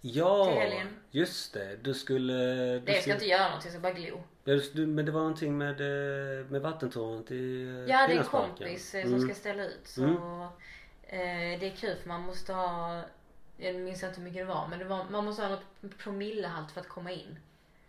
Ja, 0.00 0.44
Till 0.44 0.54
helgen. 0.60 0.88
just 1.10 1.52
det. 1.52 1.76
Du 1.82 1.94
skulle... 1.94 2.32
Du 2.32 2.80
Det 2.80 2.92
jag 2.92 3.02
ska 3.02 3.12
inte 3.12 3.24
göra 3.26 3.44
någonting, 3.44 3.72
jag 3.72 3.80
ska 3.80 3.80
bara 3.80 3.92
glo. 4.00 4.22
Ja, 4.44 4.60
du, 4.72 4.86
men 4.86 5.06
det 5.06 5.12
var 5.12 5.20
någonting 5.20 5.58
med, 5.58 5.80
eh, 5.80 6.46
med 6.46 6.60
vattentornet 6.60 7.30
i 7.30 7.62
eh, 7.64 7.70
Ja, 7.70 8.06
det 8.06 8.14
är 8.14 8.18
en 8.18 8.24
kompis 8.24 8.94
eh, 8.94 9.02
som 9.02 9.14
Mm. 9.14 9.28
ska 9.28 9.34
ställa 9.34 9.64
ut. 9.64 9.80
Så 9.84 10.02
Mm. 10.02 10.16
eh, 11.02 11.60
det 11.60 11.66
är 11.66 11.76
kul 11.76 11.96
för 12.02 12.08
man 12.08 12.20
måste 12.20 12.52
ha, 12.52 13.00
jag 13.56 13.74
minns 13.74 14.02
inte 14.02 14.16
hur 14.16 14.24
mycket 14.24 14.40
det 14.46 14.54
var, 14.54 14.66
men 14.70 14.78
det 14.78 14.84
var, 14.84 15.04
man 15.10 15.24
måste 15.24 15.42
ha 15.42 15.48
något 15.48 15.98
promillehalt 15.98 16.72
för 16.72 16.80
att 16.80 16.88
komma 16.88 17.10
in 17.12 17.38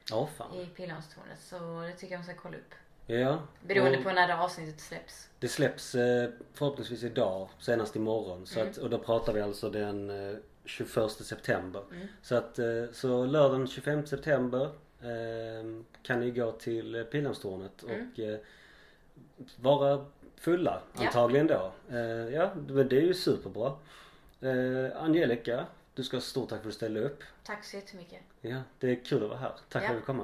Ja, 0.09 0.29
fan. 0.37 0.53
i 0.55 0.65
Pildammstornet. 0.65 1.39
Så 1.41 1.81
det 1.81 1.91
tycker 1.93 2.13
jag 2.13 2.19
man 2.19 2.25
ska 2.25 2.35
kolla 2.41 2.57
upp. 2.57 2.73
Ja. 3.07 3.39
Beroende 3.67 3.97
på 3.97 4.11
när 4.11 4.27
det 4.27 4.35
avsnittet 4.37 4.79
släpps. 4.81 5.29
Det 5.39 5.47
släpps 5.47 5.95
eh, 5.95 6.29
förhoppningsvis 6.53 7.03
idag, 7.03 7.49
senast 7.59 7.95
imorgon. 7.95 8.47
Så 8.47 8.59
Mm. 8.59 8.71
att, 8.71 8.77
och 8.77 8.89
då 8.89 8.97
pratar 8.99 9.33
vi 9.33 9.41
alltså 9.41 9.69
den 9.69 10.09
eh, 10.09 10.37
21 10.66 11.11
september. 11.11 11.82
Mm. 11.91 12.07
Så 12.22 12.36
att 12.36 12.59
eh, 12.59 12.66
så 12.91 13.26
lördagen 13.26 13.68
25 13.68 14.05
september 14.05 14.63
eh, 15.01 15.84
kan 16.03 16.20
ni 16.20 16.32
gå 16.32 16.51
till 16.51 16.95
eh, 16.95 17.03
Pildammstornet 17.03 17.84
Mm. 17.84 18.11
och 18.13 18.20
eh, 18.20 18.39
vara 19.57 20.05
fulla 20.36 20.82
Ja. 20.93 21.05
antagligen 21.07 21.47
då. 21.47 21.72
Eh, 21.89 21.99
ja, 22.34 22.51
men 22.68 22.88
det 22.89 22.97
är 22.97 23.01
ju 23.01 23.13
superbra. 23.13 23.74
Angelica, 24.95 25.66
du 25.93 26.03
ska 26.03 26.18
ha 26.18 26.22
stort 26.22 26.49
tack 26.49 26.59
för 26.61 26.68
att 26.68 26.72
du 26.74 26.76
ställde 26.76 26.99
upp. 27.01 27.24
Tack 27.43 27.63
så 27.66 27.76
jättemycket. 27.76 28.20
Ja, 28.41 28.61
det 28.80 28.91
är 28.91 29.05
kul 29.05 29.24
att 29.24 29.30
vara 29.30 29.39
här. 29.39 29.51
Tack 29.70 29.82
för 29.84 29.89
Ja. 29.89 29.95
att 29.95 30.01
du 30.01 30.05
kom. 30.05 30.24